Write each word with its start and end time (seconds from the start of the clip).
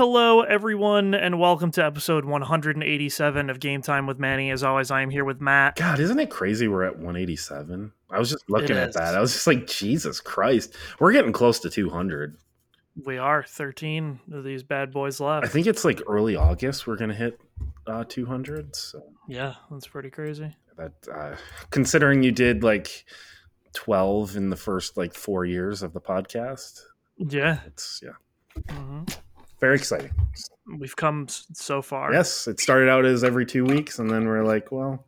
hello, 0.00 0.40
everyone, 0.40 1.12
and 1.12 1.38
welcome 1.38 1.70
to 1.70 1.84
episode 1.84 2.24
187 2.24 3.50
of 3.50 3.60
Game 3.60 3.82
Time 3.82 4.06
with 4.06 4.18
Manny. 4.18 4.50
As 4.50 4.62
always, 4.62 4.90
I 4.90 5.02
am 5.02 5.10
here 5.10 5.26
with 5.26 5.42
Matt. 5.42 5.76
God, 5.76 6.00
isn't 6.00 6.18
it 6.18 6.30
crazy 6.30 6.68
we're 6.68 6.84
at 6.84 6.96
187? 6.96 7.92
I 8.08 8.18
was 8.18 8.30
just 8.30 8.48
looking 8.48 8.78
at 8.78 8.94
that. 8.94 9.14
I 9.14 9.20
was 9.20 9.34
just 9.34 9.46
like, 9.46 9.66
Jesus 9.66 10.18
Christ. 10.18 10.74
We're 11.00 11.12
getting 11.12 11.34
close 11.34 11.60
to 11.60 11.68
200. 11.68 12.34
We 13.04 13.18
are 13.18 13.42
13 13.42 14.20
of 14.32 14.42
these 14.42 14.62
bad 14.62 14.90
boys 14.90 15.20
left. 15.20 15.44
I 15.44 15.50
think 15.50 15.66
it's 15.66 15.84
like 15.84 16.00
early 16.08 16.34
August 16.34 16.86
we're 16.86 16.96
going 16.96 17.10
to 17.10 17.14
hit 17.16 17.38
uh, 17.86 18.04
200. 18.08 18.74
So 18.74 19.02
yeah, 19.28 19.56
that's 19.70 19.86
pretty 19.86 20.08
crazy. 20.08 20.56
that, 20.78 20.92
uh, 21.14 21.36
considering 21.68 22.22
you 22.22 22.32
did 22.32 22.64
like 22.64 23.04
12 23.74 24.36
in 24.36 24.48
the 24.48 24.56
first 24.56 24.96
like 24.96 25.12
four 25.12 25.44
years 25.44 25.82
of 25.82 25.92
the 25.92 26.00
podcast, 26.00 26.80
Yeah, 27.18 27.58
it's, 27.66 28.02
yeah, 28.02 28.64
hmm 28.74 29.02
very 29.60 29.76
exciting. 29.76 30.10
we've 30.78 30.96
come 30.96 31.26
so 31.28 31.82
far. 31.82 32.12
Yes, 32.12 32.48
it 32.48 32.60
started 32.60 32.88
out 32.88 33.04
as 33.04 33.22
every 33.24 33.46
two 33.46 33.64
weeks, 33.64 33.98
and 33.98 34.10
then 34.10 34.26
we're 34.26 34.44
like, 34.44 34.72
well, 34.72 35.06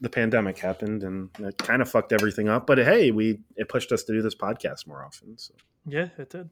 the 0.00 0.08
pandemic 0.10 0.58
happened 0.58 1.04
and 1.04 1.30
it 1.38 1.56
kind 1.58 1.80
of 1.80 1.88
fucked 1.88 2.12
everything 2.12 2.48
up. 2.48 2.66
But 2.66 2.78
hey, 2.78 3.10
we 3.12 3.38
it 3.56 3.68
pushed 3.68 3.92
us 3.92 4.02
to 4.04 4.12
do 4.12 4.20
this 4.22 4.34
podcast 4.34 4.86
more 4.86 5.04
often. 5.04 5.38
So. 5.38 5.54
Yeah, 5.86 6.08
it 6.18 6.30
did. 6.30 6.50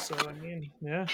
So 0.00 0.16
I 0.28 0.32
mean, 0.34 0.70
yeah, 0.80 1.06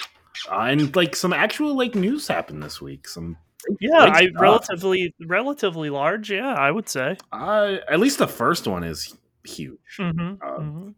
Uh, 0.51 0.67
and 0.69 0.95
like 0.95 1.17
some 1.17 1.33
actual 1.33 1.77
like 1.77 1.95
news 1.95 2.29
happened 2.29 2.63
this 2.63 2.81
week. 2.81 3.09
Some 3.09 3.37
yeah, 3.81 4.05
I 4.13 4.29
relatively 4.39 5.15
relatively 5.27 5.91
large. 5.91 6.31
Yeah, 6.31 6.53
I 6.55 6.71
would 6.71 6.89
say. 6.89 7.17
uh, 7.33 7.77
at 7.89 7.99
least 8.01 8.19
the 8.19 8.29
first 8.29 8.67
one 8.69 8.85
is 8.85 9.17
huge. 9.45 9.97
hmm 9.99 10.35
Uh, 10.43 10.91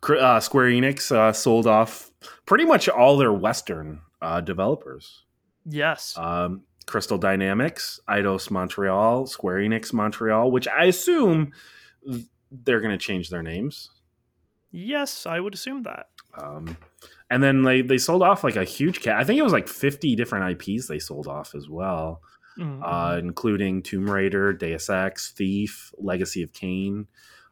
Cr- 0.00 0.16
Uh, 0.16 0.40
Square 0.40 0.70
Enix 0.70 1.10
uh, 1.12 1.32
sold 1.32 1.66
off 1.66 2.10
pretty 2.46 2.64
much 2.64 2.88
all 2.88 3.16
their 3.16 3.32
Western 3.32 4.00
uh, 4.22 4.40
developers. 4.40 5.24
Yes. 5.66 6.14
Um, 6.16 6.62
Crystal 6.86 7.18
Dynamics, 7.18 8.00
Eidos 8.08 8.50
Montreal, 8.50 9.26
Square 9.26 9.58
Enix 9.58 9.92
Montreal, 9.92 10.50
which 10.50 10.66
I 10.66 10.84
assume 10.86 11.52
they're 12.50 12.80
going 12.80 12.90
to 12.98 12.98
change 12.98 13.30
their 13.30 13.42
names. 13.42 13.90
yes, 14.72 15.26
I 15.26 15.40
would 15.40 15.54
assume 15.54 15.82
that. 15.84 16.06
Um, 16.40 16.76
and 17.30 17.42
then 17.42 17.62
they, 17.62 17.82
they 17.82 17.98
sold 17.98 18.22
off 18.22 18.42
like 18.44 18.56
a 18.56 18.64
huge 18.64 19.00
cat. 19.02 19.16
I 19.18 19.24
think 19.24 19.38
it 19.38 19.42
was 19.42 19.52
like 19.52 19.68
50 19.68 20.14
different 20.16 20.62
IPs 20.62 20.86
they 20.88 20.98
sold 20.98 21.26
off 21.26 21.54
as 21.54 21.68
well. 21.68 22.22
Mhm. 22.58 22.80
uh, 22.82 23.16
including 23.18 23.80
Tomb 23.82 24.10
Raider, 24.10 24.52
Deus 24.52 24.90
Ex, 24.90 25.30
Thief, 25.30 25.92
Legacy 25.98 26.42
of 26.42 26.52
Kain. 26.52 27.06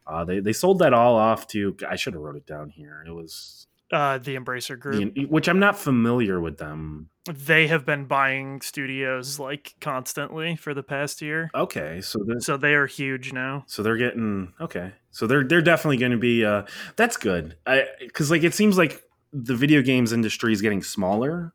Uh, 0.08 0.24
they 0.24 0.40
they 0.40 0.52
sold 0.54 0.78
that 0.78 0.94
all 0.94 1.16
off 1.16 1.46
to. 1.48 1.76
I 1.88 1.96
should 1.96 2.14
have 2.14 2.22
wrote 2.22 2.36
it 2.36 2.46
down 2.46 2.70
here. 2.70 3.04
It 3.06 3.10
was 3.10 3.66
uh, 3.92 4.16
the 4.18 4.36
Embracer 4.36 4.78
Group. 4.78 5.14
the, 5.14 5.26
which 5.26 5.48
I'm 5.48 5.58
not 5.58 5.78
familiar 5.78 6.40
with 6.40 6.56
them. 6.58 7.10
they 7.30 7.66
have 7.66 7.84
been 7.84 8.06
buying 8.06 8.60
studios 8.62 9.38
like 9.38 9.74
constantly 9.80 10.56
for 10.56 10.72
the 10.74 10.82
past 10.82 11.20
year 11.20 11.50
Okay, 11.54 12.00
so 12.00 12.18
so 12.38 12.56
they 12.56 12.72
are 12.74 12.86
huge 12.86 13.32
now 13.34 13.64
so 13.66 13.82
they're 13.82 13.96
getting 13.98 14.52
okay. 14.60 14.92
So 15.10 15.26
they're 15.26 15.44
they're 15.44 15.62
definitely 15.62 15.98
going 15.98 16.12
to 16.12 16.18
be. 16.18 16.44
Uh, 16.44 16.62
that's 16.96 17.16
good. 17.18 17.56
I 17.66 17.84
because 18.00 18.30
like 18.30 18.44
it 18.44 18.54
seems 18.54 18.78
like 18.78 19.02
the 19.32 19.54
video 19.54 19.82
games 19.82 20.12
industry 20.14 20.52
is 20.54 20.62
getting 20.62 20.82
smaller. 20.82 21.52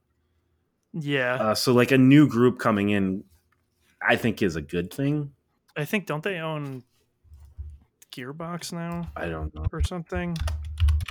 yeah 0.93 1.35
Uh, 1.35 1.55
so 1.55 1.73
like 1.73 1.91
a 1.91 1.97
new 1.97 2.27
group 2.27 2.59
coming 2.59 2.89
in, 2.89 3.23
I 4.01 4.15
think 4.15 4.41
is 4.43 4.55
a 4.55 4.61
good 4.61 4.93
thing. 4.93 5.31
i 5.75 5.85
think 5.85 6.05
don't 6.05 6.21
they 6.23 6.37
own 6.37 6.83
gearbox 8.15 8.71
now 8.71 9.09
I 9.15 9.27
don't 9.27 9.53
know. 9.55 9.65
or 9.71 9.81
something 9.81 10.35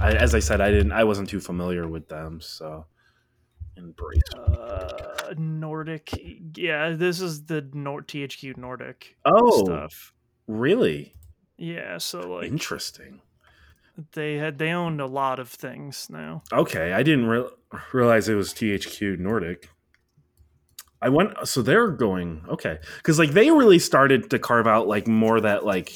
I, 0.00 0.12
as 0.12 0.34
I 0.34 0.38
said, 0.38 0.60
I 0.62 0.70
didn't. 0.70 0.92
I 0.92 1.04
wasn't 1.04 1.28
too 1.28 1.38
familiar 1.38 1.86
with 1.86 2.08
them. 2.08 2.40
So 2.40 2.86
embrace. 3.76 4.22
uh 4.34 5.34
nordic 5.36 6.10
yeah 6.56 6.90
this 6.90 7.20
is 7.20 7.44
the 7.44 7.68
Nor- 7.72 8.02
thq 8.02 8.56
nordic 8.56 9.16
Oh, 9.24 9.64
stuff 9.64 10.12
really? 10.46 11.12
yeah 11.58 11.98
so 11.98 12.20
like 12.36 12.48
Interesting. 12.50 13.20
they 14.12 14.36
had 14.36 14.58
they 14.58 14.70
owned 14.72 15.00
a 15.00 15.06
lot 15.06 15.38
of 15.38 15.48
things 15.48 16.08
now 16.10 16.42
Okay, 16.52 16.92
I 16.92 17.02
didn't 17.02 17.26
re- 17.26 17.48
realize 17.92 18.28
it 18.28 18.34
was 18.34 18.52
THQ 18.52 19.18
Nordic. 19.18 19.68
I 21.00 21.08
went 21.08 21.32
so 21.44 21.62
they're 21.62 21.88
going 21.90 22.44
okay 22.48 22.78
because 22.98 23.18
like 23.18 23.30
they 23.32 23.50
really 23.50 23.78
started 23.78 24.30
to 24.30 24.38
carve 24.38 24.66
out 24.66 24.86
like 24.86 25.06
more 25.08 25.40
that 25.40 25.64
like 25.64 25.90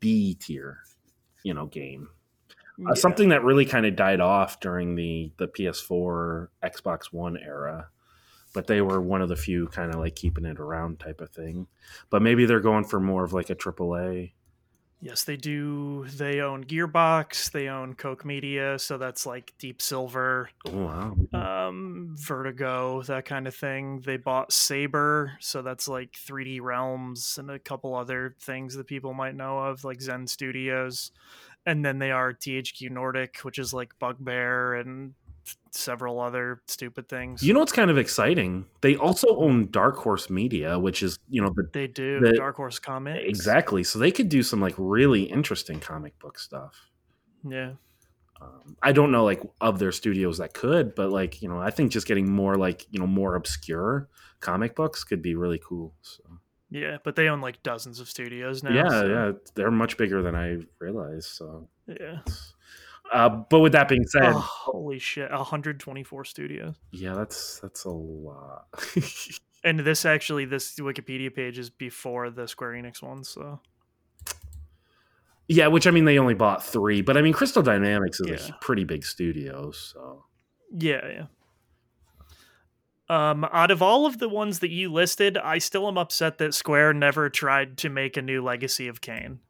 B 0.00 0.34
tier, 0.34 0.78
you 1.42 1.54
know, 1.54 1.66
game. 1.66 2.08
Uh, 2.86 2.94
Something 2.94 3.30
that 3.30 3.42
really 3.42 3.64
kind 3.64 3.86
of 3.86 3.96
died 3.96 4.20
off 4.20 4.60
during 4.60 4.96
the 4.96 5.32
the 5.38 5.48
PS4, 5.48 6.48
Xbox 6.62 7.06
One 7.06 7.38
era, 7.38 7.88
but 8.52 8.66
they 8.66 8.82
were 8.82 9.00
one 9.00 9.22
of 9.22 9.28
the 9.28 9.36
few 9.36 9.68
kind 9.68 9.94
of 9.94 10.00
like 10.00 10.14
keeping 10.14 10.44
it 10.44 10.60
around 10.60 11.00
type 11.00 11.20
of 11.20 11.30
thing. 11.30 11.66
But 12.10 12.22
maybe 12.22 12.44
they're 12.44 12.60
going 12.60 12.84
for 12.84 13.00
more 13.00 13.24
of 13.24 13.32
like 13.32 13.48
a 13.48 13.54
AAA. 13.54 14.32
Yes, 15.00 15.24
they 15.24 15.36
do. 15.36 16.06
They 16.16 16.40
own 16.40 16.64
Gearbox. 16.64 17.50
They 17.52 17.68
own 17.68 17.94
Koch 17.94 18.24
Media, 18.24 18.78
so 18.78 18.96
that's 18.98 19.26
like 19.26 19.52
Deep 19.58 19.82
Silver, 19.82 20.48
Oh 20.66 21.14
wow! 21.32 21.68
um, 21.68 22.16
Vertigo, 22.18 23.02
that 23.02 23.24
kind 23.26 23.46
of 23.46 23.54
thing. 23.54 24.00
They 24.00 24.16
bought 24.16 24.52
Saber, 24.52 25.32
so 25.40 25.60
that's 25.62 25.86
like 25.86 26.12
3D 26.12 26.60
Realms 26.62 27.36
and 27.38 27.50
a 27.50 27.58
couple 27.58 27.94
other 27.94 28.34
things 28.40 28.74
that 28.74 28.86
people 28.86 29.12
might 29.12 29.34
know 29.34 29.58
of, 29.58 29.84
like 29.84 30.00
Zen 30.00 30.26
Studios. 30.26 31.12
And 31.66 31.84
then 31.84 31.98
they 31.98 32.10
are 32.12 32.32
THQ 32.32 32.90
Nordic, 32.90 33.38
which 33.42 33.58
is 33.58 33.74
like 33.74 33.98
Bugbear 33.98 34.74
and 34.74 35.14
several 35.70 36.20
other 36.20 36.60
stupid 36.66 37.08
things. 37.08 37.42
You 37.42 37.52
know 37.52 37.60
what's 37.60 37.72
kind 37.72 37.90
of 37.90 37.98
exciting? 37.98 38.66
They 38.80 38.96
also 38.96 39.36
own 39.36 39.70
Dark 39.70 39.96
Horse 39.96 40.28
Media, 40.30 40.78
which 40.78 41.02
is 41.02 41.18
you 41.28 41.42
know 41.42 41.50
the 41.54 41.68
they 41.72 41.86
do 41.86 42.20
the- 42.20 42.32
Dark 42.32 42.56
Horse 42.56 42.78
Comics. 42.78 43.24
exactly. 43.26 43.84
So 43.84 43.98
they 43.98 44.10
could 44.10 44.28
do 44.28 44.42
some 44.42 44.60
like 44.60 44.74
really 44.78 45.22
interesting 45.24 45.80
comic 45.80 46.18
book 46.18 46.38
stuff. 46.38 46.74
Yeah. 47.48 47.72
Um, 48.40 48.76
I 48.82 48.92
don't 48.92 49.10
know 49.12 49.24
like 49.24 49.40
of 49.60 49.78
their 49.78 49.92
studios 49.92 50.38
that 50.38 50.52
could, 50.52 50.94
but 50.94 51.10
like 51.10 51.40
you 51.42 51.48
know, 51.48 51.58
I 51.58 51.70
think 51.70 51.90
just 51.92 52.06
getting 52.06 52.30
more 52.30 52.56
like 52.56 52.86
you 52.90 52.98
know 53.00 53.06
more 53.06 53.34
obscure 53.34 54.08
comic 54.40 54.74
books 54.76 55.04
could 55.04 55.22
be 55.22 55.34
really 55.34 55.60
cool. 55.66 55.94
So 56.02 56.22
Yeah, 56.70 56.98
but 57.02 57.16
they 57.16 57.28
own 57.28 57.40
like 57.40 57.62
dozens 57.62 57.98
of 58.00 58.08
studios 58.10 58.62
now. 58.62 58.72
yeah, 58.74 58.88
so, 58.90 59.06
yeah, 59.08 59.32
they're 59.54 59.70
much 59.70 59.96
bigger 59.96 60.20
than 60.22 60.34
I 60.34 60.58
realized. 60.78 61.28
So, 61.28 61.68
Yeah. 61.86 62.18
Uh, 63.12 63.28
but 63.28 63.60
with 63.60 63.72
that 63.72 63.88
being 63.88 64.04
said, 64.06 64.24
Oh, 64.24 64.38
holy 64.38 64.98
shit, 64.98 65.30
124 65.30 66.24
studios. 66.24 66.74
yeah, 66.92 67.14
that's 67.14 67.60
that's 67.60 67.84
a 67.84 67.90
lot. 67.90 68.66
And 69.64 69.80
this 69.80 70.04
actually, 70.04 70.44
this 70.44 70.76
Wikipedia 70.78 71.34
page 71.34 71.58
is 71.58 71.70
before 71.70 72.30
the 72.30 72.46
Square 72.46 72.74
Enix 72.74 73.02
one, 73.02 73.24
so 73.24 73.58
yeah, 75.48 75.66
which 75.66 75.88
I 75.88 75.90
mean, 75.90 76.04
they 76.04 76.18
only 76.20 76.34
bought 76.34 76.64
three, 76.64 77.00
but 77.02 77.16
I 77.16 77.22
mean, 77.22 77.32
Crystal 77.32 77.62
Dynamics 77.62 78.20
is 78.20 78.48
Yeah. 78.48 78.54
a 78.54 78.58
pretty 78.60 78.84
big 78.84 79.04
studio, 79.04 79.72
so. 79.72 80.24
yeah, 80.76 81.00
yeah. 81.08 81.26
Um, 83.30 83.44
out 83.52 83.72
of 83.72 83.82
all 83.82 84.06
of 84.06 84.18
the 84.18 84.28
ones 84.28 84.60
that 84.60 84.70
you 84.70 84.92
listed, 84.92 85.36
I 85.36 85.58
still 85.58 85.88
am 85.88 85.98
upset 85.98 86.38
that 86.38 86.54
Square 86.54 86.92
never 86.94 87.28
tried 87.28 87.76
to 87.78 87.88
make 87.88 88.16
a 88.16 88.22
new 88.22 88.42
Legacy 88.44 88.86
of 88.86 89.00
Kain. 89.00 89.40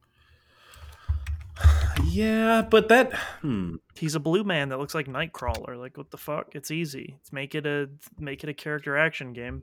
Yeah, 2.16 2.62
but 2.62 2.88
that 2.88 3.12
hmm. 3.42 3.76
He's 3.94 4.14
a 4.14 4.20
blue 4.20 4.42
man 4.44 4.70
that 4.70 4.78
looks 4.78 4.94
like 4.94 5.06
Nightcrawler. 5.06 5.78
Like, 5.78 5.96
what 5.98 6.10
the 6.10 6.16
fuck? 6.16 6.54
It's 6.54 6.70
easy. 6.70 7.16
It's 7.20 7.32
make 7.32 7.54
it 7.54 7.66
a 7.66 7.90
make 8.18 8.42
it 8.42 8.48
a 8.48 8.54
character 8.54 8.96
action 8.96 9.32
game. 9.32 9.62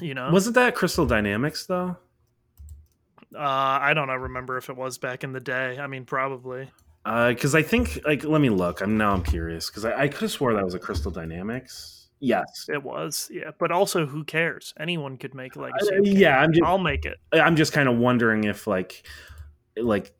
you 0.00 0.14
know, 0.14 0.30
wasn't 0.30 0.54
that 0.54 0.74
Crystal 0.74 1.06
Dynamics 1.06 1.66
though? 1.66 1.96
uh, 3.34 3.38
I 3.38 3.92
don't 3.94 4.08
know. 4.08 4.14
Remember 4.14 4.56
if 4.56 4.70
it 4.70 4.76
was 4.76 4.96
back 4.98 5.24
in 5.24 5.32
the 5.32 5.40
day? 5.40 5.78
I 5.78 5.86
mean, 5.86 6.04
probably. 6.04 6.70
Because 7.04 7.54
I 7.54 7.62
think 7.62 8.00
like 8.06 8.24
let 8.24 8.40
me 8.40 8.48
look. 8.48 8.80
I'm 8.80 8.96
now 8.96 9.12
I'm 9.12 9.22
curious 9.22 9.68
because 9.68 9.84
I, 9.84 10.02
I 10.02 10.08
could 10.08 10.22
have 10.22 10.30
swore 10.32 10.54
that 10.54 10.64
was 10.64 10.74
a 10.74 10.78
Crystal 10.78 11.10
Dynamics. 11.10 12.08
Yes. 12.20 12.70
It 12.72 12.82
was, 12.82 13.28
yeah. 13.30 13.50
But 13.58 13.70
also, 13.70 14.06
who 14.06 14.24
cares? 14.24 14.72
Anyone 14.80 15.18
could 15.18 15.34
make 15.34 15.58
Uh, 15.58 15.62
Legacy. 15.62 15.98
yeah, 16.04 16.38
I'm 16.38 16.52
just 16.54 16.64
I'll 16.64 16.78
make 16.78 17.04
it. 17.04 17.18
I'm 17.32 17.56
just 17.56 17.74
kind 17.74 17.86
of 17.88 17.98
wondering 17.98 18.44
if 18.44 18.66
like 18.66 19.06
like 19.76 20.14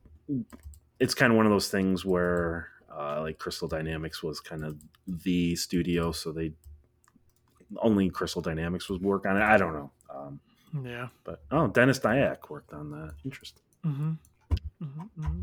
it's 1.01 1.15
kind 1.15 1.33
of 1.33 1.37
one 1.37 1.47
of 1.47 1.53
those 1.53 1.69
things 1.69 2.05
where 2.05 2.69
uh, 2.95 3.21
like 3.21 3.39
Crystal 3.39 3.69
Dynamics 3.69 4.23
was 4.23 4.41
kind 4.41 4.65
of 4.65 4.79
the 5.07 5.57
studio, 5.57 6.13
so 6.13 6.33
they 6.33 6.53
only 7.79 8.09
Crystal 8.11 8.43
Dynamics 8.43 8.89
was 8.89 9.01
work 9.01 9.27
on 9.27 9.37
it. 9.37 9.43
I 9.43 9.57
don't 9.57 9.73
know. 9.75 9.91
Um, 10.15 10.41
Yeah. 10.85 11.09
but 11.25 11.43
oh, 11.51 11.67
Denis 11.69 11.99
Dyack 11.99 12.49
worked 12.51 12.73
on 12.73 12.91
that. 12.93 13.15
Interesting. 13.25 13.63
Mm-hmm. 13.85 14.13
hmm 14.81 15.03
hmm 15.21 15.41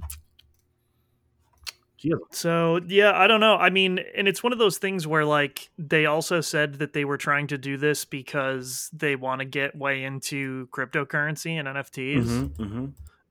He 1.97 2.09
has 2.09 2.19
So 2.31 2.79
yeah, 2.87 3.11
I 3.13 3.27
don't 3.27 3.41
know. 3.41 3.55
I 3.55 3.69
mean, 3.69 3.99
and 4.15 4.27
it's 4.27 4.41
one 4.41 4.53
of 4.53 4.59
those 4.59 4.77
things 4.77 5.05
where 5.05 5.25
like 5.25 5.69
they 5.77 6.05
also 6.05 6.41
said 6.41 6.75
that 6.75 6.93
they 6.93 7.05
were 7.05 7.17
trying 7.17 7.47
to 7.47 7.57
do 7.57 7.77
this 7.77 8.05
because 8.05 8.89
they 8.93 9.15
want 9.15 9.39
to 9.39 9.45
get 9.45 9.75
way 9.75 10.03
into 10.03 10.67
cryptocurrency 10.67 11.51
and 11.59 11.67
NFTs. 11.67 12.59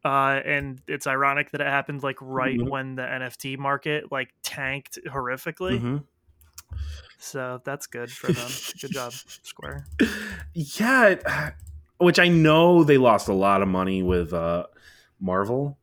Uh, 0.04 0.40
and 0.44 0.80
it's 0.88 1.06
ironic 1.06 1.50
that 1.50 1.60
it 1.60 1.66
happened 1.66 2.02
like 2.02 2.16
right 2.20 2.58
Mhm. 2.58 2.70
when 2.70 2.94
the 2.94 3.02
NFT 3.02 3.58
market 3.58 4.10
like 4.10 4.30
tanked 4.42 4.98
horrifically. 5.06 5.78
Mhm. 5.80 6.04
So 7.18 7.60
that's 7.64 7.86
good 7.86 8.10
for 8.10 8.32
them. 8.32 8.48
good 8.80 8.92
job, 8.92 9.12
Square. 9.12 9.86
Yeah, 10.54 11.50
which 11.98 12.18
I 12.18 12.28
know 12.28 12.82
they 12.82 12.96
lost 12.96 13.28
a 13.28 13.34
lot 13.34 13.60
of 13.60 13.68
money 13.68 14.02
with 14.02 14.32
uh, 14.32 14.66
Marvel. 15.20 15.78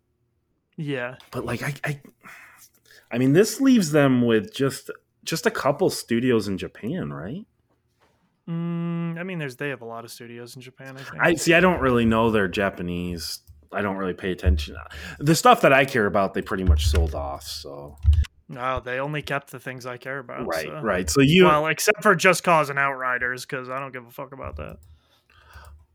Yeah, 0.78 1.18
but 1.32 1.46
like 1.46 1.62
I, 1.62 1.74
I, 1.84 2.02
I 3.12 3.18
mean, 3.20 3.34
this 3.34 3.62
leaves 3.62 3.92
them 3.92 4.24
with 4.26 4.52
just 4.54 4.90
just 5.24 5.46
a 5.46 5.52
couple 5.52 5.90
studios 5.92 6.48
in 6.48 6.58
Japan, 6.58 7.12
right? 7.14 7.46
Mm, 8.50 9.20
I 9.20 9.24
mean, 9.24 9.40
there's 9.40 9.58
they 9.58 9.70
have 9.70 9.82
a 9.82 9.86
lot 9.86 10.06
of 10.06 10.12
studios 10.12 10.56
in 10.56 10.62
Japan. 10.62 10.96
I 10.98 11.02
think. 11.02 11.22
I 11.22 11.34
see. 11.36 11.54
I 11.54 11.60
don't 11.60 11.82
really 11.82 12.06
know 12.06 12.32
their 12.32 12.48
Japanese. 12.48 13.42
I 13.72 13.82
don't 13.82 13.98
really 13.98 14.14
pay 14.14 14.32
attention. 14.32 14.76
The 15.20 15.36
stuff 15.36 15.62
that 15.62 15.74
I 15.74 15.86
care 15.86 16.06
about, 16.06 16.34
they 16.34 16.42
pretty 16.42 16.64
much 16.64 16.88
sold 16.88 17.16
off. 17.16 17.44
So 17.44 17.98
no, 18.50 18.80
they 18.80 19.00
only 19.00 19.22
kept 19.22 19.52
the 19.52 19.60
things 19.60 19.86
I 19.86 19.98
care 19.98 20.20
about. 20.20 20.48
Right, 20.48 20.66
so. 20.66 20.80
right. 20.82 21.10
So 21.10 21.22
you, 21.22 21.46
well, 21.46 21.68
except 21.68 22.02
for 22.02 22.16
Just 22.16 22.44
Cause 22.44 22.70
and 22.70 22.80
Outriders, 22.80 23.46
because 23.46 23.70
I 23.70 23.80
don't 23.80 23.92
give 23.92 24.06
a 24.06 24.12
fuck 24.12 24.32
about 24.34 24.56
that. 24.58 24.78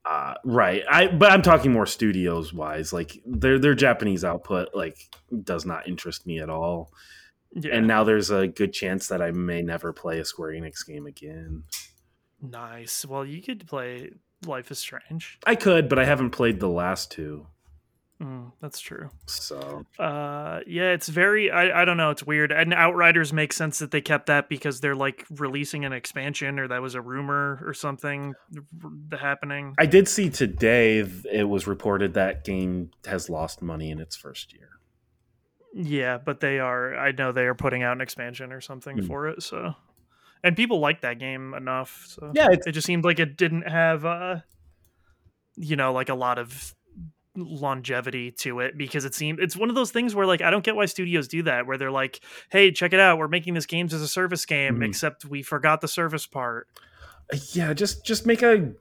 Uh, 0.05 0.35
right. 0.45 0.83
I 0.91 1.07
but 1.07 1.31
I'm 1.31 1.43
talking 1.43 1.73
more 1.73 1.87
studios 1.87 2.53
wise. 2.53 2.93
Like 2.93 3.21
their 3.25 3.59
their 3.59 3.75
Japanese 3.75 4.25
output 4.25 4.71
like 4.75 4.99
does 5.45 5.65
not 5.65 5.89
interest 5.89 6.27
me 6.27 6.41
at 6.41 6.51
all. 6.51 6.93
Yeah. 7.55 7.77
And 7.77 7.87
now 7.87 8.03
there's 8.05 8.31
a 8.31 8.49
good 8.49 8.73
chance 8.73 9.09
that 9.09 9.23
I 9.23 9.31
may 9.31 9.63
never 9.63 9.93
play 9.93 10.19
a 10.19 10.25
Square 10.25 10.53
Enix 10.53 10.87
game 10.87 11.07
again. 11.07 11.65
Nice. 12.41 13.05
Well, 13.05 13.25
you 13.25 13.41
could 13.43 13.67
play 13.67 14.11
Life 14.47 14.71
is 14.71 14.79
Strange. 14.79 15.39
I 15.47 15.55
could, 15.55 15.89
but 15.89 15.99
I 15.99 16.05
haven't 16.05 16.31
played 16.31 16.59
the 16.61 16.69
last 16.69 17.13
two. 17.13 17.47
Mm, 18.23 18.53
that's 18.61 18.79
true. 18.79 19.11
So, 19.27 19.85
uh, 19.99 20.61
yeah, 20.67 20.93
it's 20.93 21.09
very. 21.09 21.51
I, 21.51 21.83
I 21.83 21.85
don't 21.85 21.97
know. 21.97 22.11
It's 22.11 22.25
weird. 22.25 22.53
And 22.53 22.73
Outriders 22.73 23.33
makes 23.33 23.57
sense 23.57 23.81
that 23.81 23.91
they 23.91 24.01
kept 24.01 24.27
that 24.27 24.49
because 24.49 24.81
they're 24.81 24.95
like 24.95 25.27
releasing 25.29 25.85
an 25.85 25.93
expansion, 25.93 26.61
or 26.61 26.69
that 26.69 26.81
was 26.81 26.95
a 26.95 27.01
rumor 27.01 27.61
or 27.67 27.75
something 27.75 28.35
happening. 29.19 29.75
I 29.77 29.87
did 29.87 30.07
see 30.07 30.31
today 30.31 30.99
it 31.33 31.49
was 31.49 31.67
reported 31.67 32.15
that 32.15 32.45
game 32.45 32.93
has 33.07 33.29
lost 33.29 33.61
money 33.61 33.91
in 33.91 33.99
its 33.99 34.15
first 34.15 34.53
year. 34.53 34.69
Yeah, 35.75 36.19
but 36.19 36.39
they 36.39 36.61
are. 36.61 36.95
I 36.95 37.11
know 37.11 37.33
they 37.33 37.47
are 37.47 37.55
putting 37.55 37.83
out 37.83 37.97
an 37.97 38.03
expansion 38.03 38.53
or 38.53 38.61
something 38.61 38.99
mm. 38.99 39.07
for 39.07 39.27
it. 39.29 39.43
So, 39.43 39.75
and 40.45 40.55
people 40.55 40.79
like 40.79 41.01
that 41.01 41.19
game 41.19 41.55
enough. 41.55 42.05
So 42.07 42.31
yeah, 42.35 42.49
it 42.53 42.71
just 42.71 42.87
seemed 42.87 43.05
like 43.05 43.19
it 43.19 43.37
didn't 43.37 43.69
have, 43.69 44.05
uh, 44.05 44.37
you 45.57 45.75
know, 45.75 45.93
like 45.93 46.09
a 46.09 46.15
lot 46.15 46.39
of 46.39 46.73
longevity 47.37 48.31
to 48.31 48.61
it 48.61 48.77
because 48.77 49.05
it 49.05 49.15
seemed 49.15 49.41
it's 49.41 49.57
one 49.57 49.69
of 49.69 49.75
those 49.75 49.91
things 49.91 50.15
where 50.15 50.27
like 50.27 50.43
I 50.43 50.51
don't 50.51 50.65
get 50.65 50.77
why 50.77 50.87
studios 50.87 51.29
do 51.29 51.43
that 51.45 51.67
where 51.67 51.79
they're 51.79 51.91
like, 51.91 52.21
"Hey, 52.51 52.71
check 52.71 52.93
it 52.93 53.01
out, 53.01 53.19
we're 53.19 53.29
making 53.29 53.55
this 53.55 53.67
games 53.67 53.95
as 53.95 54.03
a 54.03 54.09
service 54.09 54.45
game, 54.45 54.75
mm-hmm. 54.75 54.83
except 54.85 55.25
we 55.25 55.43
forgot 55.43 55.81
the 55.81 55.89
service 55.89 56.27
part." 56.27 56.69
Uh, 57.33 57.39
yeah, 57.53 57.73
just 57.73 58.05
just 58.05 58.27
make 58.27 58.43
a 58.43 58.73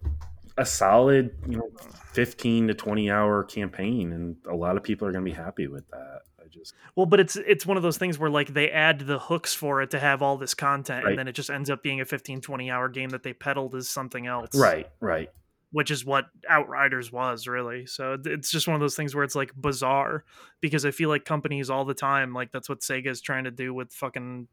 a 0.57 0.65
solid, 0.65 1.33
you 1.47 1.57
know, 1.57 1.69
15 2.13 2.67
to 2.67 2.73
20 2.73 3.09
hour 3.09 3.43
campaign 3.43 4.11
and 4.11 4.35
a 4.49 4.55
lot 4.55 4.75
of 4.75 4.83
people 4.83 5.07
are 5.07 5.11
going 5.11 5.23
to 5.23 5.31
be 5.31 5.35
happy 5.35 5.67
with 5.67 5.89
that. 5.91 6.21
I 6.39 6.47
just 6.49 6.73
Well, 6.95 7.05
but 7.05 7.19
it's 7.21 7.37
it's 7.37 7.65
one 7.65 7.77
of 7.77 7.83
those 7.83 7.97
things 7.97 8.19
where 8.19 8.29
like 8.29 8.53
they 8.53 8.69
add 8.69 8.99
the 9.01 9.17
hooks 9.17 9.53
for 9.53 9.81
it 9.81 9.91
to 9.91 9.99
have 9.99 10.21
all 10.21 10.37
this 10.37 10.53
content 10.53 11.05
right. 11.05 11.11
and 11.11 11.19
then 11.19 11.27
it 11.27 11.33
just 11.33 11.49
ends 11.49 11.69
up 11.69 11.81
being 11.81 12.01
a 12.01 12.05
15 12.05 12.41
20 12.41 12.69
hour 12.69 12.89
game 12.89 13.09
that 13.09 13.23
they 13.23 13.33
peddled 13.33 13.75
as 13.75 13.87
something 13.87 14.27
else. 14.27 14.53
Right, 14.53 14.89
right 14.99 15.29
which 15.71 15.89
is 15.89 16.05
what 16.05 16.25
Outriders 16.49 17.11
was 17.11 17.47
really. 17.47 17.85
So 17.85 18.17
it's 18.23 18.51
just 18.51 18.67
one 18.67 18.75
of 18.75 18.81
those 18.81 18.95
things 18.95 19.15
where 19.15 19.23
it's 19.23 19.35
like 19.35 19.53
bizarre 19.55 20.25
because 20.59 20.85
I 20.85 20.91
feel 20.91 21.09
like 21.09 21.25
companies 21.25 21.69
all 21.69 21.85
the 21.85 21.93
time, 21.93 22.33
like 22.33 22.51
that's 22.51 22.67
what 22.67 22.81
Sega 22.81 23.07
is 23.07 23.21
trying 23.21 23.45
to 23.45 23.51
do 23.51 23.73
with 23.73 23.93
fucking 23.93 24.47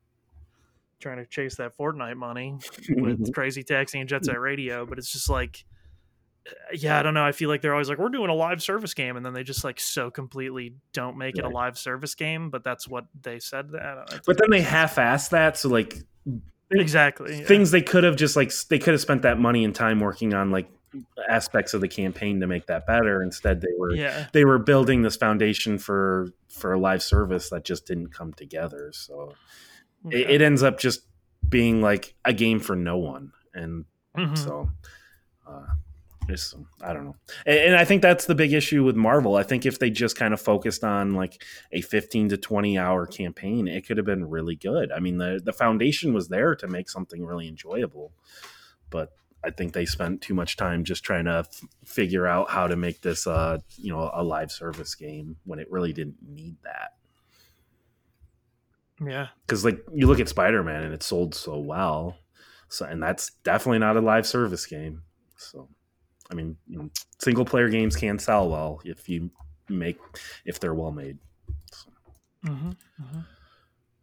trying 1.01 1.19
to 1.19 1.27
chase 1.27 1.57
that 1.57 1.77
Fortnite 1.77 2.17
money 2.17 2.57
with 2.89 3.21
mm-hmm. 3.21 3.33
Crazy 3.33 3.63
Taxi 3.63 4.01
and 4.01 4.09
Jet 4.09 4.23
mm. 4.23 4.27
Set 4.27 4.41
Radio. 4.41 4.87
But 4.87 4.99
it's 4.99 5.13
just 5.13 5.29
like, 5.29 5.65
uh, 6.47 6.53
yeah, 6.75 6.99
I 6.99 7.03
don't 7.03 7.15
know. 7.15 7.25
I 7.25 7.33
feel 7.33 7.49
like 7.49 7.63
they're 7.63 7.73
always 7.73 7.89
like, 7.89 7.99
we're 7.99 8.09
doing 8.09 8.31
a 8.31 8.35
live 8.35 8.63
service 8.63 8.95
game, 8.95 9.17
and 9.17 9.25
then 9.25 9.33
they 9.33 9.43
just 9.43 9.65
like 9.65 9.81
so 9.81 10.11
completely 10.11 10.75
don't 10.93 11.17
make 11.17 11.37
right. 11.37 11.45
it 11.45 11.51
a 11.51 11.55
live 11.55 11.79
service 11.79 12.15
game. 12.15 12.51
But 12.51 12.65
that's 12.65 12.89
what 12.89 13.07
they 13.23 13.39
said. 13.39 13.71
That 13.71 13.99
uh, 14.13 14.19
but 14.27 14.39
then 14.39 14.51
they 14.51 14.61
half-ass 14.61 15.29
that, 15.29 15.57
so 15.57 15.69
like 15.69 15.99
exactly 16.71 17.45
things 17.45 17.73
yeah. 17.73 17.79
they 17.79 17.83
could 17.83 18.05
have 18.05 18.15
just 18.15 18.37
like 18.37 18.53
they 18.69 18.79
could 18.79 18.93
have 18.93 19.01
spent 19.01 19.23
that 19.23 19.39
money 19.39 19.65
and 19.65 19.75
time 19.75 20.01
working 20.01 20.35
on 20.35 20.51
like 20.51 20.69
aspects 21.29 21.75
of 21.75 21.81
the 21.81 21.89
campaign 21.89 22.41
to 22.41 22.47
make 22.47 22.67
that 22.67 22.87
better. 22.87 23.23
Instead, 23.23 23.61
they 23.61 23.73
were 23.79 23.95
yeah. 23.95 24.27
they 24.33 24.45
were 24.45 24.59
building 24.59 25.03
this 25.03 25.17
foundation 25.17 25.79
for 25.79 26.29
for 26.49 26.73
a 26.73 26.79
live 26.79 27.03
service 27.03 27.51
that 27.51 27.65
just 27.65 27.87
didn't 27.87 28.09
come 28.09 28.33
together. 28.33 28.91
So 28.93 29.35
it, 30.11 30.31
it, 30.31 30.43
ends 30.43 30.63
up 30.63 30.79
just 30.79 31.03
being 31.49 31.83
like 31.83 32.15
a 32.25 32.33
game 32.33 32.61
for 32.61 32.77
no 32.77 32.99
one, 32.99 33.33
and 33.55 33.85
mm-hmm. 34.17 34.35
so. 34.35 34.71
Uh, 35.47 35.67
just, 36.29 36.55
I 36.83 36.93
don't 36.93 37.07
know, 37.07 37.17
and, 37.47 37.59
and, 37.59 37.75
I 37.75 37.87
think 37.87 38.03
that's 38.03 38.27
the 38.27 38.35
big 38.35 38.53
issue 38.53 38.85
with 38.85 38.97
Marvel. 38.97 39.37
I 39.37 39.43
think 39.43 39.65
if 39.65 39.79
they 39.79 39.89
just 39.89 40.15
kind 40.15 40.35
of 40.35 40.41
focused 40.43 40.85
on 40.85 41.15
like 41.15 41.43
a 41.73 41.81
fifteen 41.81 42.29
to 42.29 42.37
twenty 42.37 42.77
hour 42.77 43.07
campaign, 43.07 43.67
it 43.67 43.87
could 43.87 43.97
have 43.97 44.05
been 44.05 44.29
really 44.29 44.55
good. 44.55 44.93
I 44.93 45.01
mean, 45.01 45.17
the 45.17 45.41
the 45.43 45.55
foundation 45.55 46.13
was 46.13 46.29
there 46.29 46.55
to 46.57 46.69
make 46.69 46.91
something 46.91 47.25
really 47.25 47.49
enjoyable, 47.49 48.13
but 48.91 49.13
I 49.45 49.51
think 49.51 49.73
they 49.73 49.87
spent 49.87 50.21
too 50.21 50.35
much 50.35 50.57
time 50.57 50.85
just 50.85 51.05
trying 51.05 51.27
to 51.27 51.39
f- 51.39 51.63
figure 51.85 52.27
out 52.27 52.51
how 52.51 52.67
to 52.67 52.77
make 52.77 53.01
this, 53.01 53.27
uh, 53.27 53.59
you 53.77 53.91
know, 53.93 54.11
a 54.13 54.23
live 54.23 54.51
service 54.51 54.95
game 54.95 55.37
when 55.45 55.59
it 55.59 55.71
really 55.71 55.93
didn't 55.93 56.17
need 56.23 56.57
that. 56.65 56.95
Yeah, 59.01 59.29
because 59.47 59.65
like 59.65 59.81
you 59.93 60.09
look 60.09 60.19
at 60.19 60.29
Spider 60.29 60.63
Man 60.65 60.83
and 60.83 60.93
it 60.93 61.05
sold 61.05 61.35
so 61.35 61.59
well, 61.59 62.17
so 62.69 62.85
and 62.85 63.01
that's 63.01 63.31
definitely 63.45 63.79
not 63.79 63.97
a 63.97 64.01
live 64.01 64.27
service 64.27 64.67
game. 64.67 65.03
So, 65.37 65.69
I 66.33 66.35
mean, 66.35 66.57
you 66.67 66.79
know, 66.79 66.91
single 67.21 67.45
player 67.45 67.69
games 67.69 67.95
can 67.95 68.19
sell 68.19 68.49
well 68.49 68.81
if 68.85 69.09
you 69.09 69.31
make 69.69 70.01
if 70.45 70.59
they're 70.59 70.75
well 70.75 70.91
made. 70.91 71.19
So, 71.73 71.91
mm-hmm, 72.47 72.71
mm-hmm. 72.71 73.21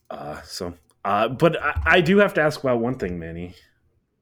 Uh, 0.10 0.42
so 0.44 0.74
uh, 1.06 1.28
but 1.28 1.62
I, 1.62 1.82
I 1.86 2.02
do 2.02 2.18
have 2.18 2.34
to 2.34 2.42
ask 2.42 2.60
about 2.60 2.80
one 2.80 2.98
thing, 2.98 3.20
Manny. 3.20 3.54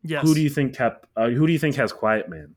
Yes. 0.04 0.24
Who 0.24 0.36
do 0.36 0.42
you 0.42 0.50
think 0.50 0.76
kept? 0.76 1.08
Uh, 1.16 1.30
who 1.30 1.48
do 1.48 1.54
you 1.54 1.60
think 1.60 1.76
has 1.76 1.94
Quiet 1.94 2.30
Man? 2.30 2.56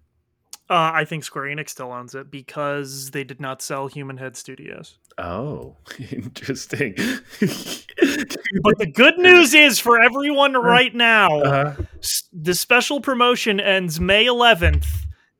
Uh, 0.69 0.91
I 0.93 1.05
think 1.05 1.23
Square 1.23 1.45
Enix 1.45 1.71
still 1.71 1.93
owns 1.93 2.17
it 2.17 2.29
because 2.29 3.13
they 3.13 3.23
did 3.23 3.41
not 3.41 3.63
sell 3.63 3.87
Human 3.87 4.17
Head 4.17 4.37
Studios. 4.37 4.99
Oh, 5.17 5.77
interesting. 6.11 6.95
but 7.41 8.79
the 8.79 8.91
good 8.93 9.17
news 9.17 9.55
is 9.55 9.79
for 9.79 10.01
everyone 10.01 10.57
uh-huh. 10.57 10.67
right 10.67 10.93
now, 10.93 11.41
uh-huh. 11.41 11.83
the 12.33 12.55
special 12.55 13.01
promotion 13.01 13.61
ends 13.61 14.01
May 14.01 14.27
11th. 14.27 14.87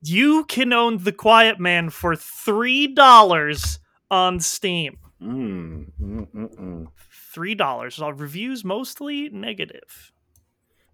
You 0.01 0.45
can 0.45 0.71
own 0.71 1.03
The 1.03 1.11
Quiet 1.11 1.59
Man 1.59 1.89
for 1.89 2.13
$3 2.13 3.79
on 4.09 4.39
Steam. 4.39 4.97
Mm, 5.21 6.87
$3. 7.35 8.19
Reviews 8.19 8.63
mostly 8.63 9.27
negative. 9.29 10.13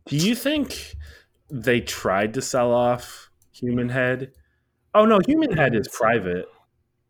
Do 0.05 0.17
you 0.17 0.35
think 0.35 0.95
they 1.49 1.81
tried 1.81 2.33
to 2.33 2.41
sell 2.41 2.71
off 2.71 3.29
Human 3.51 3.89
Head? 3.89 4.31
Oh 4.93 5.05
no, 5.05 5.19
Human 5.25 5.55
Head 5.55 5.75
is 5.75 5.87
private. 5.87 6.47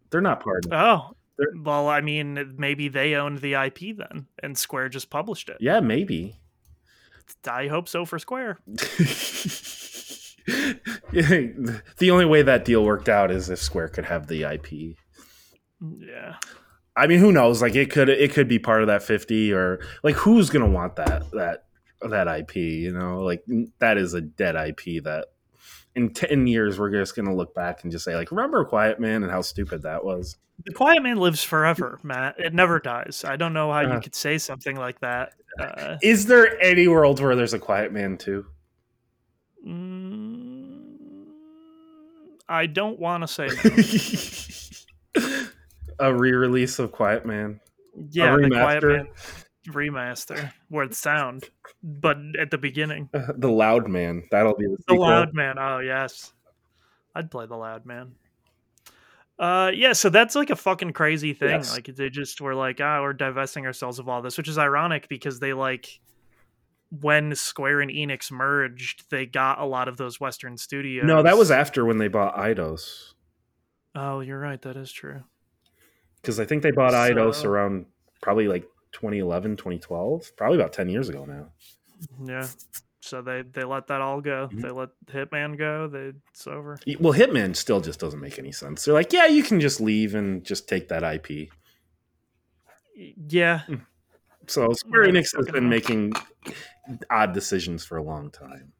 They're 0.09 0.21
not 0.21 0.43
part 0.43 0.65
of 0.65 0.71
it. 0.71 0.75
Oh. 0.75 1.15
They're... 1.37 1.47
Well, 1.63 1.89
I 1.89 2.01
mean, 2.01 2.55
maybe 2.57 2.87
they 2.87 3.15
owned 3.15 3.39
the 3.39 3.55
IP 3.55 3.97
then, 3.97 4.27
and 4.41 4.57
Square 4.57 4.89
just 4.89 5.09
published 5.09 5.49
it. 5.49 5.57
Yeah, 5.59 5.79
maybe. 5.79 6.39
I 7.47 7.67
hope 7.67 7.87
so 7.87 8.05
for 8.05 8.19
Square. 8.19 8.59
the 8.67 9.31
only 12.11 12.25
way 12.25 12.41
that 12.41 12.65
deal 12.65 12.83
worked 12.83 13.09
out 13.09 13.31
is 13.31 13.49
if 13.49 13.59
Square 13.59 13.89
could 13.89 14.05
have 14.05 14.27
the 14.27 14.43
IP. 14.43 14.97
Yeah. 15.81 16.35
I 16.95 17.07
mean, 17.07 17.19
who 17.19 17.31
knows? 17.31 17.61
Like 17.61 17.75
it 17.75 17.89
could 17.89 18.09
it 18.09 18.33
could 18.33 18.47
be 18.47 18.59
part 18.59 18.81
of 18.81 18.87
that 18.87 19.01
50 19.01 19.53
or 19.53 19.79
like 20.03 20.15
who's 20.15 20.49
going 20.49 20.65
to 20.65 20.71
want 20.71 20.95
that 20.97 21.31
that 21.31 21.65
that 22.09 22.27
IP. 22.27 22.55
You 22.55 22.93
know, 22.93 23.21
like 23.21 23.43
that 23.79 23.97
is 23.97 24.13
a 24.13 24.21
dead 24.21 24.55
IP 24.55 25.03
that 25.03 25.27
in 25.95 26.13
10 26.13 26.47
years 26.47 26.79
we're 26.79 26.91
just 26.91 27.15
going 27.15 27.27
to 27.27 27.33
look 27.35 27.53
back 27.53 27.83
and 27.83 27.91
just 27.91 28.05
say 28.05 28.15
like 28.15 28.31
remember 28.31 28.65
quiet 28.65 28.99
man 28.99 29.23
and 29.23 29.31
how 29.31 29.41
stupid 29.41 29.83
that 29.83 30.03
was? 30.03 30.37
The 30.65 30.73
quiet 30.73 31.03
man 31.03 31.17
lives 31.17 31.43
forever 31.43 31.99
matt. 32.03 32.39
It 32.39 32.53
never 32.53 32.79
dies. 32.79 33.23
I 33.27 33.35
don't 33.35 33.53
know 33.53 33.71
how 33.71 33.79
uh, 33.79 33.81
you 33.81 33.87
uh-huh. 33.89 34.01
could 34.01 34.15
say 34.15 34.37
something 34.37 34.75
like 34.75 34.99
that 35.01 35.33
uh, 35.59 35.97
is 36.01 36.25
there 36.25 36.59
any 36.61 36.87
world 36.87 37.19
where 37.19 37.35
there's 37.35 37.53
a 37.53 37.59
quiet 37.59 37.91
man 37.91 38.17
too? 38.17 38.45
Mm, 39.65 41.27
i 42.49 42.65
don't 42.65 42.99
want 42.99 43.23
to 43.23 43.27
say 43.27 43.47
no. 45.15 45.45
a 45.99 46.13
re-release 46.13 46.79
of 46.79 46.91
quiet 46.91 47.25
man? 47.25 47.61
Yeah 48.09 48.35
the 48.35 48.49
quiet 48.49 48.83
man 48.83 49.07
remaster 49.67 50.51
worth 50.69 50.93
sound, 50.93 51.45
but 51.81 52.17
at 52.39 52.51
the 52.51 52.57
beginning. 52.57 53.09
the 53.37 53.49
Loud 53.49 53.87
Man. 53.87 54.23
That'll 54.31 54.55
be 54.55 54.65
the, 54.67 54.77
the 54.87 54.95
Loud 54.95 55.33
Man. 55.33 55.57
Oh 55.57 55.79
yes, 55.79 56.33
I'd 57.15 57.31
play 57.31 57.45
the 57.45 57.55
Loud 57.55 57.85
Man. 57.85 58.13
Uh, 59.39 59.71
yeah, 59.73 59.93
so 59.93 60.09
that's 60.09 60.35
like 60.35 60.51
a 60.51 60.55
fucking 60.55 60.93
crazy 60.93 61.33
thing. 61.33 61.49
Yes. 61.49 61.73
Like 61.73 61.85
they 61.85 62.09
just 62.09 62.39
were 62.39 62.55
like, 62.55 62.79
ah, 62.81 63.01
we're 63.01 63.13
divesting 63.13 63.65
ourselves 63.65 63.99
of 63.99 64.07
all 64.07 64.21
this, 64.21 64.37
which 64.37 64.47
is 64.47 64.57
ironic 64.57 65.09
because 65.09 65.39
they 65.39 65.53
like 65.53 65.99
when 67.01 67.33
Square 67.33 67.81
and 67.81 67.91
Enix 67.91 68.31
merged, 68.31 69.09
they 69.09 69.25
got 69.25 69.59
a 69.59 69.65
lot 69.65 69.87
of 69.87 69.97
those 69.97 70.19
Western 70.19 70.57
studios. 70.57 71.05
No, 71.05 71.23
that 71.23 71.37
was 71.37 71.49
after 71.49 71.85
when 71.85 71.97
they 71.97 72.07
bought 72.07 72.35
Eidos. 72.35 73.13
Oh, 73.95 74.19
you're 74.19 74.39
right. 74.39 74.61
That 74.61 74.75
is 74.77 74.91
true. 74.91 75.23
Because 76.21 76.39
I 76.39 76.45
think 76.45 76.61
they 76.63 76.71
bought 76.71 76.91
So- 76.91 77.49
around 77.49 77.87
probably 78.21 78.47
like 78.47 78.65
2011, 78.93 79.57
2012, 79.57 80.35
probably 80.35 80.57
about 80.57 80.73
10 80.73 80.89
years 80.89 81.09
ago 81.09 81.25
now. 81.25 81.49
Yeah. 82.23 82.47
So 83.01 83.21
they 83.21 83.41
they 83.41 83.65
let 83.65 83.87
that 83.87 83.99
all 83.99 84.21
go. 84.21 84.47
Mhm. 84.51 84.61
They 84.61 84.69
let 84.69 84.89
Hitman 85.07 85.57
go. 85.57 85.87
They 85.87 86.13
it's 86.31 86.47
over. 86.47 86.79
Well, 87.01 87.13
Hitman 87.13 87.53
still 87.53 87.81
just 87.81 87.99
doesn't 87.99 88.21
make 88.21 88.39
any 88.39 88.53
sense. 88.53 88.85
They're 88.85 88.93
like, 88.93 89.11
yeah, 89.11 89.25
you 89.25 89.43
can 89.43 89.59
just 89.59 89.81
leave 89.81 90.15
and 90.15 90.43
just 90.45 90.69
take 90.69 90.87
that 90.87 91.03
IP. 91.03 91.49
Yeah. 92.95 93.63
So 94.47 94.71
Square 94.71 95.07
Enix 95.07 95.35
has 95.35 95.47
been 95.47 95.67
making 95.67 96.13
odd 97.09 97.33
decisions 97.33 97.83
for 97.83 97.97
a 97.97 98.03
long 98.03 98.29
time. 98.31 98.71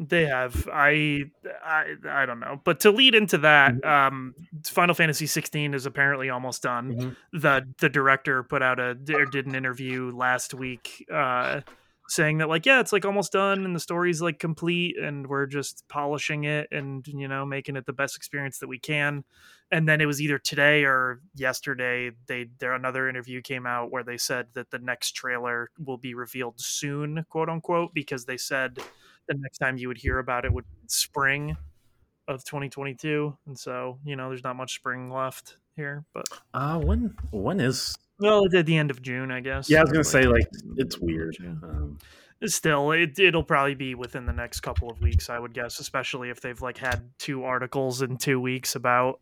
They 0.00 0.26
have. 0.26 0.68
I, 0.72 1.24
I 1.64 1.94
I 2.08 2.26
don't 2.26 2.40
know. 2.40 2.60
But 2.64 2.80
to 2.80 2.90
lead 2.90 3.14
into 3.14 3.38
that, 3.38 3.74
Mhm. 3.74 3.84
um, 3.86 4.34
Final 4.66 4.94
Fantasy 4.94 5.26
16 5.26 5.74
is 5.74 5.86
apparently 5.86 6.28
almost 6.30 6.62
done. 6.62 6.92
Mhm. 7.32 7.40
The 7.40 7.66
the 7.78 7.88
director 7.88 8.42
put 8.42 8.62
out 8.62 8.80
a 8.80 8.96
or 9.14 9.26
did 9.26 9.46
an 9.46 9.54
interview 9.54 10.10
last 10.10 10.54
week, 10.54 11.06
uh, 11.12 11.60
saying 12.08 12.38
that 12.38 12.48
like 12.48 12.66
yeah, 12.66 12.80
it's 12.80 12.92
like 12.92 13.04
almost 13.04 13.32
done 13.32 13.64
and 13.64 13.76
the 13.76 13.80
story's 13.80 14.20
like 14.20 14.38
complete 14.40 14.96
and 14.98 15.28
we're 15.28 15.46
just 15.46 15.84
polishing 15.88 16.44
it 16.44 16.66
and 16.72 17.06
you 17.06 17.28
know 17.28 17.46
making 17.46 17.76
it 17.76 17.86
the 17.86 17.92
best 17.92 18.16
experience 18.16 18.58
that 18.58 18.68
we 18.68 18.78
can. 18.80 19.22
And 19.70 19.88
then 19.88 20.00
it 20.00 20.06
was 20.06 20.20
either 20.20 20.38
today 20.38 20.84
or 20.84 21.20
yesterday. 21.34 22.10
They 22.26 22.48
there 22.58 22.72
another 22.74 23.08
interview 23.08 23.40
came 23.40 23.66
out 23.66 23.90
where 23.92 24.02
they 24.02 24.16
said 24.18 24.48
that 24.54 24.70
the 24.70 24.78
next 24.80 25.12
trailer 25.12 25.70
will 25.78 25.96
be 25.98 26.14
revealed 26.14 26.60
soon, 26.60 27.24
quote 27.28 27.48
unquote, 27.48 27.94
because 27.94 28.24
they 28.24 28.36
said 28.36 28.78
the 29.28 29.34
next 29.38 29.58
time 29.58 29.76
you 29.76 29.88
would 29.88 29.98
hear 29.98 30.18
about 30.18 30.44
it 30.44 30.52
would 30.52 30.64
be 30.70 30.86
spring 30.88 31.56
of 32.28 32.44
2022 32.44 33.36
and 33.46 33.58
so 33.58 33.98
you 34.04 34.14
know 34.16 34.28
there's 34.28 34.44
not 34.44 34.54
much 34.56 34.74
spring 34.74 35.10
left 35.10 35.56
here 35.76 36.04
but 36.14 36.24
Uh, 36.54 36.78
when 36.80 37.14
when 37.32 37.58
is? 37.60 37.96
well 38.18 38.44
it's 38.44 38.54
at 38.54 38.66
the 38.66 38.76
end 38.76 38.90
of 38.90 39.02
june 39.02 39.30
i 39.32 39.40
guess 39.40 39.68
Yeah, 39.68 39.78
I 39.78 39.82
was 39.82 39.90
gonna 39.90 40.00
It's 40.00 40.10
say 40.10 40.26
like 40.26 40.46
it's 40.76 40.98
weird. 40.98 41.36
Um, 41.62 41.98
still 42.44 42.90
it, 42.92 43.18
it'll 43.18 43.42
probably 43.44 43.74
be 43.74 43.94
within 43.94 44.26
the 44.26 44.32
next 44.32 44.60
couple 44.60 44.90
of 44.90 45.00
weeks 45.00 45.30
i 45.30 45.38
would 45.38 45.52
guess 45.54 45.78
especially 45.80 46.28
if 46.30 46.40
they've 46.40 46.60
like 46.60 46.78
had 46.78 47.10
two 47.18 47.44
articles 47.44 48.02
in 48.02 48.16
two 48.16 48.40
weeks 48.40 48.74
about 48.74 49.20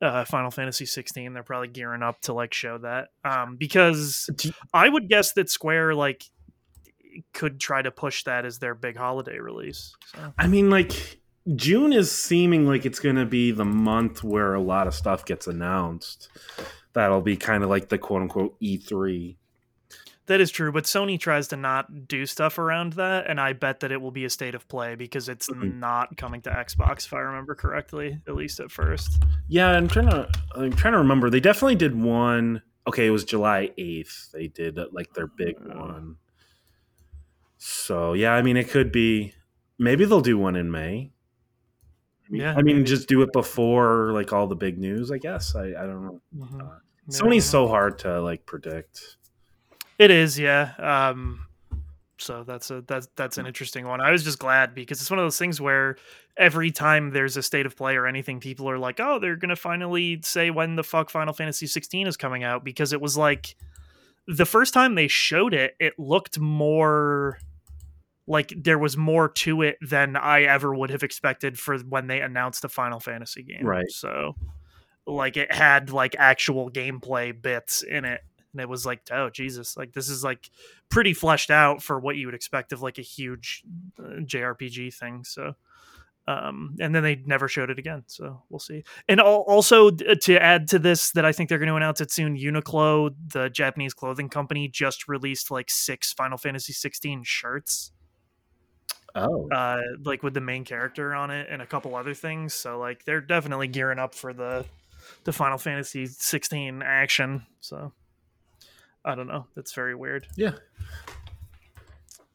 uh 0.00 0.24
final 0.24 0.50
fantasy 0.50 0.86
16 0.86 1.32
they're 1.32 1.42
probably 1.42 1.66
gearing 1.68 2.02
up 2.02 2.20
to 2.20 2.32
like 2.32 2.54
show 2.54 2.78
that 2.78 3.08
um 3.24 3.56
because 3.56 4.30
do- 4.36 4.52
i 4.72 4.88
would 4.88 5.08
guess 5.08 5.32
that 5.32 5.50
square 5.50 5.94
like 5.96 6.24
could 7.32 7.58
try 7.60 7.82
to 7.82 7.90
push 7.90 8.24
that 8.24 8.44
as 8.44 8.58
their 8.58 8.74
big 8.74 8.96
holiday 8.96 9.38
release 9.38 9.94
so 10.14 10.32
I 10.38 10.46
mean, 10.46 10.70
like 10.70 11.18
June 11.56 11.92
is 11.92 12.10
seeming 12.12 12.66
like 12.66 12.84
it's 12.84 12.98
gonna 13.00 13.24
be 13.26 13.50
the 13.52 13.64
month 13.64 14.22
where 14.22 14.54
a 14.54 14.60
lot 14.60 14.86
of 14.86 14.94
stuff 14.94 15.24
gets 15.24 15.46
announced. 15.46 16.28
That'll 16.92 17.20
be 17.22 17.36
kind 17.36 17.62
of 17.64 17.70
like 17.70 17.88
the 17.88 17.96
quote 17.98 18.22
unquote 18.22 18.56
E 18.60 18.78
E3. 18.78 19.36
That 20.26 20.42
is 20.42 20.50
true, 20.50 20.70
but 20.72 20.84
Sony 20.84 21.18
tries 21.18 21.48
to 21.48 21.56
not 21.56 22.06
do 22.06 22.26
stuff 22.26 22.58
around 22.58 22.92
that, 22.94 23.26
and 23.30 23.40
I 23.40 23.54
bet 23.54 23.80
that 23.80 23.90
it 23.90 24.02
will 24.02 24.10
be 24.10 24.26
a 24.26 24.30
state 24.30 24.54
of 24.54 24.68
play 24.68 24.94
because 24.94 25.30
it's 25.30 25.48
Mhm. 25.48 25.76
not 25.78 26.18
coming 26.18 26.42
to 26.42 26.50
Xbox, 26.50 27.06
if 27.06 27.14
I 27.14 27.20
remember 27.20 27.54
correctly, 27.54 28.20
at 28.28 28.34
least 28.34 28.60
at 28.60 28.70
first. 28.70 29.22
Yeah, 29.46 29.68
I'm 29.70 29.88
trying 29.88 30.10
to 30.10 30.28
I'm 30.54 30.72
trying 30.74 30.92
to 30.92 30.98
remember. 30.98 31.30
They 31.30 31.40
definitely 31.40 31.76
did 31.76 31.94
one. 31.96 32.60
Okay, 32.86 33.06
it 33.06 33.10
was 33.10 33.24
July 33.24 33.70
8th. 33.78 34.30
They 34.32 34.48
did 34.48 34.78
like 34.92 35.14
their 35.14 35.28
big 35.28 35.56
Oh. 35.72 35.78
one. 35.80 36.16
So 37.58 38.12
yeah, 38.14 38.32
I 38.32 38.42
mean, 38.42 38.56
it 38.56 38.70
could 38.70 38.90
be. 38.92 39.34
Maybe 39.78 40.04
they'll 40.04 40.20
do 40.20 40.38
one 40.38 40.56
in 40.56 40.70
May. 40.70 41.12
Yeah, 42.30 42.52
I 42.52 42.62
mean, 42.62 42.76
maybe. 42.78 42.88
just 42.88 43.08
do 43.08 43.22
it 43.22 43.32
before 43.32 44.12
like 44.12 44.32
all 44.32 44.46
the 44.46 44.56
big 44.56 44.78
news. 44.78 45.10
I 45.10 45.18
guess. 45.18 45.54
I 45.54 45.68
I 45.68 45.86
don't 45.86 46.02
know. 46.04 46.20
Mhm. 46.36 46.60
Uh, 46.60 46.78
Yeah, 47.08 47.20
Sony's 47.20 47.44
so 47.44 47.68
hard 47.68 47.98
to 48.00 48.20
like 48.20 48.44
predict. 48.46 49.16
It 49.98 50.10
is, 50.10 50.38
yeah. 50.38 50.74
Um, 50.78 51.46
so 52.18 52.44
that's 52.44 52.70
a 52.70 52.82
that's 52.82 53.08
that's 53.16 53.38
an 53.38 53.46
interesting 53.46 53.86
one. 53.86 54.00
I 54.00 54.10
was 54.10 54.24
just 54.24 54.38
glad 54.38 54.74
because 54.74 55.00
it's 55.00 55.10
one 55.10 55.18
of 55.18 55.24
those 55.24 55.38
things 55.38 55.60
where 55.60 55.96
every 56.36 56.70
time 56.70 57.10
there's 57.10 57.36
a 57.36 57.42
state 57.42 57.64
of 57.66 57.76
play 57.76 57.96
or 57.96 58.06
anything, 58.06 58.40
people 58.40 58.68
are 58.68 58.78
like, 58.78 59.00
"Oh, 59.00 59.18
they're 59.18 59.36
gonna 59.36 59.56
finally 59.56 60.20
say 60.22 60.50
when 60.50 60.76
the 60.76 60.84
fuck 60.84 61.10
Final 61.10 61.32
Fantasy 61.32 61.66
16 61.66 62.06
is 62.06 62.16
coming 62.16 62.44
out," 62.44 62.62
because 62.62 62.92
it 62.92 63.00
was 63.00 63.16
like 63.16 63.56
the 64.26 64.44
first 64.44 64.74
time 64.74 64.94
they 64.94 65.08
showed 65.08 65.54
it, 65.54 65.74
it 65.80 65.98
looked 65.98 66.38
more 66.38 67.38
like 68.28 68.52
there 68.54 68.78
was 68.78 68.96
more 68.96 69.30
to 69.30 69.62
it 69.62 69.78
than 69.80 70.14
I 70.14 70.42
ever 70.42 70.72
would 70.74 70.90
have 70.90 71.02
expected 71.02 71.58
for 71.58 71.78
when 71.78 72.06
they 72.06 72.20
announced 72.20 72.60
the 72.60 72.68
Final 72.68 73.00
Fantasy 73.00 73.42
game. 73.42 73.64
Right. 73.64 73.90
So, 73.90 74.36
like, 75.06 75.38
it 75.38 75.50
had 75.50 75.90
like 75.90 76.14
actual 76.18 76.70
gameplay 76.70 77.40
bits 77.40 77.82
in 77.82 78.04
it, 78.04 78.20
and 78.52 78.60
it 78.60 78.68
was 78.68 78.84
like, 78.84 79.00
oh 79.10 79.30
Jesus, 79.30 79.78
like 79.78 79.94
this 79.94 80.10
is 80.10 80.22
like 80.22 80.50
pretty 80.90 81.14
fleshed 81.14 81.50
out 81.50 81.82
for 81.82 81.98
what 81.98 82.16
you 82.16 82.26
would 82.26 82.34
expect 82.34 82.72
of 82.72 82.82
like 82.82 82.98
a 82.98 83.02
huge 83.02 83.64
uh, 83.98 84.20
JRPG 84.20 84.94
thing. 84.94 85.24
So. 85.24 85.54
Um, 86.26 86.76
and 86.78 86.94
then 86.94 87.02
they 87.02 87.16
never 87.24 87.48
showed 87.48 87.70
it 87.70 87.78
again, 87.78 88.02
so 88.06 88.42
we'll 88.50 88.58
see. 88.58 88.84
And 89.08 89.18
al- 89.18 89.46
also 89.48 89.90
to 89.90 90.38
add 90.38 90.68
to 90.68 90.78
this, 90.78 91.10
that 91.12 91.24
I 91.24 91.32
think 91.32 91.48
they're 91.48 91.58
going 91.58 91.70
to 91.70 91.76
announce 91.76 92.02
it 92.02 92.10
soon. 92.10 92.36
Uniqlo, 92.36 93.14
the 93.32 93.48
Japanese 93.48 93.94
clothing 93.94 94.28
company, 94.28 94.68
just 94.68 95.08
released 95.08 95.50
like 95.50 95.70
six 95.70 96.12
Final 96.12 96.36
Fantasy 96.36 96.74
16 96.74 97.22
shirts 97.24 97.92
Oh, 99.20 99.48
uh 99.50 99.80
like 100.04 100.22
with 100.22 100.34
the 100.34 100.40
main 100.40 100.64
character 100.64 101.14
on 101.14 101.30
it 101.30 101.48
and 101.50 101.60
a 101.62 101.66
couple 101.66 101.94
other 101.94 102.14
things 102.14 102.54
so 102.54 102.78
like 102.78 103.04
they're 103.04 103.20
definitely 103.20 103.68
gearing 103.68 103.98
up 103.98 104.14
for 104.14 104.32
the 104.32 104.64
the 105.24 105.32
final 105.32 105.58
fantasy 105.58 106.06
16 106.06 106.82
action 106.82 107.46
so 107.60 107.92
i 109.04 109.14
don't 109.14 109.28
know 109.28 109.46
that's 109.54 109.72
very 109.72 109.94
weird. 109.94 110.26
Yeah. 110.36 110.52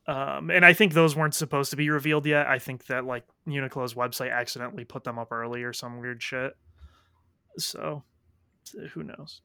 um 0.08 0.50
and 0.50 0.66
i 0.66 0.74
think 0.74 0.94
those 0.94 1.16
weren't 1.16 1.36
supposed 1.36 1.72
to 1.72 1.78
be 1.78 1.90
revealed 1.90 2.26
yet 2.26 2.48
i 2.48 2.60
think 2.60 2.86
that 2.88 3.06
like 3.06 3.24
uniqlo's 3.48 3.94
website 3.94 4.32
accidentally 4.32 4.84
put 4.86 5.04
them 5.04 5.20
up 5.20 5.32
early 5.32 5.64
or 5.64 5.74
some 5.74 6.00
weird 6.00 6.22
shit 6.22 6.56
so 7.58 8.04
who 8.94 9.04
knows 9.04 9.42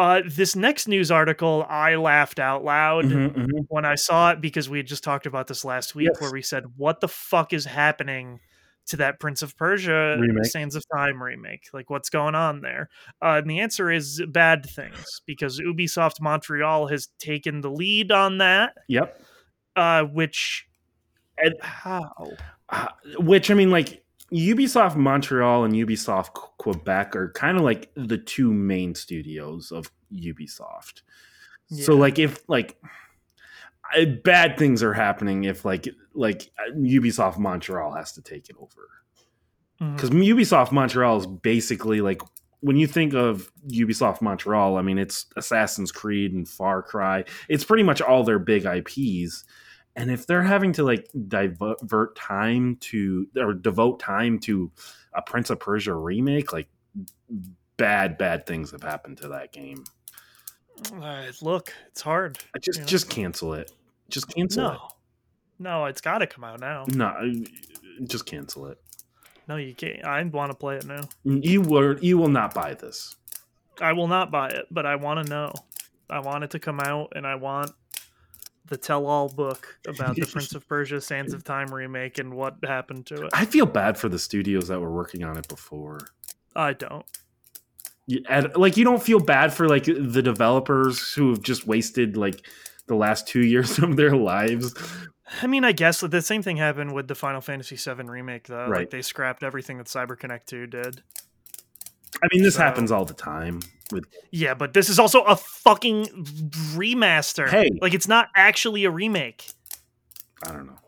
uh 0.00 0.22
this 0.26 0.56
next 0.56 0.88
news 0.88 1.10
article 1.10 1.64
i 1.68 1.94
laughed 1.96 2.38
out 2.38 2.64
loud 2.64 3.04
Mhm, 3.04 3.34
mhm. 3.34 3.64
when 3.68 3.84
I 3.84 3.94
saw 3.94 4.30
it 4.32 4.40
because 4.40 4.68
we 4.68 4.78
had 4.78 4.86
just 4.86 5.04
talked 5.04 5.26
about 5.26 5.46
this 5.46 5.64
last 5.64 5.94
week 5.94 6.08
Yes. 6.12 6.20
where 6.20 6.32
we 6.32 6.42
said, 6.42 6.64
What 6.76 7.00
the 7.00 7.08
fuck 7.08 7.52
is 7.52 7.64
happening 7.66 8.40
to 8.86 8.96
that 8.96 9.20
Prince 9.20 9.42
of 9.42 9.56
Persia 9.56 10.16
Remake. 10.18 10.46
Sands 10.46 10.74
of 10.74 10.82
Time 10.96 11.22
remake? 11.22 11.68
Like, 11.72 11.90
what's 11.90 12.08
going 12.10 12.34
on 12.34 12.60
there? 12.60 12.88
Uh, 13.22 13.38
and 13.40 13.48
the 13.50 13.60
answer 13.60 13.90
is 13.90 14.20
bad 14.28 14.66
things 14.68 15.20
because 15.26 15.60
Ubisoft 15.60 16.20
Montreal 16.20 16.88
has 16.88 17.08
taken 17.20 17.60
the 17.60 17.70
lead 17.70 18.10
on 18.10 18.38
that, 18.38 18.72
Yep. 18.88 19.22
uh, 19.76 20.04
which. 20.04 20.66
And- 21.38 21.54
How? 21.62 22.10
Uh, 22.68 22.88
which 23.18 23.50
I 23.50 23.54
mean, 23.54 23.70
like 23.70 23.99
Ubisoft 24.32 24.96
Montreal 24.96 25.64
and 25.64 25.74
Ubisoft 25.74 26.32
Quebec 26.58 27.16
are 27.16 27.30
kind 27.32 27.56
of 27.56 27.64
like 27.64 27.90
the 27.94 28.18
two 28.18 28.52
main 28.52 28.94
studios 28.94 29.72
of 29.72 29.90
Ubisoft. 30.12 31.02
So, 31.68 31.94
like, 31.96 32.18
if 32.18 32.48
like 32.48 32.76
bad 34.24 34.56
things 34.58 34.82
are 34.82 34.92
happening, 34.92 35.44
if 35.44 35.64
like 35.64 35.88
like 36.14 36.50
uh, 36.58 36.72
Ubisoft 36.76 37.38
Montreal 37.38 37.92
has 37.94 38.12
to 38.12 38.22
take 38.22 38.48
it 38.48 38.56
over, 38.58 38.88
Mhm. 39.80 39.94
because 39.96 40.10
Ubisoft 40.10 40.72
Montreal 40.72 41.18
is 41.18 41.26
basically 41.26 42.00
like 42.00 42.22
when 42.60 42.76
you 42.76 42.86
think 42.86 43.14
of 43.14 43.50
Ubisoft 43.68 44.20
Montreal, 44.20 44.76
I 44.76 44.82
mean, 44.82 44.98
it's 44.98 45.26
Assassin's 45.36 45.90
Creed 45.90 46.32
and 46.34 46.46
Far 46.46 46.82
Cry. 46.82 47.24
It's 47.48 47.64
pretty 47.64 47.82
much 47.84 48.02
all 48.02 48.22
their 48.22 48.38
big 48.38 48.64
IPs. 48.66 49.44
And 49.96 50.10
if 50.10 50.26
they're 50.26 50.42
having 50.42 50.72
to 50.74 50.84
like 50.84 51.08
divert 51.28 52.16
time 52.16 52.76
to 52.76 53.26
or 53.36 53.52
devote 53.52 53.98
time 53.98 54.38
to 54.40 54.70
a 55.12 55.22
Prince 55.22 55.50
of 55.50 55.58
Persia 55.58 55.94
remake, 55.94 56.52
like 56.52 56.68
bad, 57.76 58.16
bad 58.16 58.46
things 58.46 58.70
have 58.70 58.82
happened 58.82 59.18
to 59.18 59.28
that 59.28 59.52
game. 59.52 59.84
Uh, 60.94 61.24
look, 61.42 61.72
it's 61.88 62.00
hard. 62.00 62.38
I 62.54 62.58
Just, 62.58 62.78
you 62.78 62.82
know? 62.82 62.86
just 62.88 63.10
cancel 63.10 63.54
it. 63.54 63.72
Just 64.08 64.28
cancel 64.34 64.62
No. 64.62 64.88
No, 65.58 65.84
it's 65.84 66.00
got 66.00 66.18
to 66.18 66.26
come 66.26 66.42
out 66.42 66.60
now. 66.60 66.86
No, 66.88 67.14
just 68.04 68.24
cancel 68.24 68.66
it. 68.66 68.78
No, 69.46 69.56
you 69.56 69.74
can't. 69.74 70.02
I 70.04 70.22
want 70.22 70.50
to 70.50 70.56
play 70.56 70.76
it 70.76 70.86
now. 70.86 71.08
You 71.24 71.60
will, 71.60 71.98
you 71.98 72.16
will 72.16 72.28
not 72.30 72.54
buy 72.54 72.72
this. 72.72 73.16
I 73.80 73.92
will 73.92 74.08
not 74.08 74.30
buy 74.30 74.48
it, 74.48 74.66
but 74.70 74.86
I 74.86 74.96
want 74.96 75.24
to 75.24 75.30
know. 75.30 75.52
I 76.08 76.20
want 76.20 76.44
it 76.44 76.50
to 76.50 76.58
come 76.58 76.80
out, 76.80 77.12
and 77.14 77.26
I 77.26 77.34
want 77.34 77.72
the 78.66 78.76
tell-all 78.76 79.28
book 79.28 79.78
about 79.86 80.16
the 80.16 80.26
Prince 80.32 80.54
of 80.54 80.66
Persia: 80.68 81.00
Sands 81.00 81.32
of 81.34 81.44
Time 81.44 81.72
remake 81.74 82.18
and 82.18 82.34
what 82.34 82.56
happened 82.64 83.06
to 83.06 83.24
it. 83.26 83.30
I 83.32 83.44
feel 83.44 83.66
bad 83.66 83.98
for 83.98 84.08
the 84.08 84.18
studios 84.18 84.68
that 84.68 84.80
were 84.80 84.92
working 84.92 85.24
on 85.24 85.36
it 85.36 85.48
before. 85.48 85.98
I 86.54 86.72
don't. 86.74 87.04
You- 88.06 88.24
and, 88.28 88.54
like 88.56 88.76
you 88.76 88.84
don't 88.84 89.02
feel 89.02 89.20
bad 89.20 89.52
for 89.52 89.68
like 89.68 89.84
the 89.84 90.22
developers 90.22 91.12
who 91.12 91.30
have 91.30 91.42
just 91.42 91.66
wasted 91.66 92.16
like 92.16 92.46
the 92.86 92.94
last 92.96 93.26
two 93.28 93.40
years 93.46 93.78
of 93.78 93.96
their 93.96 94.16
lives. 94.16 94.74
I 95.42 95.46
mean, 95.46 95.64
I 95.64 95.70
guess 95.72 96.00
the 96.00 96.22
same 96.22 96.42
thing 96.42 96.56
happened 96.56 96.92
with 96.92 97.06
the 97.06 97.14
Final 97.14 97.40
Fantasy 97.40 97.76
VII 97.76 98.02
remake, 98.08 98.48
though. 98.48 98.66
Right. 98.66 98.80
Like 98.80 98.90
they 98.90 99.02
scrapped 99.02 99.44
everything 99.44 99.78
that 99.78 99.86
CyberConnect 99.86 100.46
2 100.46 100.66
did. 100.66 101.02
I 102.22 102.26
mean, 102.32 102.42
this 102.42 102.56
So- 102.56 102.62
happens 102.62 102.90
all 102.90 103.04
the 103.04 103.14
time 103.14 103.60
with 103.92 104.04
Yeah, 104.30 104.54
but 104.54 104.72
this 104.72 104.88
is 104.88 104.98
also 104.98 105.22
a 105.22 105.36
fucking 105.36 106.06
remaster. 106.74 107.48
Hey. 107.48 107.70
like 107.80 107.94
it's 107.94 108.08
not 108.08 108.28
actually 108.36 108.84
a 108.84 108.90
remake. 108.90 109.48
I 110.42 110.52
don't 110.52 110.66
know. 110.66 110.78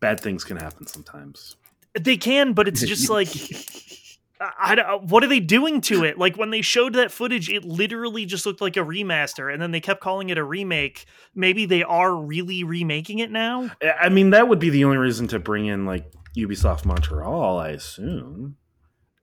Bad 0.00 0.20
things 0.20 0.44
can 0.44 0.56
happen 0.56 0.86
sometimes. 0.86 1.56
They 1.98 2.16
can, 2.16 2.52
but 2.52 2.68
it's 2.68 2.80
just 2.80 3.10
like 3.10 3.28
I, 4.40 4.52
I 4.60 4.74
don't- 4.76 5.04
what 5.04 5.24
are 5.24 5.26
they 5.26 5.40
doing 5.40 5.80
to 5.82 6.04
it? 6.04 6.16
Like 6.18 6.36
when 6.36 6.50
they 6.50 6.62
showed 6.62 6.92
that 6.94 7.10
footage, 7.10 7.48
it 7.50 7.64
literally 7.64 8.24
just 8.24 8.46
looked 8.46 8.60
like 8.60 8.76
a 8.76 8.80
remaster, 8.80 9.52
and 9.52 9.60
then 9.60 9.72
they 9.72 9.80
kept 9.80 10.00
calling 10.00 10.30
it 10.30 10.38
a 10.38 10.44
remake. 10.44 11.06
Maybe 11.34 11.66
they 11.66 11.82
are 11.82 12.14
really 12.14 12.62
remaking 12.62 13.18
it 13.18 13.32
now. 13.32 13.70
I 14.00 14.08
mean, 14.10 14.30
that 14.30 14.48
would 14.48 14.60
be 14.60 14.70
the 14.70 14.84
only 14.84 14.98
reason 14.98 15.26
to 15.28 15.40
bring 15.40 15.66
in 15.66 15.86
like 15.86 16.04
Ubisoft 16.36 16.84
Montreal, 16.84 17.58
I 17.58 17.70
assume. 17.70 18.56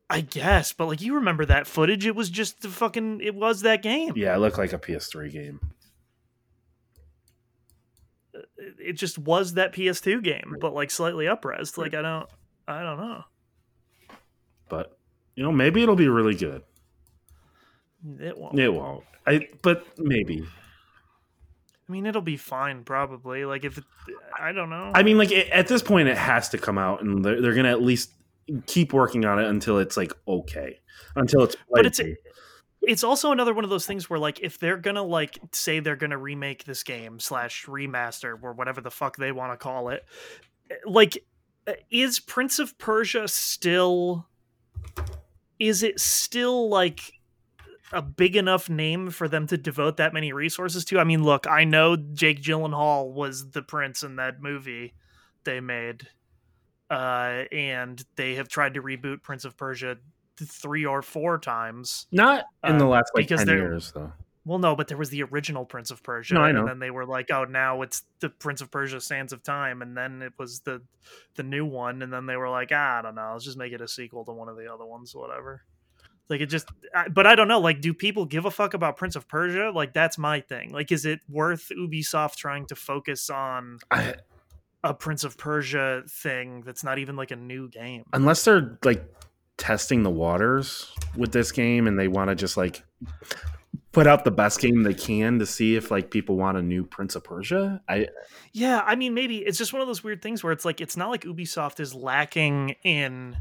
I 0.10 0.22
guess, 0.22 0.72
but 0.72 0.88
like 0.88 1.02
you 1.02 1.16
remember 1.16 1.46
that 1.46 1.66
footage? 1.66 2.06
It 2.06 2.16
was 2.16 2.30
just 2.30 2.62
the 2.62 2.70
fucking. 2.70 3.22
It 3.22 3.34
was 3.34 3.62
that 3.62 3.82
game. 3.82 4.14
Yeah, 4.16 4.36
it 4.36 4.40
looked 4.40 4.58
like 4.58 4.74
a 4.74 4.78
PS3 4.78 5.32
game. 5.32 5.60
It 8.58 8.94
just 8.94 9.18
was 9.18 9.54
that 9.54 9.74
PS2 9.74 10.24
game, 10.24 10.58
but 10.62 10.74
like 10.74 10.92
slightly 10.92 11.26
upres. 11.26 11.78
Like 11.78 11.96
I 11.96 12.02
don't. 12.02 12.30
I 12.68 12.84
don't 12.84 12.98
know. 12.98 13.24
But 14.70 14.98
you 15.36 15.44
know, 15.44 15.52
maybe 15.52 15.82
it'll 15.82 15.96
be 15.96 16.08
really 16.08 16.36
good. 16.36 16.62
It 18.20 18.38
won't. 18.38 18.60
It 18.60 18.74
won't. 18.74 19.04
I 19.26 19.48
but 19.64 19.86
maybe. 19.98 20.46
I 21.88 21.92
mean, 21.92 22.06
it'll 22.06 22.22
be 22.22 22.38
fine, 22.38 22.84
probably. 22.84 23.46
Like 23.46 23.66
if 23.66 23.78
it, 23.78 23.84
I 24.40 24.52
don't 24.52 24.70
know. 24.70 24.92
I 24.94 25.04
mean, 25.04 25.18
like 25.18 25.32
it, 25.32 25.50
at 25.50 25.68
this 25.68 25.82
point, 25.82 26.08
it 26.08 26.18
has 26.18 26.50
to 26.50 26.58
come 26.58 26.78
out, 26.78 27.02
and 27.02 27.24
they're, 27.24 27.42
they're 27.42 27.54
gonna 27.54 27.72
at 27.72 27.82
least 27.82 28.12
keep 28.66 28.94
working 28.94 29.26
on 29.26 29.40
it 29.40 29.48
until 29.48 29.80
it's 29.80 29.98
like 29.98 30.14
okay, 30.28 30.80
until 31.16 31.44
it's. 31.44 31.56
But 31.70 31.86
it's- 31.86 32.16
it's 32.88 33.04
also 33.04 33.32
another 33.32 33.54
one 33.54 33.64
of 33.64 33.70
those 33.70 33.86
things 33.86 34.10
where 34.10 34.20
like 34.20 34.40
if 34.42 34.60
they're 34.60 34.78
gonna 34.78 35.04
like 35.04 35.40
say 35.52 35.80
they're 35.80 35.96
gonna 35.96 36.18
remake 36.18 36.64
this 36.66 36.84
game 36.84 37.20
slash 37.20 37.66
remaster 37.66 38.42
or 38.42 38.54
whatever 38.54 38.82
the 38.82 38.92
fuck 38.92 39.18
they 39.18 39.32
want 39.32 39.52
to 39.52 39.58
call 39.58 39.90
it 39.90 40.06
like 40.86 41.18
is 41.90 42.20
prince 42.20 42.60
of 42.60 42.78
persia 42.78 43.28
still 43.28 44.28
is 45.60 45.84
it 45.84 46.00
still 46.00 46.70
like 46.70 47.14
a 47.92 48.02
big 48.02 48.36
enough 48.36 48.70
name 48.70 49.10
for 49.10 49.28
them 49.28 49.48
to 49.48 49.58
devote 49.58 49.98
that 49.98 50.14
many 50.14 50.34
resources 50.34 50.84
to? 50.86 51.00
I 51.00 51.04
mean 51.04 51.24
look 51.24 51.48
i 51.48 51.64
know 51.64 51.96
jake 51.96 52.42
gyllenhaal 52.42 53.12
was 53.12 53.52
the 53.52 53.62
prince 53.62 54.04
in 54.04 54.18
that 54.18 54.42
movie 54.42 54.94
they 55.44 55.60
made 55.60 56.08
uh 56.90 57.44
and 57.52 58.04
they 58.16 58.36
have 58.36 58.48
tried 58.48 58.74
to 58.76 58.82
reboot 58.82 59.22
prince 59.24 59.44
of 59.46 59.58
persia 59.58 59.98
three 60.38 60.86
or 60.86 61.02
four 61.02 61.38
times 61.40 62.08
not 62.12 62.46
in 62.64 62.78
the 62.78 62.86
uh, 62.86 62.90
last 62.90 63.12
like 63.16 63.28
because 63.28 63.44
ten 63.46 63.58
years 63.58 63.92
though. 63.94 64.12
well, 64.44 64.60
no, 64.60 64.76
but 64.76 64.88
there 64.88 64.98
was 64.98 65.10
the 65.10 65.24
original 65.24 65.66
Prince 65.66 65.90
of 65.90 66.04
Persia, 66.04 66.36
No, 66.36 66.42
I 66.42 66.52
know. 66.52 66.60
and 66.60 66.68
then 66.68 66.78
they 66.80 66.92
were 66.92 67.06
like, 67.06 67.32
"Oh, 67.32 67.46
now 67.46 67.82
it's 67.82 68.04
the 68.20 68.30
Prince 68.30 68.62
of 68.62 68.70
Persia: 68.70 69.02
Sands 69.02 69.34
of 69.34 69.42
Time," 69.42 69.82
and 69.82 69.98
then 69.98 70.22
it 70.22 70.34
was 70.38 70.60
the 70.60 70.84
the 71.34 71.42
new 71.42 71.66
one, 71.66 72.04
and 72.04 72.14
then 72.14 72.28
they 72.28 72.36
were 72.36 72.50
like, 72.50 72.70
ah, 72.72 73.00
"I 73.00 73.02
don't 73.02 73.16
know, 73.16 73.32
let's 73.34 73.46
just 73.46 73.58
make 73.58 73.74
it 73.74 73.82
a 73.82 73.88
sequel 73.88 74.24
to 74.26 74.32
one 74.34 74.48
of 74.48 74.56
the 74.56 74.72
other 74.72 74.86
ones, 74.86 75.16
whatever." 75.16 75.64
Like 76.30 76.42
it 76.42 76.48
just, 76.48 76.68
I, 76.94 77.08
but 77.08 77.26
I 77.26 77.34
don't 77.36 77.48
know. 77.48 77.60
Like, 77.60 77.82
do 77.82 77.92
people 77.94 78.26
give 78.26 78.46
a 78.46 78.52
fuck 78.52 78.74
about 78.76 78.98
Prince 78.98 79.16
of 79.16 79.28
Persia? 79.28 79.72
Like, 79.74 79.94
that's 79.94 80.18
my 80.18 80.42
thing. 80.42 80.72
Like, 80.72 80.92
is 80.92 81.06
it 81.06 81.22
worth 81.30 81.72
Ubisoft 81.76 82.36
trying 82.36 82.66
to 82.68 82.76
focus 82.76 83.30
on 83.32 83.80
I, 83.90 84.16
a 84.86 84.94
Prince 84.94 85.24
of 85.24 85.38
Persia 85.38 86.04
thing 86.08 86.62
that's 86.62 86.84
not 86.84 87.00
even 87.00 87.16
like 87.16 87.32
a 87.32 87.36
new 87.36 87.68
game? 87.70 88.04
unless 88.14 88.46
they're 88.46 88.78
like 88.84 89.04
testing 89.58 90.04
the 90.04 90.10
waters 90.10 90.92
with 91.18 91.32
this 91.32 91.52
game, 91.52 91.88
and 91.88 91.98
they 92.00 92.08
want 92.08 92.30
to 92.30 92.36
just 92.36 92.56
like 92.56 92.84
put 93.92 94.08
out 94.08 94.26
the 94.26 94.32
best 94.32 94.60
game 94.60 94.84
they 94.84 94.94
can 94.94 95.40
to 95.40 95.46
see 95.46 95.76
if 95.76 95.90
like 95.90 96.12
people 96.12 96.36
want 96.36 96.58
a 96.58 96.62
new 96.62 96.84
Prince 96.84 97.16
of 97.16 97.24
Persia. 97.24 97.82
I 97.88 98.08
Yeah, 98.52 98.82
I 98.86 98.96
mean, 98.96 99.14
maybe 99.14 99.38
it's 99.38 99.58
just 99.58 99.72
one 99.74 99.82
of 99.82 99.88
those 99.88 100.04
weird 100.04 100.22
things 100.22 100.44
where 100.44 100.52
it's 100.54 100.66
like 100.66 100.82
it's 100.82 100.98
not 100.98 101.10
like 101.10 101.24
Ubisoft 101.24 101.80
is 101.80 101.94
lacking 101.96 102.76
in 102.84 103.38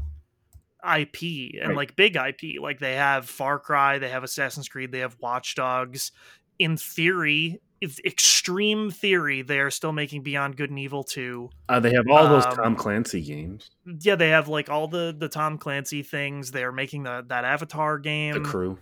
IP 0.83 1.55
and 1.59 1.69
Right. 1.69 1.75
like 1.77 1.95
big 1.95 2.15
IP. 2.15 2.61
Like 2.61 2.79
they 2.79 2.95
have 2.95 3.27
Far 3.29 3.59
Cry, 3.59 3.99
they 3.99 4.09
have 4.09 4.23
Assassin's 4.23 4.69
Creed, 4.69 4.91
they 4.91 4.99
have 4.99 5.17
Watch 5.19 5.55
Dogs. 5.55 6.11
In 6.57 6.77
theory, 6.77 7.59
extreme 7.81 8.89
theory, 8.89 9.41
they 9.41 9.59
are 9.59 9.69
still 9.69 9.91
making 9.91 10.23
Beyond 10.23 10.57
Good 10.57 10.69
and 10.69 10.79
Evil 10.79 11.03
2. 11.03 11.49
uh, 11.69 11.79
they 11.79 11.93
have 11.93 12.07
all 12.09 12.27
those 12.27 12.45
Um, 12.45 12.55
Tom 12.55 12.75
Clancy 12.75 13.21
games. 13.21 13.69
Yeah, 14.01 14.15
they 14.15 14.29
have 14.29 14.47
like 14.47 14.69
all 14.69 14.87
the 14.87 15.15
the 15.17 15.27
Tom 15.29 15.57
Clancy 15.57 16.01
things. 16.03 16.51
They 16.51 16.63
are 16.63 16.71
making 16.71 17.03
the 17.03 17.23
that 17.27 17.43
Avatar 17.45 17.99
game. 17.99 18.33
The 18.33 18.39
crew. 18.49 18.77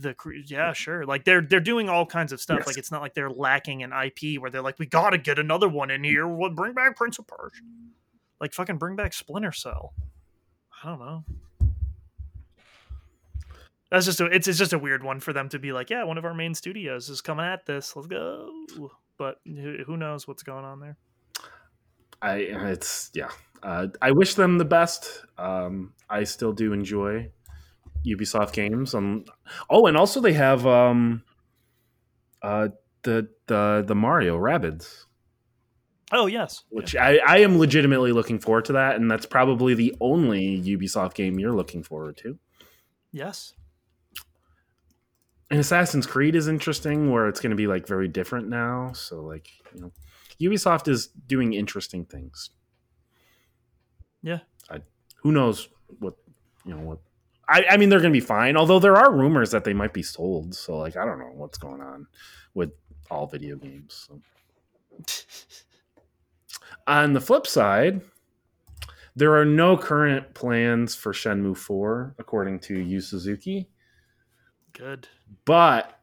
the 0.00 0.14
crew 0.14 0.40
yeah 0.46 0.72
sure 0.72 1.04
like 1.04 1.24
they're 1.24 1.40
they're 1.40 1.58
doing 1.58 1.88
all 1.88 2.06
kinds 2.06 2.32
of 2.32 2.40
stuff 2.40 2.58
Yes. 2.60 2.66
like 2.68 2.78
it's 2.78 2.92
not 2.92 3.02
like 3.02 3.14
they're 3.14 3.28
lacking 3.30 3.82
an 3.82 3.92
ip 3.92 4.40
where 4.40 4.48
they're 4.48 4.62
like 4.62 4.78
we 4.78 4.86
gotta 4.86 5.18
get 5.18 5.40
another 5.40 5.68
one 5.68 5.90
in 5.90 6.04
here 6.04 6.24
what 6.28 6.54
bring 6.54 6.72
back 6.72 6.94
prince 6.96 7.18
of 7.18 7.26
persia 7.26 7.62
like 8.40 8.52
fucking 8.52 8.76
bring 8.78 8.94
back 8.94 9.12
splinter 9.12 9.50
cell 9.50 9.92
i 10.84 10.88
don't 10.88 11.00
know 11.00 11.24
that's 13.90 14.06
just 14.06 14.20
a 14.20 14.26
it's, 14.26 14.48
it's 14.48 14.58
just 14.58 14.72
a 14.72 14.78
weird 14.78 15.02
one 15.02 15.20
for 15.20 15.32
them 15.32 15.48
to 15.48 15.58
be 15.58 15.72
like 15.72 15.90
yeah 15.90 16.04
one 16.04 16.18
of 16.18 16.24
our 16.24 16.34
main 16.34 16.54
studios 16.54 17.08
is 17.08 17.20
coming 17.20 17.44
at 17.44 17.66
this 17.66 17.94
let's 17.94 18.08
go 18.08 18.50
but 19.18 19.40
who, 19.44 19.78
who 19.86 19.96
knows 19.96 20.26
what's 20.26 20.42
going 20.42 20.64
on 20.64 20.80
there 20.80 20.96
I 22.22 22.36
it's 22.36 23.10
yeah. 23.14 23.30
Uh, 23.62 23.88
I 24.00 24.12
wish 24.12 24.34
them 24.34 24.58
the 24.58 24.64
best. 24.64 25.24
Um, 25.38 25.92
I 26.08 26.24
still 26.24 26.52
do 26.52 26.72
enjoy 26.72 27.30
Ubisoft 28.06 28.52
games. 28.52 28.94
Um, 28.94 29.24
oh, 29.70 29.86
and 29.86 29.96
also 29.96 30.20
they 30.20 30.32
have 30.34 30.66
um, 30.66 31.22
uh, 32.42 32.68
the 33.02 33.28
the 33.46 33.84
the 33.86 33.94
Mario 33.94 34.38
Rabbids, 34.38 35.04
oh 36.12 36.26
yes 36.26 36.64
which 36.70 36.94
I, 36.96 37.18
I 37.26 37.38
am 37.38 37.58
legitimately 37.58 38.12
looking 38.12 38.38
forward 38.38 38.66
to 38.66 38.74
that, 38.74 38.96
and 38.96 39.10
that's 39.10 39.26
probably 39.26 39.74
the 39.74 39.94
only 40.00 40.60
Ubisoft 40.62 41.14
game 41.14 41.38
you're 41.38 41.54
looking 41.54 41.82
forward 41.82 42.16
to. 42.18 42.38
yes 43.12 43.54
And 45.50 45.60
Assassin's 45.60 46.06
Creed 46.06 46.34
is 46.34 46.48
interesting, 46.48 47.10
where 47.10 47.28
it's 47.28 47.40
going 47.40 47.50
to 47.50 47.56
be 47.56 47.66
like 47.66 47.86
very 47.86 48.08
different 48.08 48.48
now. 48.48 48.92
So 48.92 49.20
like 49.20 49.48
you 49.74 49.80
know, 49.80 49.92
Ubisoft 50.40 50.88
is 50.88 51.06
doing 51.06 51.52
interesting 51.52 52.04
things. 52.04 52.50
Yeah. 54.22 54.40
I, 54.70 54.80
who 55.16 55.32
knows 55.32 55.68
what 56.00 56.14
you 56.64 56.74
know 56.74 56.80
what. 56.80 56.98
I, 57.48 57.64
I 57.70 57.76
mean, 57.76 57.90
they're 57.90 58.00
going 58.00 58.12
to 58.12 58.20
be 58.20 58.26
fine. 58.26 58.56
Although 58.56 58.80
there 58.80 58.96
are 58.96 59.12
rumors 59.12 59.52
that 59.52 59.62
they 59.62 59.72
might 59.72 59.92
be 59.92 60.02
sold. 60.02 60.52
So 60.54 60.78
like, 60.78 60.96
I 60.96 61.04
don't 61.04 61.20
know 61.20 61.30
what's 61.32 61.58
going 61.58 61.80
on 61.80 62.08
with 62.54 62.72
all 63.08 63.26
video 63.26 63.56
games. 63.56 64.08
So. 64.08 64.20
On 66.88 67.12
the 67.12 67.20
flip 67.20 67.46
side, 67.46 68.00
there 69.14 69.36
are 69.36 69.44
no 69.44 69.76
current 69.76 70.34
plans 70.34 70.94
for 70.94 71.12
Shenmue 71.12 71.56
4, 71.56 72.16
according 72.18 72.60
to 72.60 72.78
Yu 72.78 73.00
Suzuki 73.00 73.68
good 74.76 75.08
but 75.44 75.98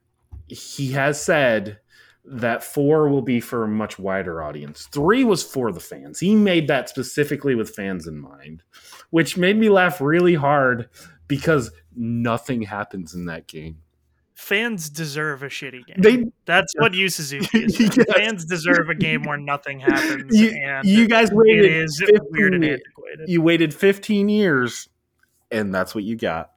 he 0.48 0.92
has 0.92 1.22
said 1.24 1.80
that 2.26 2.64
four 2.64 3.10
will 3.10 3.22
be 3.22 3.40
for 3.42 3.64
a 3.64 3.68
much 3.68 4.00
wider 4.00 4.42
audience. 4.42 4.88
Three 4.94 5.24
was 5.26 5.44
for 5.44 5.72
the 5.74 5.80
fans. 5.82 6.20
He 6.20 6.36
made 6.36 6.68
that 6.70 6.88
specifically 6.88 7.54
with 7.56 7.76
fans 7.76 8.08
in 8.08 8.18
mind, 8.18 8.64
which 9.10 9.36
made 9.38 9.58
me 9.58 9.68
laugh 9.70 10.00
really 10.00 10.36
hard 10.36 10.88
because 11.28 11.70
nothing 11.96 12.62
happens 12.62 13.14
in 13.14 13.26
that 13.26 13.48
game. 13.48 13.80
fans 14.36 14.90
deserve 14.90 15.44
a 15.44 15.48
shitty 15.48 15.86
game 15.86 15.98
They, 16.00 16.26
That's 16.46 16.74
what 16.78 16.94
Yu 16.94 17.10
Suzuki 17.10 17.64
is. 17.66 17.78
Yes. 17.98 17.98
Fans 18.16 18.46
deserve 18.46 18.90
a 18.90 18.96
game 18.96 19.24
where 19.24 19.38
nothing 19.38 19.80
happens, 19.82 20.40
You- 20.40 20.52
and 20.64 20.88
you 20.88 21.08
guys 21.10 21.30
waited. 21.32 21.66
is 21.72 22.00
15 22.00 22.20
weird 22.32 22.54
and 22.54 22.64
antiquated. 22.64 23.28
You 23.28 23.42
waited 23.42 23.74
15 23.74 24.30
years, 24.30 24.88
and 25.52 25.74
that's 25.76 25.94
what 25.94 26.06
you 26.06 26.16
got. 26.16 26.52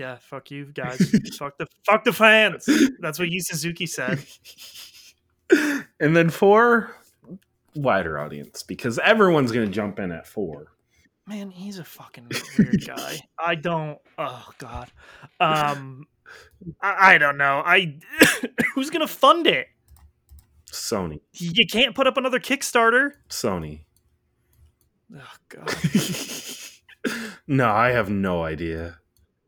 Yeah, 0.00 0.16
fuck 0.16 0.50
you 0.50 0.64
guys. 0.72 0.98
fuck 1.38 1.58
the 1.58 1.66
fuck 1.84 2.04
the 2.04 2.12
fans. 2.12 2.66
That's 3.00 3.18
what 3.18 3.30
Yu 3.30 3.40
Suzuki 3.42 3.84
said. 3.84 4.18
and 6.00 6.16
then 6.16 6.30
four, 6.30 6.96
wider 7.74 8.18
audience 8.18 8.62
because 8.62 8.98
everyone's 9.00 9.52
going 9.52 9.66
to 9.66 9.72
jump 9.72 9.98
in 9.98 10.10
at 10.10 10.26
four. 10.26 10.72
Man, 11.26 11.50
he's 11.50 11.78
a 11.78 11.84
fucking 11.84 12.28
weird 12.58 12.82
guy. 12.86 13.20
I 13.38 13.54
don't. 13.56 13.98
Oh 14.16 14.48
god. 14.56 14.90
Um, 15.38 16.06
I, 16.80 17.14
I 17.14 17.18
don't 17.18 17.36
know. 17.36 17.62
I 17.64 17.98
who's 18.74 18.88
gonna 18.88 19.06
fund 19.06 19.46
it? 19.46 19.66
Sony. 20.72 21.20
You 21.34 21.66
can't 21.70 21.94
put 21.94 22.06
up 22.06 22.16
another 22.16 22.40
Kickstarter. 22.40 23.10
Sony. 23.28 23.80
Oh 25.14 25.34
god. 25.50 25.74
no, 27.46 27.68
I 27.68 27.90
have 27.90 28.08
no 28.08 28.42
idea. 28.42 28.99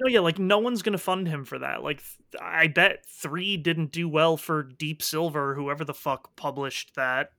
No, 0.03 0.09
yeah, 0.09 0.21
like 0.21 0.39
no 0.41 0.59
one's 0.59 0.83
gonna 0.83 0.99
fund 0.99 1.29
him 1.29 1.45
for 1.45 1.61
that. 1.61 1.85
Like, 1.85 1.99
th- 1.99 2.43
I 2.43 2.67
bet 2.67 3.07
three 3.07 3.57
didn't 3.57 3.93
do 3.93 4.09
well 4.09 4.37
for 4.37 4.65
Deep 4.65 5.01
Silver, 5.01 5.55
whoever 5.55 5.85
the 5.85 5.95
fuck 5.95 6.35
published 6.35 6.97
that. 6.97 7.31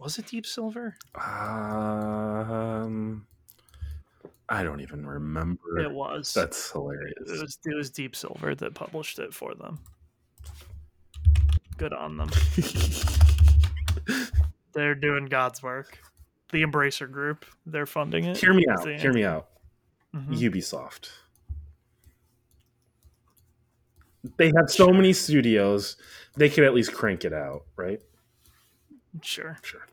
Was 0.00 0.18
it 0.18 0.26
Deep 0.26 0.46
Silver? 0.46 0.94
Um, 1.16 3.26
I 4.48 4.62
don't 4.62 4.80
even 4.80 5.04
remember. 5.04 5.80
It 5.80 5.90
was. 5.90 6.32
That's 6.32 6.70
hilarious. 6.70 7.14
It 7.26 7.40
was, 7.40 7.58
it 7.64 7.74
was 7.74 7.90
Deep 7.90 8.14
Silver 8.14 8.54
that 8.54 8.74
published 8.74 9.18
it 9.18 9.34
for 9.34 9.56
them. 9.56 9.80
Good 11.76 11.92
on 11.92 12.18
them. 12.18 12.30
They're 14.74 14.94
doing 14.94 15.26
God's 15.26 15.60
work. 15.60 15.98
The 16.52 16.62
Embracer 16.62 17.10
Group, 17.10 17.46
they're 17.66 17.86
funding 17.86 18.26
it. 18.26 18.36
Hear 18.36 18.54
me 18.54 18.64
out. 18.68 18.86
Hear 18.86 19.12
me 19.12 19.24
out. 19.24 19.48
Mhm. 20.14 20.38
Ubisoft. 20.38 21.10
They 24.36 24.52
have 24.56 24.70
so 24.70 24.92
many 24.92 25.12
studios. 25.12 25.96
They 26.36 26.48
could 26.48 26.64
at 26.64 26.72
least 26.72 26.92
crank 26.92 27.24
it 27.24 27.32
out, 27.32 27.64
right? 27.76 28.00
Sure. 29.22 29.58
Sure. 29.62 29.86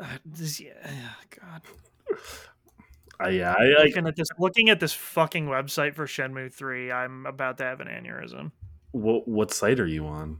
Uh, 0.00 0.18
this, 0.24 0.60
yeah, 0.60 0.72
God. 1.40 1.62
I, 3.20 3.30
yeah, 3.30 3.54
I 3.58 3.64
like. 3.78 3.86
Looking 3.86 4.06
at 4.06 4.16
this, 4.16 4.28
looking 4.38 4.70
at 4.70 4.78
this 4.78 4.92
fucking 4.92 5.46
website 5.46 5.94
for 5.94 6.06
Shenmue 6.06 6.52
Three, 6.52 6.92
I'm 6.92 7.26
about 7.26 7.58
to 7.58 7.64
have 7.64 7.80
an 7.80 7.88
aneurysm. 7.88 8.52
What, 8.92 9.26
what 9.26 9.52
site 9.52 9.80
are 9.80 9.86
you 9.86 10.06
on? 10.06 10.38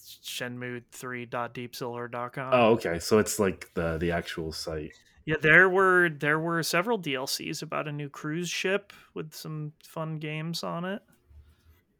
Shenmue3.deepsilver.com. 0.00 2.54
Oh, 2.54 2.70
okay. 2.72 2.98
So 2.98 3.18
it's 3.18 3.38
like 3.38 3.72
the 3.74 3.98
the 3.98 4.10
actual 4.10 4.52
site. 4.52 4.94
Yeah, 5.26 5.36
there 5.42 5.68
were 5.68 6.08
there 6.08 6.38
were 6.38 6.62
several 6.62 6.98
DLCs 6.98 7.60
about 7.62 7.88
a 7.88 7.92
new 7.92 8.08
cruise 8.08 8.48
ship 8.48 8.92
with 9.12 9.34
some 9.34 9.72
fun 9.84 10.18
games 10.18 10.62
on 10.62 10.84
it. 10.84 11.02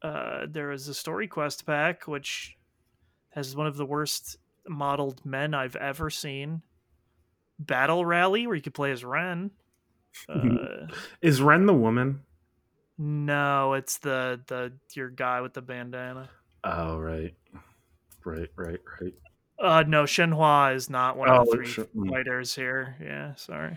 Uh, 0.01 0.47
there 0.49 0.69
was 0.69 0.87
a 0.89 0.95
story 0.95 1.27
quest 1.27 1.67
pack 1.67 2.07
which 2.07 2.57
has 3.31 3.57
one 3.57 3.67
of 3.67 3.77
the 3.77 3.85
worst 3.85 4.37
modeled 4.69 5.25
men 5.27 5.55
I've 5.55 5.75
ever 5.77 6.09
seen. 6.09 6.63
Battle 7.59 8.05
Rally 8.05 8.47
where 8.47 8.55
you 8.57 8.63
could 8.63 8.75
play 8.75 8.93
as 8.93 9.05
Ren. 9.05 9.51
Uh, 10.31 10.87
Is 11.21 11.43
Ren 11.43 11.67
the 11.67 11.75
woman? 11.75 12.23
no, 12.97 13.75
it's 13.75 13.99
the 13.99 14.41
the 14.47 14.73
your 14.95 15.11
guy 15.11 15.43
with 15.43 15.53
the 15.53 15.61
bandana. 15.61 16.31
Oh, 16.65 16.97
right, 16.97 17.35
right, 18.25 18.49
right, 18.57 18.81
right. 19.01 19.13
Uh, 19.59 19.85
no, 19.87 20.03
Shenhua 20.05 20.75
is 20.75 20.91
not 20.91 21.17
one 21.17 21.29
of 21.29 21.47
the 21.47 21.53
three 21.53 21.67
sure. 21.67 21.87
Mm. 21.97 22.11
fighters 22.11 22.55
here. 22.55 22.97
Yeah, 23.03 23.35
sorry. 23.37 23.77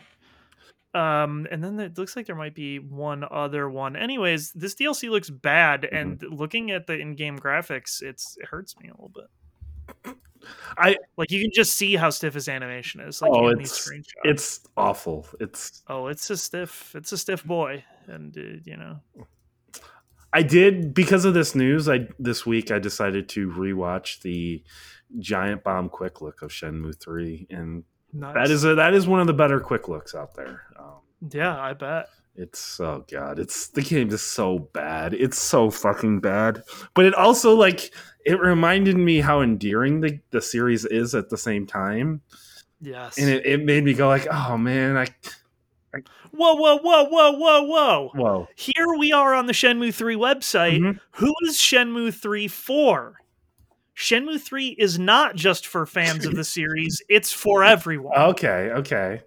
Um, 0.93 1.47
and 1.51 1.63
then 1.63 1.79
it 1.79 1.97
looks 1.97 2.15
like 2.15 2.25
there 2.25 2.35
might 2.35 2.55
be 2.55 2.79
one 2.79 3.23
other 3.29 3.69
one. 3.69 3.95
Anyways, 3.95 4.51
this 4.53 4.75
DLC 4.75 5.09
looks 5.09 5.29
bad, 5.29 5.83
Mm-hmm. 5.83 5.95
and 5.95 6.23
looking 6.31 6.71
at 6.71 6.87
the 6.87 6.97
in-game 6.97 7.37
graphics, 7.39 8.01
it's 8.01 8.37
it 8.39 8.47
hurts 8.47 8.77
me 8.79 8.89
a 8.89 8.91
little 8.93 9.11
bit. 9.13 10.15
I- 10.77 10.97
like 11.17 11.31
you 11.31 11.41
can 11.41 11.51
just 11.53 11.73
see 11.73 11.95
how 11.95 12.09
stiff 12.09 12.33
his 12.33 12.47
animation 12.49 13.01
is. 13.01 13.21
Like 13.21 13.31
Oh, 13.33 13.49
in 13.49 13.59
it's-. 13.61 13.89
It's 14.23 14.61
awful. 14.75 15.27
It's. 15.39 15.83
oh, 15.87 16.07
it's 16.07 16.29
a 16.29 16.37
stiff, 16.37 16.93
it's 16.95 17.11
a 17.11 17.17
stiff 17.17 17.43
boy, 17.45 17.83
and 18.07 18.35
uh, 18.37 18.41
you 18.63 18.75
know, 18.77 18.99
I 20.33 20.41
did 20.43 20.93
because 20.93 21.23
of 21.25 21.33
this 21.33 21.55
news. 21.55 21.87
I 21.87 22.07
this 22.19 22.45
week 22.45 22.71
I 22.71 22.79
decided 22.79 23.29
to 23.29 23.49
rewatch 23.49 24.21
the 24.21 24.63
Giant 25.17 25.63
Bomb 25.63 25.89
quick 25.89 26.21
look 26.21 26.41
of 26.41 26.51
Shenmue 26.51 26.99
Three, 26.99 27.47
and 27.49 27.83
nice. 28.13 28.33
that 28.35 28.51
is 28.51 28.63
a, 28.63 28.75
that 28.75 28.93
is 28.93 29.07
one 29.07 29.19
of 29.19 29.27
the 29.27 29.33
better 29.33 29.59
quick 29.59 29.87
looks 29.87 30.13
out 30.13 30.35
there. 30.35 30.63
Um, 30.77 30.99
yeah, 31.31 31.59
I 31.59 31.73
bet. 31.73 32.09
It's 32.35 32.79
oh 32.79 33.05
god, 33.11 33.39
it's 33.39 33.67
the 33.69 33.81
game 33.81 34.09
is 34.09 34.21
so 34.21 34.59
bad. 34.59 35.13
It's 35.13 35.39
so 35.39 35.69
fucking 35.69 36.21
bad. 36.21 36.63
But 36.93 37.05
it 37.05 37.15
also 37.15 37.55
like 37.55 37.91
it 38.25 38.39
reminded 38.39 38.95
me 38.95 39.19
how 39.19 39.41
endearing 39.41 40.01
the, 40.01 40.19
the 40.31 40.41
series 40.41 40.85
is 40.85 41.15
at 41.15 41.29
the 41.29 41.37
same 41.37 41.65
time. 41.65 42.21
Yes. 42.81 43.17
And 43.17 43.29
it, 43.29 43.45
it 43.45 43.63
made 43.65 43.83
me 43.83 43.93
go 43.93 44.07
like, 44.07 44.27
oh 44.31 44.57
man, 44.57 44.95
I 44.95 45.07
whoa, 46.31 46.55
whoa, 46.55 46.77
whoa, 46.77 47.03
whoa, 47.05 47.31
whoa, 47.31 47.63
whoa! 47.63 48.11
whoa. 48.15 48.47
Here 48.55 48.87
we 48.97 49.11
are 49.11 49.33
on 49.33 49.47
the 49.47 49.53
Shenmue 49.53 49.93
3 49.93 50.15
website. 50.15 50.79
Mhm. 50.79 50.99
Who 51.11 51.33
is 51.43 51.57
Shenmue 51.57 52.13
3 52.13 52.47
for? 52.47 53.18
Shenmue 53.99 54.39
3 54.39 54.69
is 54.79 54.97
not 54.97 55.35
just 55.35 55.67
for 55.67 55.85
fans 55.85 56.25
of 56.25 56.33
the 56.33 56.43
series, 56.45 57.01
it's 57.09 57.33
for 57.33 57.65
everyone. 57.65 58.17
Okay, 58.17 58.71
okay. 58.71 59.21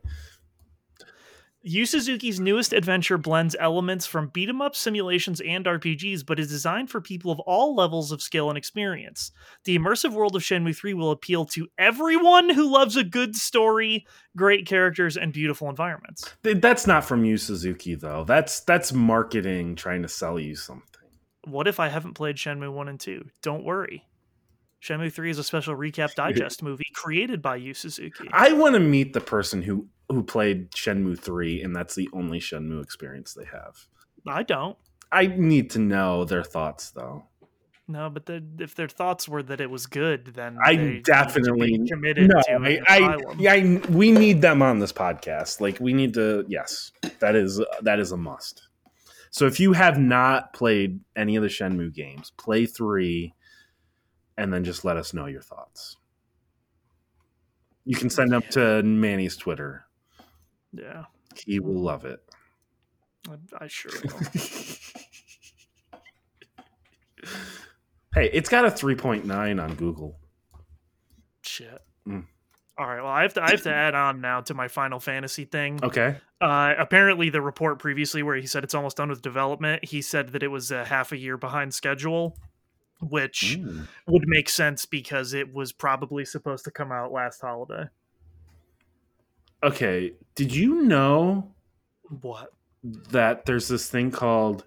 Yu 1.64 1.86
Suzuki's 1.86 2.40
newest 2.40 2.72
adventure 2.72 3.18
blends 3.18 3.54
elements 3.60 4.04
from 4.04 4.30
beat 4.30 4.48
'em 4.48 4.60
up 4.60 4.74
simulations 4.74 5.40
and 5.42 5.64
RPGs, 5.66 6.24
but 6.26 6.40
is 6.40 6.48
designed 6.48 6.90
for 6.90 7.00
people 7.00 7.30
of 7.30 7.38
all 7.40 7.76
levels 7.76 8.10
of 8.10 8.20
skill 8.22 8.48
and 8.48 8.58
experience. 8.58 9.30
The 9.64 9.78
immersive 9.78 10.12
world 10.12 10.34
of 10.34 10.42
Shenmue 10.42 10.74
3 10.74 10.94
will 10.94 11.12
appeal 11.12 11.44
to 11.46 11.68
everyone 11.78 12.48
who 12.48 12.72
loves 12.72 12.96
a 12.96 13.04
good 13.04 13.36
story, 13.36 14.06
great 14.36 14.66
characters, 14.66 15.16
and 15.16 15.32
beautiful 15.32 15.68
environments. 15.68 16.34
That's 16.42 16.86
not 16.86 17.04
from 17.04 17.24
Yu 17.24 17.36
Suzuki 17.36 17.94
though. 17.94 18.24
That's 18.24 18.60
that's 18.60 18.92
marketing 18.92 19.76
trying 19.76 20.02
to 20.02 20.08
sell 20.08 20.40
you 20.40 20.56
something. 20.56 20.88
What 21.44 21.68
if 21.68 21.78
I 21.78 21.88
haven't 21.90 22.14
played 22.14 22.36
Shenmue 22.36 22.72
1 22.72 22.88
and 22.88 22.98
2? 22.98 23.24
Don't 23.42 23.64
worry. 23.64 24.04
Shenmue 24.82 25.12
3 25.12 25.30
is 25.30 25.38
a 25.38 25.44
special 25.44 25.76
recap 25.76 26.14
digest 26.16 26.62
movie 26.62 26.90
created 26.94 27.40
by 27.40 27.56
Yu 27.56 27.74
Suzuki. 27.74 28.28
I 28.32 28.52
want 28.52 28.74
to 28.74 28.80
meet 28.80 29.12
the 29.12 29.20
person 29.20 29.62
who 29.62 29.86
who 30.08 30.22
played 30.22 30.70
Shenmue 30.72 31.18
3 31.18 31.62
and 31.62 31.74
that's 31.74 31.94
the 31.94 32.08
only 32.12 32.40
Shenmue 32.40 32.82
experience 32.82 33.32
they 33.32 33.44
have. 33.44 33.86
I 34.26 34.42
don't. 34.42 34.76
I 35.10 35.26
need 35.26 35.70
to 35.70 35.78
know 35.78 36.24
their 36.24 36.44
thoughts 36.44 36.90
though. 36.90 37.24
No, 37.88 38.08
but 38.08 38.26
the, 38.26 38.42
if 38.58 38.74
their 38.74 38.88
thoughts 38.88 39.28
were 39.28 39.42
that 39.42 39.60
it 39.60 39.68
was 39.68 39.86
good, 39.86 40.26
then 40.34 40.56
I 40.64 40.76
they 40.76 40.82
need 40.82 40.88
to 40.88 40.94
be 40.94 41.02
definitely 41.02 41.88
committed 41.88 42.30
no. 42.30 42.40
to 42.42 42.52
I, 42.52 42.80
I, 42.88 43.18
yeah, 43.38 43.52
I, 43.52 43.80
we 43.90 44.12
need 44.12 44.40
them 44.40 44.62
on 44.62 44.78
this 44.78 44.92
podcast. 44.92 45.60
Like 45.60 45.78
we 45.80 45.92
need 45.92 46.14
to. 46.14 46.44
Yes, 46.48 46.92
that 47.18 47.34
is 47.34 47.60
that 47.82 47.98
is 47.98 48.12
a 48.12 48.16
must. 48.16 48.68
So 49.30 49.46
if 49.46 49.58
you 49.58 49.72
have 49.72 49.98
not 49.98 50.52
played 50.52 51.00
any 51.16 51.36
of 51.36 51.42
the 51.42 51.48
Shenmue 51.48 51.92
games, 51.92 52.32
play 52.36 52.66
three, 52.66 53.34
and 54.36 54.52
then 54.52 54.64
just 54.64 54.84
let 54.84 54.96
us 54.96 55.12
know 55.14 55.26
your 55.26 55.42
thoughts. 55.42 55.96
You 57.84 57.96
can 57.96 58.10
send 58.10 58.30
them 58.30 58.42
to 58.50 58.82
Manny's 58.82 59.36
Twitter. 59.36 59.84
Yeah, 60.72 61.04
He 61.44 61.60
will 61.60 61.80
love 61.82 62.04
it. 62.04 62.20
I, 63.28 63.64
I 63.64 63.66
sure 63.66 63.92
will. 64.04 64.20
Hey, 68.14 68.28
it's 68.32 68.48
got 68.50 68.66
a 68.66 68.68
3.9 68.68 69.62
on 69.62 69.74
Google. 69.74 70.18
Shit. 71.42 71.80
Mm. 72.06 72.26
All 72.76 72.86
right. 72.86 73.02
Well, 73.02 73.10
I 73.10 73.22
have 73.22 73.34
to. 73.34 73.42
I 73.42 73.50
have 73.50 73.62
to 73.62 73.72
add 73.72 73.94
on 73.94 74.20
now 74.20 74.40
to 74.42 74.54
my 74.54 74.68
Final 74.68 75.00
Fantasy 75.00 75.44
thing. 75.44 75.80
Okay. 75.82 76.16
Uh, 76.40 76.74
apparently, 76.78 77.30
the 77.30 77.40
report 77.40 77.78
previously 77.78 78.22
where 78.22 78.36
he 78.36 78.46
said 78.46 78.64
it's 78.64 78.74
almost 78.74 78.96
done 78.96 79.08
with 79.08 79.22
development, 79.22 79.84
he 79.84 80.02
said 80.02 80.30
that 80.30 80.42
it 80.42 80.48
was 80.48 80.70
a 80.70 80.84
half 80.84 81.12
a 81.12 81.16
year 81.16 81.36
behind 81.36 81.72
schedule, 81.72 82.36
which 83.02 83.58
Mm. 83.58 83.88
would 84.06 84.24
make 84.26 84.48
sense 84.48 84.86
because 84.86 85.32
it 85.34 85.52
was 85.52 85.72
probably 85.72 86.24
supposed 86.24 86.64
to 86.64 86.70
come 86.70 86.92
out 86.92 87.12
last 87.12 87.40
holiday. 87.40 87.88
Okay. 89.62 90.14
Did 90.34 90.54
you 90.54 90.82
know 90.82 91.54
What? 92.20 92.52
that 92.82 93.44
there's 93.46 93.68
this 93.68 93.88
thing 93.90 94.10
called 94.10 94.64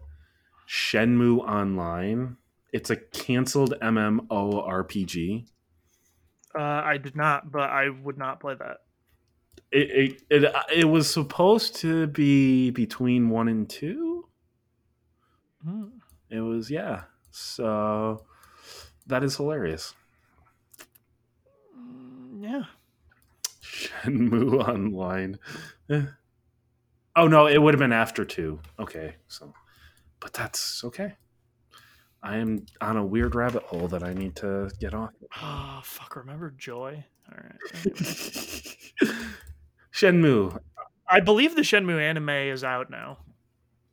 Shenmue 0.67 1.39
Online. 1.39 2.37
It's 2.71 2.89
a 2.89 2.95
canceled 2.97 3.73
MMORPG. 3.81 5.47
Uh, 6.57 6.61
I 6.61 6.97
did 6.97 7.15
not, 7.15 7.51
but 7.51 7.69
I 7.69 7.89
would 7.89 8.17
not 8.17 8.39
play 8.39 8.55
that. 8.55 8.77
It, 9.71 10.21
it 10.29 10.43
it 10.43 10.55
it 10.73 10.85
was 10.85 11.11
supposed 11.11 11.75
to 11.77 12.07
be 12.07 12.69
between 12.71 13.29
one 13.29 13.47
and 13.49 13.69
two. 13.69 14.29
Hmm. 15.63 15.87
It 16.29 16.39
was 16.41 16.69
yeah. 16.71 17.03
So 17.37 18.23
that 19.07 19.21
is 19.21 19.35
hilarious. 19.35 19.93
Yeah. 22.39 22.63
Shenmue 23.61 24.63
Online. 24.69 25.37
Eh. 25.89 26.05
Oh 27.17 27.27
no, 27.27 27.47
it 27.47 27.61
would 27.61 27.73
have 27.73 27.79
been 27.79 27.91
after 27.91 28.23
two. 28.23 28.61
Okay, 28.79 29.15
so 29.27 29.53
but 30.21 30.31
that's 30.31 30.83
okay. 30.85 31.15
I 32.23 32.37
am 32.37 32.65
on 32.79 32.95
a 32.95 33.05
weird 33.05 33.35
rabbit 33.35 33.63
hole 33.63 33.89
that 33.89 34.01
I 34.01 34.13
need 34.13 34.37
to 34.37 34.71
get 34.79 34.93
off. 34.93 35.11
Oh 35.41 35.81
fuck! 35.83 36.15
Remember 36.15 36.53
Joy? 36.57 37.03
All 37.29 37.37
right. 37.37 37.85
Anyway. 37.85 39.15
Shenmue. 39.93 40.57
I 41.09 41.19
believe 41.19 41.55
the 41.55 41.63
Shenmue 41.63 42.01
anime 42.01 42.29
is 42.29 42.63
out 42.63 42.89
now. 42.89 43.17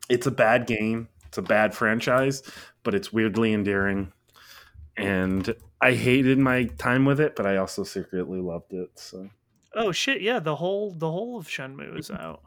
It's 0.09 0.28
a 0.28 0.33
bad 0.33 0.66
game. 0.66 1.09
It's 1.33 1.38
a 1.38 1.42
bad 1.42 1.75
franchise, 1.75 2.42
but 2.83 2.95
it's 2.95 3.11
weirdly 3.11 3.55
endearing. 3.55 4.12
And 4.99 5.55
I 5.81 5.95
hated 5.95 6.37
my 6.37 6.64
time 6.64 7.07
with 7.07 7.21
it, 7.21 7.37
but 7.37 7.47
I 7.47 7.57
also 7.57 7.85
secretly 7.85 8.38
loved 8.38 8.75
it. 8.75 8.90
So 8.97 9.31
Oh 9.75 9.92
shit! 9.92 10.21
Yeah, 10.21 10.40
the 10.40 10.57
whole 10.57 10.92
the 10.92 11.11
whole 11.11 11.38
of 11.38 11.49
Shenmue 11.49 11.99
is 11.99 12.11
out. 12.11 12.42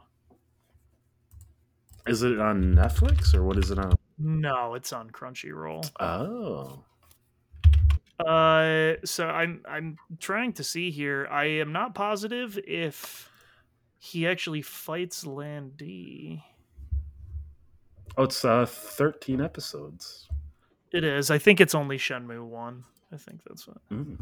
Is 2.06 2.22
it 2.22 2.38
on 2.38 2.76
Netflix 2.76 3.34
or 3.34 3.42
what 3.42 3.58
is 3.58 3.72
it 3.72 3.80
on? 3.80 3.92
No, 4.18 4.74
it's 4.74 4.92
on 4.92 5.10
Crunchyroll. 5.10 5.90
Oh. 5.98 6.84
Uh, 8.24 9.04
so 9.04 9.26
I'm 9.26 9.62
I'm 9.68 9.96
trying 10.20 10.52
to 10.52 10.62
see 10.62 10.92
here. 10.92 11.26
I 11.28 11.46
am 11.46 11.72
not 11.72 11.96
positive 11.96 12.56
if 12.64 13.28
he 13.98 14.28
actually 14.28 14.62
fights 14.62 15.26
Lan 15.26 15.72
Di. 15.74 16.44
Oh, 18.16 18.24
it's 18.24 18.44
uh 18.44 18.66
13 18.66 19.40
episodes. 19.40 20.28
It 20.92 21.04
is. 21.04 21.30
I 21.30 21.38
think 21.38 21.60
it's 21.60 21.74
only 21.74 21.98
Shenmue 21.98 22.44
one. 22.44 22.84
I 23.12 23.16
think 23.16 23.40
that's 23.44 23.66
what. 23.66 23.78
Mm. 23.90 24.18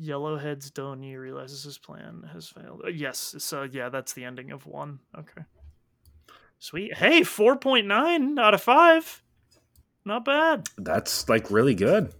Yellowhead's 0.00 0.70
Dou 0.70 0.94
Niu 0.94 1.18
realizes 1.18 1.64
his 1.64 1.78
plan 1.78 2.28
has 2.32 2.48
failed. 2.48 2.82
Uh, 2.84 2.88
yes, 2.88 3.34
so 3.38 3.62
yeah, 3.62 3.88
that's 3.88 4.12
the 4.12 4.24
ending 4.24 4.50
of 4.50 4.66
one. 4.66 4.98
Okay. 5.18 5.42
Sweet. 6.58 6.94
Hey, 6.96 7.20
4.9 7.20 8.38
out 8.38 8.54
of 8.54 8.62
5. 8.62 9.22
Not 10.04 10.24
bad. 10.24 10.68
That's 10.78 11.28
like 11.28 11.50
really 11.50 11.74
good. 11.74 12.12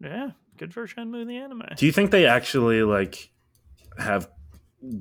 Yeah, 0.00 0.30
good 0.56 0.72
for 0.72 0.86
Shenmue 0.86 1.26
the 1.26 1.36
anime. 1.36 1.62
Do 1.76 1.86
you 1.86 1.92
think 1.92 2.10
they 2.10 2.26
actually 2.26 2.82
like 2.82 3.30
have 3.98 4.30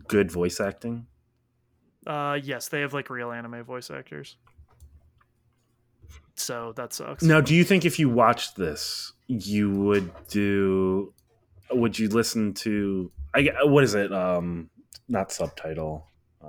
good 0.07 0.31
voice 0.31 0.59
acting? 0.59 1.05
Uh 2.07 2.39
yes, 2.41 2.69
they 2.69 2.81
have 2.81 2.93
like 2.93 3.09
real 3.09 3.31
anime 3.31 3.63
voice 3.63 3.91
actors. 3.91 4.37
So 6.35 6.71
that 6.75 6.93
sucks. 6.93 7.23
Now, 7.23 7.41
do 7.41 7.53
you 7.55 7.63
think 7.63 7.83
if 7.85 7.97
you 7.99 8.09
watched 8.09 8.55
this, 8.55 9.13
you 9.27 9.71
would 9.71 10.11
do? 10.27 11.13
Would 11.71 11.97
you 11.99 12.07
listen 12.09 12.53
to? 12.55 13.11
I 13.33 13.49
what 13.63 13.83
is 13.83 13.93
it? 13.95 14.13
Um, 14.13 14.69
not 15.09 15.31
subtitle. 15.31 16.07
Uh, 16.43 16.47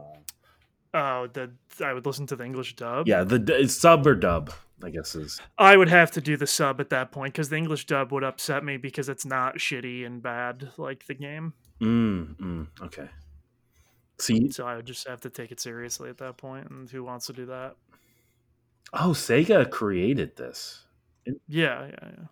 Oh, 0.94 1.27
the 1.33 1.51
I 1.85 1.92
would 1.92 2.07
listen 2.07 2.27
to 2.29 2.37
the 2.37 2.44
English 2.44 2.77
dub. 2.77 3.07
yeah, 3.09 3.23
the 3.25 3.38
d- 3.38 3.66
sub 3.68 4.07
or 4.07 4.14
dub. 4.14 4.53
I 4.83 4.90
guess 4.90 5.14
is 5.16 5.40
I 5.59 5.77
would 5.77 5.88
have 5.88 6.12
to 6.12 6.21
do 6.21 6.37
the 6.37 6.47
sub 6.47 6.81
at 6.81 6.88
that 6.90 7.11
point 7.11 7.35
because 7.35 7.49
the 7.49 7.57
English 7.57 7.87
dub 7.87 8.12
would 8.12 8.23
upset 8.25 8.62
me 8.64 8.77
because 8.77 9.09
it's 9.09 9.25
not 9.27 9.57
shitty 9.59 10.07
and 10.07 10.23
bad 10.23 10.71
like 10.79 11.07
the 11.07 11.14
game. 11.14 11.53
mm, 11.81 12.37
mm, 12.37 12.66
okay. 12.83 13.09
See, 14.19 14.51
So 14.51 14.67
I 14.67 14.77
would 14.77 14.87
just 14.87 15.07
have 15.07 15.21
to 15.23 15.31
take 15.31 15.53
it 15.53 15.61
seriously 15.61 16.11
at 16.11 16.19
that 16.19 16.37
point. 16.37 16.69
And 16.71 16.91
who 16.91 17.05
wants 17.05 17.27
to 17.27 17.33
do 17.33 17.47
that? 17.47 17.77
oh, 18.93 19.11
Sega 19.11 19.71
created 19.71 20.37
this. 20.37 20.85
Yeah, 21.47 21.87
yeah, 21.87 21.89
yeah. 22.03 22.25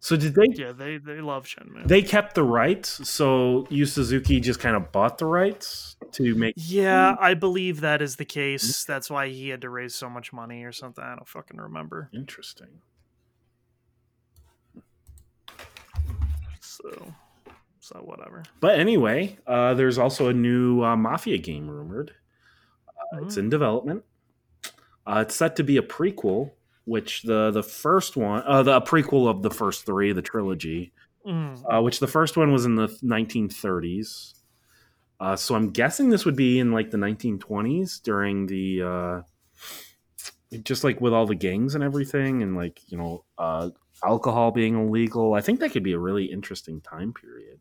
So 0.00 0.16
did 0.16 0.34
they? 0.34 0.46
Yeah, 0.52 0.72
they 0.72 0.98
they 0.98 1.20
love 1.20 1.46
Shenmue. 1.46 1.88
They 1.88 2.02
kept 2.02 2.34
the 2.36 2.44
rights. 2.44 3.08
So 3.08 3.66
Yu 3.68 3.84
Suzuki 3.84 4.38
just 4.38 4.60
kind 4.60 4.76
of 4.76 4.92
bought 4.92 5.18
the 5.18 5.26
rights 5.26 5.96
to 6.12 6.34
make. 6.36 6.54
yeah, 6.56 7.16
hmm. 7.16 7.24
I 7.24 7.34
believe 7.34 7.80
that 7.80 8.00
is 8.00 8.16
the 8.16 8.24
case. 8.24 8.84
That's 8.84 9.10
why 9.10 9.28
he 9.28 9.48
had 9.48 9.62
to 9.62 9.70
raise 9.70 9.94
so 9.96 10.08
much 10.08 10.32
money 10.32 10.62
or 10.62 10.70
something. 10.72 11.02
I 11.02 11.16
don't 11.16 11.26
fucking 11.26 11.58
remember. 11.58 12.10
Interesting. 12.14 12.68
So, 16.60 17.14
so 17.88 18.00
whatever. 18.04 18.42
But 18.60 18.78
anyway, 18.78 19.38
uh, 19.46 19.74
there's 19.74 19.98
also 19.98 20.28
a 20.28 20.32
new 20.32 20.82
uh, 20.82 20.96
Mafia 20.96 21.38
game 21.38 21.68
rumored. 21.70 22.12
Uh, 22.88 23.22
It's 23.24 23.36
Mm. 23.36 23.38
in 23.44 23.48
development. 23.50 24.04
Uh, 25.06 25.20
it's 25.24 25.34
set 25.36 25.56
to 25.56 25.64
be 25.64 25.78
a 25.78 25.82
prequel, 25.82 26.50
which 26.84 27.22
the 27.22 27.50
the 27.50 27.62
first 27.62 28.16
one, 28.16 28.42
uh, 28.46 28.62
the 28.62 28.76
a 28.76 28.80
prequel 28.82 29.26
of 29.28 29.42
the 29.42 29.50
first 29.50 29.86
three, 29.86 30.12
the 30.12 30.20
trilogy, 30.22 30.92
Mm. 31.26 31.62
uh, 31.72 31.80
which 31.82 31.98
the 32.00 32.06
first 32.06 32.36
one 32.36 32.52
was 32.52 32.64
in 32.66 32.74
the 32.76 32.88
1930s. 33.02 34.34
Uh, 35.20 35.34
so 35.36 35.54
I'm 35.54 35.70
guessing 35.70 36.10
this 36.10 36.24
would 36.26 36.36
be 36.36 36.58
in 36.60 36.70
like 36.72 36.90
the 36.90 36.98
1920s 36.98 37.98
during 38.00 38.46
the, 38.46 38.82
uh, 38.82 39.22
just 40.62 40.84
like 40.84 41.00
with 41.00 41.12
all 41.12 41.26
the 41.26 41.34
gangs 41.34 41.74
and 41.74 41.82
everything, 41.82 42.42
and 42.42 42.54
like 42.56 42.80
you 42.88 42.98
know, 42.98 43.24
uh, 43.38 43.70
alcohol 44.04 44.50
being 44.52 44.74
illegal. 44.78 45.34
I 45.34 45.40
think 45.40 45.60
that 45.60 45.72
could 45.72 45.82
be 45.82 45.92
a 45.94 45.98
really 45.98 46.26
interesting 46.26 46.80
time 46.80 47.12
period. 47.12 47.57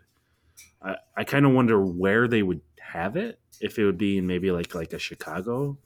I, 0.88 0.96
I 1.18 1.24
kind 1.24 1.46
of 1.46 1.52
wonder 1.52 1.84
where 1.84 2.28
they 2.28 2.44
would 2.44 2.62
have 2.80 3.16
it. 3.16 3.40
If 3.60 3.80
it 3.80 3.86
would 3.86 3.98
be 3.98 4.18
in 4.18 4.28
maybe 4.28 4.52
like 4.52 4.74
like 4.76 4.94
a 4.94 5.00
Chicago. 5.00 5.78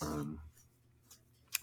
Um, 0.00 0.38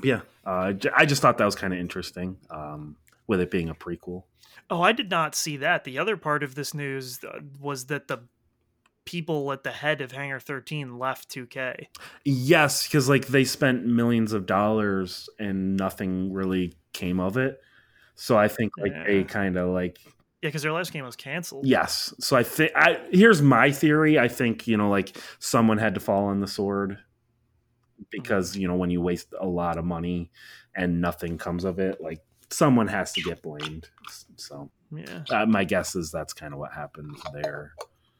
yeah, 0.04 0.22
uh, 0.46 0.74
j- 0.74 0.90
I 0.96 1.06
just 1.06 1.22
thought 1.22 1.38
that 1.38 1.46
was 1.46 1.56
kind 1.56 1.74
of 1.74 1.80
interesting. 1.80 2.38
Um, 2.50 2.98
with 3.28 3.42
it 3.42 3.52
being 3.52 3.70
a 3.70 3.76
prequel. 3.76 4.24
Oh, 4.70 4.82
I 4.82 4.92
did 4.92 5.10
not 5.10 5.36
see 5.36 5.58
that. 5.58 5.84
The 5.84 6.00
other 6.00 6.18
part 6.18 6.44
of 6.44 6.56
this 6.56 6.74
news 6.74 7.20
uh, 7.24 7.40
was 7.60 7.88
that 7.88 8.08
the 8.08 8.20
people 9.06 9.52
at 9.52 9.64
the 9.64 9.72
head 9.72 10.02
of 10.02 10.12
Hangar 10.12 10.40
13 10.40 10.98
left 10.98 11.30
2K. 11.30 11.88
Yes, 12.24 12.88
because 12.88 13.08
like 13.08 13.28
they 13.28 13.44
spent 13.44 13.86
millions 13.86 14.34
of 14.34 14.46
dollars 14.46 15.30
and 15.40 15.78
nothing 15.78 16.34
really 16.34 16.74
came 16.94 17.20
of 17.20 17.38
it. 17.38 17.62
So 18.16 18.38
I 18.38 18.48
think 18.48 18.74
like 18.78 18.94
they 19.06 19.24
kind 19.24 19.58
of 19.58 19.70
like 19.70 20.00
Yeah, 20.42 20.50
because 20.50 20.62
their 20.62 20.74
last 20.74 20.92
game 20.94 21.06
was 21.06 21.16
canceled. 21.16 21.66
yes. 21.66 22.14
So 22.20 22.36
I 22.38 22.44
think 22.44 22.72
I 22.76 23.00
here's 23.12 23.42
my 23.42 23.72
theory. 23.72 24.20
I 24.20 24.28
think 24.28 24.68
you 24.68 24.78
know 24.78 24.90
like 24.90 25.18
someone 25.40 25.78
had 25.78 25.96
to 25.96 26.00
fall 26.00 26.26
on 26.26 26.40
the 26.40 26.48
sword 26.48 26.98
because 28.12 28.56
you 28.56 28.68
know 28.68 28.76
when 28.76 28.90
you 28.90 29.02
waste 29.02 29.34
a 29.40 29.48
lot 29.48 29.78
of 29.78 29.86
money 29.86 30.32
and 30.76 31.02
nothing 31.02 31.38
comes 31.38 31.64
of 31.64 31.80
it, 31.80 32.00
like 32.02 32.20
someone 32.52 32.88
has 32.88 33.12
to 33.14 33.22
get 33.22 33.42
blamed. 33.42 33.90
So 34.36 34.70
Yeah. 34.92 35.24
uh, 35.32 35.46
my 35.48 35.64
guess 35.64 35.96
is 35.96 36.12
that's 36.12 36.34
kind 36.34 36.54
of 36.54 36.60
what 36.60 36.74
happened 36.74 37.16
there. 37.34 37.74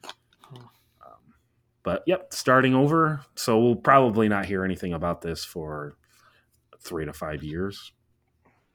Um, 0.04 1.34
but 1.84 2.02
yep, 2.06 2.32
starting 2.32 2.74
over. 2.74 3.20
So 3.36 3.60
we'll 3.60 3.76
probably 3.76 4.28
not 4.28 4.46
hear 4.46 4.64
anything 4.64 4.92
about 4.94 5.20
this 5.20 5.44
for 5.44 5.96
three 6.80 7.04
to 7.04 7.12
five 7.12 7.44
years. 7.44 7.92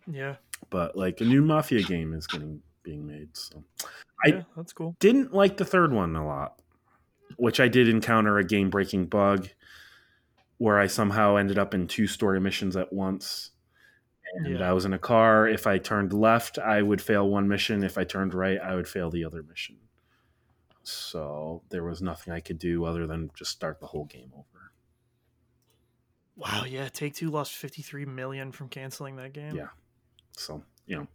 Yeah. 0.09 0.35
But 0.69 0.95
like 0.95 1.19
a 1.21 1.25
new 1.25 1.41
Mafia 1.41 1.81
game 1.83 2.13
is 2.13 2.27
getting 2.27 2.61
being 2.83 3.05
made. 3.05 3.35
So 3.37 3.63
I- 4.25 4.29
yeah, 4.29 4.43
that's 4.55 4.73
cool. 4.73 4.95
didn't 4.99 5.33
like 5.33 5.57
the 5.57 5.65
third 5.65 5.91
one 5.93 6.15
a 6.15 6.25
lot, 6.25 6.61
which 7.37 7.59
I 7.59 7.67
did 7.67 7.87
encounter 7.87 8.37
a 8.37 8.43
game 8.43 8.69
breaking 8.69 9.07
bug 9.07 9.49
where 10.57 10.79
I 10.79 10.87
somehow 10.87 11.37
ended 11.37 11.57
up 11.57 11.73
in 11.73 11.87
two 11.87 12.05
story 12.07 12.39
missions 12.39 12.75
at 12.75 12.91
once. 12.93 13.51
And 14.35 14.59
Yeah. 14.59 14.69
I 14.69 14.73
was 14.73 14.85
in 14.85 14.93
a 14.93 14.99
car. 14.99 15.47
If 15.47 15.67
I 15.67 15.77
turned 15.77 16.13
left, 16.13 16.57
I 16.59 16.81
would 16.81 17.01
fail 17.01 17.27
one 17.29 17.47
mission. 17.47 17.83
If 17.83 17.97
I 17.97 18.03
turned 18.03 18.33
right, 18.33 18.59
I 18.59 18.75
would 18.75 18.87
fail 18.87 19.09
the 19.09 19.25
other 19.25 19.43
mission. 19.43 19.77
So 20.83 21.63
there 21.69 21.83
was 21.83 22.01
nothing 22.01 22.31
I 22.33 22.39
could 22.39 22.57
do 22.59 22.85
other 22.85 23.07
than 23.07 23.29
just 23.35 23.51
start 23.51 23.79
the 23.79 23.87
whole 23.87 24.05
game 24.05 24.31
over. 24.33 24.71
Wow, 26.35 26.63
yeah, 26.65 26.87
Take 26.89 27.13
Two 27.13 27.29
lost 27.29 27.53
53 27.55 28.05
million 28.05 28.51
from 28.51 28.69
canceling 28.69 29.15
that 29.17 29.33
game. 29.33 29.55
Yeah. 29.55 29.67
So, 30.37 30.63
you 30.91 30.97
know, 30.97 31.07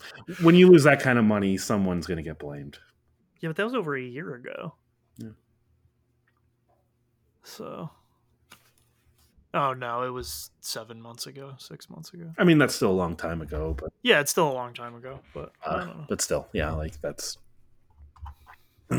when 0.43 0.55
you 0.55 0.71
lose 0.71 0.85
that 0.85 1.01
kind 1.03 1.19
of 1.19 1.25
money, 1.27 1.57
someone's 1.59 2.07
going 2.07 2.17
to 2.17 2.23
get 2.23 2.39
blamed. 2.39 2.79
Yeah, 3.41 3.51
but 3.51 3.57
that 3.57 3.65
was 3.65 3.75
over 3.75 3.95
a 3.97 4.01
year 4.03 4.35
ago. 4.35 4.75
Yeah. 5.19 5.29
So. 7.45 7.91
Oh 9.55 9.73
no, 9.73 10.03
it 10.03 10.11
was 10.11 10.51
seven 10.61 11.01
months 11.01 11.27
ago, 11.27 11.55
six 11.59 11.89
months 11.89 12.13
ago. 12.13 12.31
I 12.39 12.45
mean, 12.45 12.59
that's 12.59 12.75
still 12.75 12.91
a 12.91 12.93
long 12.93 13.17
time 13.17 13.41
ago, 13.41 13.75
but 13.79 13.91
Yeah, 14.03 14.21
it's 14.21 14.31
still 14.31 14.51
a 14.51 14.53
long 14.53 14.75
time 14.75 14.95
ago, 14.95 15.21
but 15.33 15.53
I 15.65 15.71
uh, 15.71 15.79
don't 15.79 15.87
know. 15.99 16.05
but 16.09 16.21
still, 16.21 16.49
yeah, 16.53 16.73
like 16.73 17.01
that's 17.01 17.39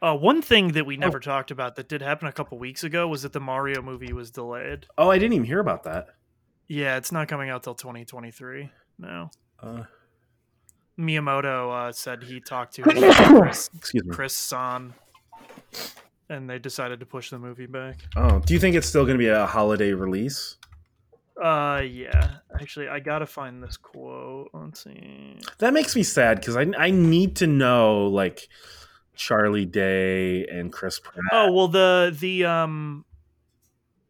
Uh, 0.00 0.14
one 0.16 0.40
thing 0.40 0.68
that 0.72 0.86
we 0.86 0.96
Oh. 0.96 1.00
never 1.00 1.18
talked 1.18 1.50
about 1.50 1.74
that 1.76 1.88
did 1.88 2.02
happen 2.02 2.28
a 2.28 2.32
couple 2.32 2.56
weeks 2.56 2.84
ago 2.84 3.08
was 3.08 3.22
that 3.22 3.32
the 3.32 3.40
Mario 3.40 3.82
movie 3.82 4.12
was 4.12 4.30
delayed. 4.30 4.86
Oh, 4.96 5.10
I 5.10 5.18
didn't 5.18 5.32
even 5.34 5.44
hear 5.46 5.58
about 5.58 5.82
that. 5.84 6.10
Yeah, 6.68 6.96
it's 6.98 7.10
not 7.10 7.26
coming 7.26 7.50
out 7.50 7.64
till 7.64 7.74
2023. 7.74 8.70
No. 9.00 9.30
Uh, 9.60 9.84
Miyamoto 10.98 11.88
uh, 11.88 11.92
said 11.92 12.22
he 12.22 12.40
talked 12.40 12.74
to 12.74 12.82
Chris, 12.82 13.70
excuse 13.76 14.04
me. 14.04 14.14
Chris 14.14 14.34
San, 14.34 14.94
and 16.28 16.48
they 16.50 16.58
decided 16.58 17.00
to 17.00 17.06
push 17.06 17.30
the 17.30 17.38
movie 17.38 17.66
back. 17.66 18.00
Oh, 18.16 18.40
do 18.40 18.54
you 18.54 18.60
think 18.60 18.76
it's 18.76 18.86
still 18.86 19.04
going 19.04 19.14
to 19.14 19.22
be 19.22 19.28
a 19.28 19.46
holiday 19.46 19.92
release? 19.92 20.56
Uh, 21.40 21.82
yeah. 21.88 22.38
Actually, 22.60 22.88
I 22.88 22.98
gotta 22.98 23.26
find 23.26 23.62
this 23.62 23.76
quote. 23.76 24.50
Let's 24.52 24.82
see. 24.82 25.38
That 25.58 25.72
makes 25.72 25.94
me 25.94 26.02
sad 26.02 26.40
because 26.40 26.56
I 26.56 26.66
I 26.76 26.90
need 26.90 27.36
to 27.36 27.46
know 27.46 28.06
like 28.08 28.48
Charlie 29.14 29.66
Day 29.66 30.46
and 30.46 30.72
Chris 30.72 30.98
Pratt. 30.98 31.24
Oh 31.30 31.52
well, 31.52 31.68
the 31.68 32.16
the 32.18 32.44
um 32.44 33.04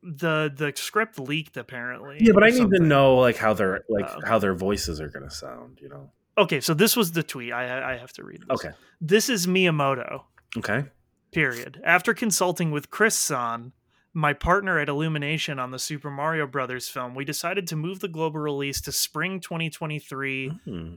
the 0.02 0.52
the 0.54 0.72
script 0.76 1.18
leaked 1.18 1.56
apparently. 1.56 2.18
yeah, 2.20 2.32
but 2.32 2.44
I 2.44 2.50
need 2.50 2.70
to 2.70 2.78
know 2.80 3.16
like 3.16 3.36
how 3.36 3.52
their 3.54 3.84
like 3.88 4.06
Oh. 4.08 4.20
how 4.26 4.38
their 4.38 4.54
voices 4.54 5.00
are 5.00 5.08
going 5.08 5.28
to 5.28 5.34
sound. 5.34 5.78
You 5.82 5.88
know. 5.88 6.10
Okay, 6.36 6.60
so 6.60 6.72
this 6.74 6.96
was 6.96 7.12
the 7.12 7.22
tweet. 7.22 7.52
I 7.52 7.94
I 7.94 7.96
have 7.96 8.12
to 8.14 8.24
read. 8.24 8.40
This. 8.42 8.64
Okay. 8.64 8.70
This 9.00 9.28
is 9.28 9.46
Miyamoto. 9.46 10.22
Okay. 10.56 10.84
Period. 11.32 11.80
After 11.84 12.14
consulting 12.14 12.70
with 12.70 12.90
Chris 12.90 13.14
San, 13.16 13.72
my 14.14 14.32
partner 14.32 14.78
at 14.78 14.88
Illumination 14.88 15.58
on 15.58 15.72
the 15.72 15.78
Super 15.78 16.10
Mario 16.10 16.46
Brothers 16.46 16.88
film, 16.88 17.14
we 17.14 17.24
decided 17.24 17.66
to 17.66 17.76
move 17.76 18.00
the 18.00 18.08
global 18.08 18.40
release 18.40 18.80
to 18.82 18.92
spring 18.92 19.40
2023, 19.40 20.48
Hmm. 20.64 20.94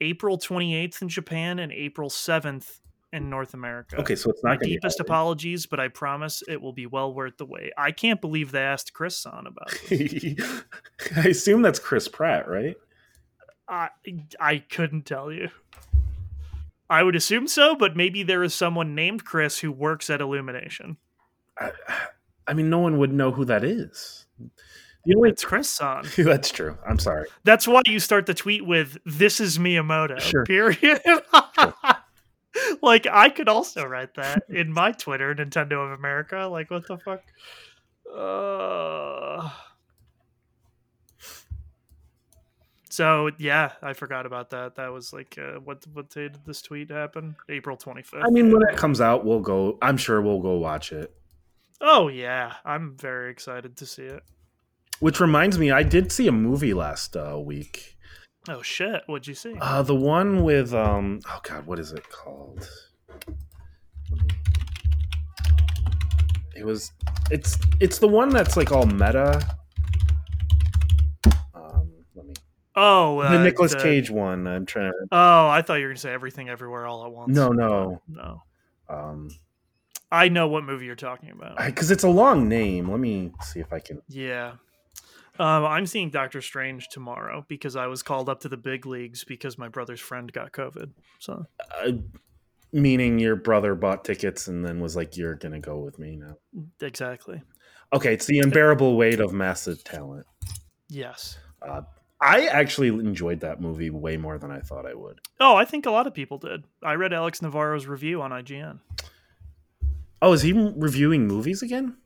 April 0.00 0.38
28th 0.38 1.02
in 1.02 1.08
Japan 1.10 1.58
and 1.58 1.70
April 1.72 2.08
7th 2.08 2.80
in 3.12 3.28
North 3.28 3.54
America. 3.54 3.96
Okay, 4.00 4.16
so 4.16 4.30
it's 4.30 4.42
My 4.42 4.50
not 4.50 4.60
be 4.60 4.66
deepest 4.66 5.00
apologies, 5.00 5.66
but 5.66 5.80
I 5.80 5.88
promise 5.88 6.42
it 6.48 6.60
will 6.60 6.72
be 6.72 6.86
well 6.86 7.12
worth 7.12 7.36
the 7.38 7.46
wait. 7.46 7.72
I 7.76 7.92
can't 7.92 8.20
believe 8.20 8.52
they 8.52 8.62
asked 8.62 8.92
Chris 8.92 9.26
on 9.26 9.46
about 9.46 9.70
this. 9.88 10.42
I 11.16 11.28
assume 11.28 11.62
that's 11.62 11.78
Chris 11.78 12.08
Pratt, 12.08 12.48
right? 12.48 12.76
I 13.68 13.88
I 14.38 14.58
couldn't 14.58 15.06
tell 15.06 15.32
you. 15.32 15.48
I 16.88 17.04
would 17.04 17.14
assume 17.14 17.46
so, 17.46 17.76
but 17.76 17.96
maybe 17.96 18.24
there 18.24 18.42
is 18.42 18.52
someone 18.52 18.96
named 18.96 19.24
Chris 19.24 19.60
who 19.60 19.70
works 19.70 20.10
at 20.10 20.20
Illumination. 20.20 20.96
I, 21.56 21.70
I 22.48 22.52
mean, 22.52 22.68
no 22.68 22.80
one 22.80 22.98
would 22.98 23.12
know 23.12 23.30
who 23.30 23.44
that 23.44 23.62
is. 23.62 24.26
You 25.04 25.16
know, 25.16 25.24
It's 25.24 25.44
Chris 25.44 25.68
Son. 25.68 26.04
that's 26.18 26.50
true. 26.50 26.76
I'm 26.86 26.98
sorry. 26.98 27.26
That's 27.44 27.66
why 27.68 27.82
you 27.86 28.00
start 28.00 28.26
the 28.26 28.34
tweet 28.34 28.66
with 28.66 28.98
"This 29.06 29.40
is 29.40 29.56
Miyamoto." 29.58 30.20
Sure. 30.20 30.44
Period. 30.44 31.00
like 32.82 33.06
I 33.06 33.28
could 33.28 33.48
also 33.48 33.84
write 33.84 34.14
that 34.14 34.44
in 34.48 34.72
my 34.72 34.92
Twitter, 34.92 35.34
Nintendo 35.34 35.84
of 35.84 35.98
America. 35.98 36.48
Like 36.50 36.70
what 36.70 36.86
the 36.86 36.98
fuck? 36.98 37.22
Uh... 38.14 39.50
So 42.90 43.30
yeah, 43.38 43.72
I 43.82 43.92
forgot 43.92 44.26
about 44.26 44.50
that. 44.50 44.74
That 44.74 44.92
was 44.92 45.12
like 45.12 45.38
uh, 45.38 45.60
what 45.60 45.86
what 45.92 46.10
day 46.10 46.28
did 46.28 46.44
this 46.44 46.60
tweet 46.60 46.90
happen? 46.90 47.36
April 47.48 47.76
twenty 47.76 48.02
fifth. 48.02 48.24
I 48.24 48.30
mean, 48.30 48.52
when 48.52 48.62
it 48.68 48.76
comes 48.76 49.00
out, 49.00 49.24
we'll 49.24 49.40
go. 49.40 49.78
I'm 49.80 49.96
sure 49.96 50.20
we'll 50.20 50.42
go 50.42 50.58
watch 50.58 50.92
it. 50.92 51.14
oh 51.80 52.08
yeah, 52.08 52.54
I'm 52.64 52.96
very 52.96 53.30
excited 53.30 53.76
to 53.76 53.86
see 53.86 54.02
it. 54.02 54.24
Which 54.98 55.20
reminds 55.20 55.56
me, 55.56 55.70
I 55.70 55.84
did 55.84 56.10
see 56.10 56.26
a 56.26 56.32
movie 56.32 56.74
last 56.74 57.16
uh, 57.16 57.38
week. 57.38 57.96
Oh 58.48 58.62
shit, 58.62 59.02
what'd 59.06 59.26
you 59.26 59.34
see? 59.34 59.54
Uh, 59.60 59.82
the 59.82 59.94
one 59.94 60.42
with 60.42 60.72
um. 60.74 61.20
Oh 61.28 61.40
God, 61.42 61.66
what 61.66 61.78
is 61.78 61.92
it 61.92 62.08
called? 62.08 62.68
It 66.56 66.64
was. 66.64 66.92
It's 67.30 67.58
it's 67.80 67.98
the 67.98 68.08
one 68.08 68.30
that's 68.30 68.56
like 68.56 68.72
all 68.72 68.86
meta. 68.86 69.40
Um, 71.54 71.90
let 72.14 72.26
me. 72.26 72.34
oh, 72.76 73.18
uh, 73.18 73.30
The 73.32 73.42
Nicolas 73.44 73.72
the- 73.74 73.80
Cage 73.80 74.10
one. 74.10 74.46
I'm 74.46 74.66
trying 74.66 74.90
to. 74.92 75.06
Oh, 75.12 75.48
I 75.48 75.62
thought 75.62 75.74
you 75.74 75.84
were 75.84 75.90
gonna 75.90 75.98
say 75.98 76.12
everything 76.12 76.48
everywhere 76.48 76.86
all 76.86 77.04
at 77.04 77.12
once. 77.12 77.34
No, 77.34 77.50
no. 77.50 78.02
no. 78.08 78.42
Um, 78.88 79.30
I 80.10 80.28
know 80.28 80.48
what 80.48 80.64
movie 80.64 80.86
you're 80.86 80.96
talking 80.96 81.30
about. 81.30 81.56
because 81.64 81.90
it's 81.90 82.02
a 82.04 82.08
long 82.08 82.48
name. 82.48 82.90
Let 82.90 83.00
me 83.00 83.32
see 83.42 83.60
if 83.60 83.72
I 83.72 83.78
can. 83.78 84.02
Yeah. 84.08 84.54
Um, 85.40 85.64
I'm 85.64 85.86
seeing 85.86 86.10
Doctor 86.10 86.42
Strange 86.42 86.88
tomorrow 86.88 87.46
because 87.48 87.74
I 87.74 87.86
was 87.86 88.02
called 88.02 88.28
up 88.28 88.40
to 88.40 88.48
the 88.50 88.58
big 88.58 88.84
leagues 88.84 89.24
because 89.24 89.56
my 89.56 89.68
brother's 89.68 90.00
friend 90.00 90.30
got 90.30 90.52
COVID. 90.52 90.90
So 91.18 91.46
Uh, 91.82 91.92
meaning 92.72 93.18
your 93.18 93.36
brother 93.36 93.74
bought 93.74 94.04
tickets 94.04 94.48
and 94.48 94.62
then 94.64 94.80
was 94.80 94.96
like, 94.96 95.16
"You're 95.16 95.36
gonna 95.36 95.58
go 95.60 95.78
with 95.78 95.98
me 95.98 96.16
now." 96.16 96.36
exactly. 96.82 97.40
Okay, 97.92 98.12
it's 98.12 98.26
the 98.26 98.38
unbearable 98.40 98.96
weight 98.96 99.18
of 99.18 99.32
massive 99.32 99.82
talent. 99.82 100.26
Yes. 100.88 101.38
Uh, 101.62 101.82
I 102.20 102.46
actually 102.46 102.88
enjoyed 102.88 103.40
that 103.40 103.62
movie 103.62 103.88
way 103.88 104.18
more 104.18 104.36
than 104.36 104.50
I 104.50 104.60
thought 104.60 104.84
I 104.84 104.92
would. 104.94 105.20
Oh, 105.40 105.56
I 105.56 105.64
think 105.64 105.86
a 105.86 105.90
lot 105.90 106.06
of 106.06 106.12
people 106.12 106.36
did. 106.36 106.64
I 106.82 106.94
read 106.96 107.14
Alex 107.14 107.40
Navarro's 107.40 107.86
review 107.86 108.20
on 108.20 108.30
IGN. 108.30 108.80
Oh, 110.20 110.34
is 110.34 110.42
he 110.42 110.52
reviewing 110.52 111.26
movies 111.26 111.62
again? 111.62 111.96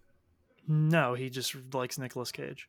No, 0.68 1.14
he 1.14 1.28
just 1.30 1.74
likes 1.74 1.98
Nicolas 1.98 2.30
Cage. 2.30 2.68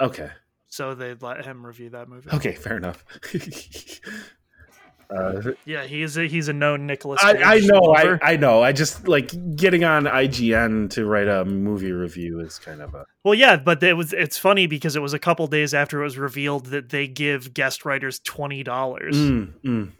Okay, 0.00 0.30
So 0.68 0.94
they 0.94 1.14
let 1.14 1.44
him 1.44 1.66
review 1.66 1.90
that 1.90 2.08
movie. 2.08 2.30
okay, 2.32 2.52
fair 2.52 2.76
enough. 2.76 3.04
uh, 5.10 5.42
Yeah, 5.64 5.84
he's 5.84 6.16
a 6.16 6.26
he's 6.26 6.48
a 6.48 6.52
known 6.52 6.86
Nicolas 6.86 7.20
I, 7.22 7.56
I 7.56 7.58
know, 7.60 7.94
I. 7.96 8.18
I 8.22 8.36
know. 8.36 8.62
I 8.62 8.72
just 8.72 9.08
like 9.08 9.32
getting 9.56 9.84
on 9.84 10.04
IGN 10.04 10.90
to 10.90 11.04
write 11.06 11.28
a 11.28 11.44
movie 11.44 11.92
review 11.92 12.40
is 12.40 12.58
kind 12.58 12.80
of 12.82 12.94
a 12.94 13.06
Well, 13.24 13.34
yeah, 13.34 13.56
but 13.56 13.82
it 13.82 13.94
was 13.94 14.12
it's 14.12 14.38
funny 14.38 14.66
because 14.66 14.96
it 14.96 15.00
was 15.00 15.14
a 15.14 15.18
couple 15.18 15.46
days 15.46 15.74
after 15.74 16.00
it 16.00 16.04
was 16.04 16.18
revealed 16.18 16.66
that 16.66 16.90
they 16.90 17.08
give 17.08 17.54
guest 17.54 17.84
writers 17.84 18.20
twenty 18.20 18.62
dollars. 18.62 19.16
Mm, 19.16 19.52
mm. 19.64 19.92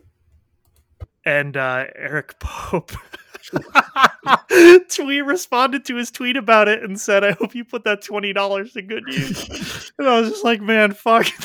And 1.29 1.57
uh, 1.59 1.85
Eric 1.95 2.39
Pope 2.41 2.93
tweet 4.89 5.25
responded 5.25 5.85
to 5.87 5.97
his 5.97 6.11
tweet 6.11 6.37
about 6.37 6.69
it 6.69 6.83
and 6.83 6.99
said, 6.99 7.23
"I 7.25 7.33
hope 7.33 7.55
you 7.55 7.65
put 7.65 7.85
that 7.85 8.03
twenty 8.03 8.33
dollars 8.33 8.73
to 8.73 8.83
good 8.83 9.05
use." 9.07 9.93
and 9.99 10.09
I 10.09 10.21
was 10.21 10.31
just 10.31 10.45
like, 10.45 10.61
"Man, 10.61 10.93
fuck." 10.93 11.27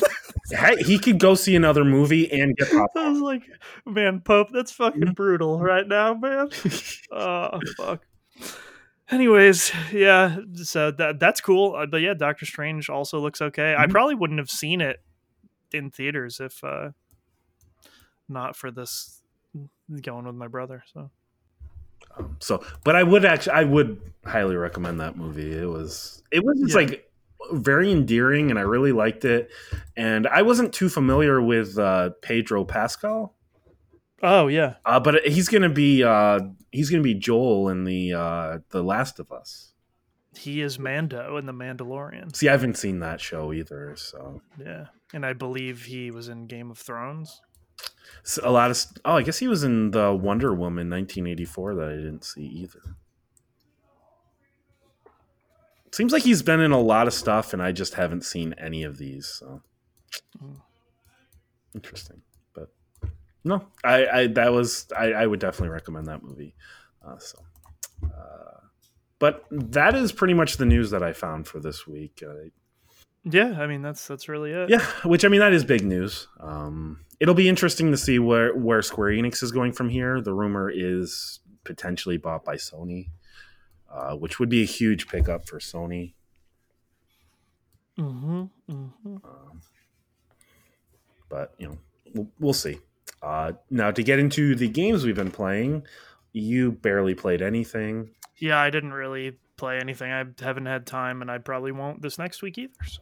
Hey, 0.51 0.75
he 0.83 0.99
could 0.99 1.19
go 1.19 1.35
see 1.35 1.55
another 1.55 1.85
movie 1.85 2.29
and 2.29 2.55
get 2.57 2.67
I 2.97 3.09
was 3.09 3.21
like, 3.21 3.43
"Man, 3.85 4.19
Pope, 4.19 4.49
that's 4.51 4.73
fucking 4.73 5.13
brutal 5.13 5.57
right 5.59 5.87
now, 5.87 6.13
man." 6.15 6.49
Oh 7.13 7.59
fuck. 7.77 8.05
Anyways, 9.09 9.71
yeah, 9.93 10.37
so 10.55 10.91
that 10.91 11.19
that's 11.19 11.39
cool. 11.39 11.75
Uh, 11.75 11.85
But 11.85 12.01
yeah, 12.01 12.13
Doctor 12.13 12.45
Strange 12.45 12.89
also 12.89 13.19
looks 13.21 13.41
okay. 13.41 13.73
I 13.73 13.85
Mhm. 13.85 13.91
probably 13.91 14.15
wouldn't 14.15 14.39
have 14.39 14.49
seen 14.49 14.81
it 14.81 15.01
in 15.71 15.89
theaters 15.89 16.41
if 16.41 16.61
uh 16.61 16.89
not 18.27 18.55
for 18.57 18.69
this 18.69 19.22
going 20.01 20.25
with 20.25 20.35
my 20.35 20.47
brother. 20.47 20.83
So 20.93 21.09
Um, 22.17 22.37
so, 22.39 22.63
but 22.83 22.95
I 22.95 23.03
would 23.03 23.25
actually, 23.25 23.53
I 23.53 23.63
would 23.63 23.99
highly 24.25 24.55
recommend 24.55 24.99
that 24.99 25.17
movie. 25.17 25.51
It 25.51 25.65
was, 25.67 26.21
it 26.31 26.43
was 26.43 26.59
just 26.59 26.71
Yeah. 26.75 26.81
like 26.81 27.09
very 27.53 27.91
endearing, 27.91 28.49
and 28.51 28.59
I 28.59 28.63
really 28.63 28.91
liked 28.91 29.25
it. 29.25 29.49
And 29.97 30.27
I 30.27 30.41
wasn't 30.43 30.73
too 30.73 30.89
familiar 30.89 31.41
with 31.41 31.77
uh, 31.77 32.11
Pedro 32.21 32.63
Pascal, 32.65 33.35
Oh 34.21 34.47
yeah. 34.47 34.75
uh, 34.85 34.99
but 34.99 35.25
he's 35.27 35.49
gonna 35.49 35.69
be, 35.69 36.03
uh, 36.03 36.39
he's 36.71 36.89
gonna 36.89 37.03
be 37.03 37.13
Joel 37.15 37.69
in 37.69 37.83
the 37.83 38.13
uh, 38.13 38.59
the 38.69 38.83
Last 38.83 39.19
of 39.19 39.31
Us. 39.31 39.73
He 40.35 40.61
is 40.61 40.79
Mando 40.79 41.37
in 41.37 41.45
The 41.45 41.53
Mandalorian. 41.53 42.35
See, 42.35 42.47
I 42.47 42.53
haven't 42.53 42.77
seen 42.77 42.99
that 43.01 43.21
show 43.21 43.53
either, 43.53 43.95
so. 43.95 44.41
Yeah. 44.57 44.85
And 45.13 45.25
I 45.25 45.33
believe 45.33 45.83
he 45.85 46.09
was 46.09 46.27
in 46.29 46.47
Game 46.47 46.71
of 46.71 46.77
Thrones. 46.79 47.39
So 48.23 48.41
a 48.45 48.51
lot 48.51 48.71
of 48.71 48.77
oh, 49.05 49.17
I 49.17 49.21
guess 49.21 49.39
he 49.39 49.47
was 49.47 49.63
in 49.63 49.91
the 49.91 50.13
Wonder 50.13 50.53
Woman 50.53 50.89
1984 50.89 51.75
that 51.75 51.87
I 51.89 51.95
didn't 51.95 52.23
see 52.23 52.43
either. 52.45 52.79
Seems 55.91 56.11
like 56.11 56.23
he's 56.23 56.41
been 56.41 56.59
in 56.59 56.71
a 56.71 56.79
lot 56.79 57.05
of 57.07 57.13
stuff, 57.13 57.53
and 57.53 57.61
I 57.61 57.71
just 57.71 57.93
haven't 57.93 58.23
seen 58.23 58.53
any 58.57 58.83
of 58.83 58.97
these. 58.97 59.27
So 59.27 59.61
Mm. 60.43 60.59
interesting, 61.75 62.21
but 62.53 62.69
no, 63.43 63.67
I, 63.83 64.07
I 64.07 64.27
that 64.27 64.51
was 64.51 64.87
I, 64.97 65.11
I 65.13 65.27
would 65.27 65.39
definitely 65.39 65.69
recommend 65.69 66.07
that 66.07 66.23
movie. 66.23 66.55
Uh, 67.05 67.17
so, 67.19 67.39
uh, 68.05 68.59
but 69.19 69.45
that 69.51 69.93
is 69.95 70.11
pretty 70.11 70.33
much 70.33 70.57
the 70.57 70.65
news 70.65 70.89
that 70.91 71.03
I 71.03 71.13
found 71.13 71.45
for 71.47 71.59
this 71.59 71.85
week. 71.85 72.23
Uh, 72.25 72.49
Yeah, 73.23 73.59
I 73.61 73.67
mean 73.67 73.81
that's 73.83 74.07
that's 74.07 74.27
really 74.27 74.51
it. 74.51 74.69
yeah, 74.69 74.83
which 75.03 75.25
I 75.25 75.27
mean 75.27 75.41
that 75.41 75.53
is 75.53 75.63
big 75.63 75.83
news. 75.83 76.27
Um, 76.39 77.01
it'll 77.23 77.33
be 77.33 77.47
interesting 77.47 77.89
to 77.89 77.97
see 77.97 78.19
where 78.19 78.53
where 78.53 78.81
Square 78.81 79.11
Enix 79.11 79.41
is 79.41 79.53
going 79.53 79.71
from 79.71 79.87
here. 79.87 80.19
The 80.19 80.33
rumor 80.33 80.69
is 80.69 81.39
potentially 81.63 82.17
bought 82.17 82.43
by 82.43 82.55
Sony, 82.55 83.11
uh, 83.89 84.15
which 84.15 84.39
would 84.39 84.49
be 84.49 84.61
a 84.61 84.65
huge 84.65 85.07
pickup 85.07 85.47
for 85.47 85.59
Sony. 85.59 86.15
Mm-hmm, 87.97 88.43
mm-hmm. 88.69 89.15
Um, 89.23 89.61
but 91.29 91.53
you 91.57 91.67
know, 91.67 91.77
we'll, 92.13 92.27
we'll 92.39 92.53
see. 92.53 92.79
Uh, 93.21 93.53
now 93.69 93.89
to 93.89 94.03
get 94.03 94.19
into 94.19 94.53
the 94.53 94.67
games 94.67 95.05
we've 95.05 95.15
been 95.15 95.31
playing, 95.31 95.87
you 96.33 96.73
barely 96.73 97.15
played 97.15 97.41
anything. 97.41 98.09
Yeah, 98.35 98.59
I 98.59 98.69
didn't 98.69 98.91
really 98.91 99.37
play 99.55 99.79
anything. 99.79 100.11
I 100.11 100.25
haven't 100.41 100.65
had 100.65 100.85
time, 100.85 101.21
and 101.21 101.31
I 101.31 101.37
probably 101.37 101.71
won't 101.71 102.01
this 102.01 102.17
next 102.17 102.41
week 102.41 102.57
either. 102.57 102.73
So. 102.85 102.99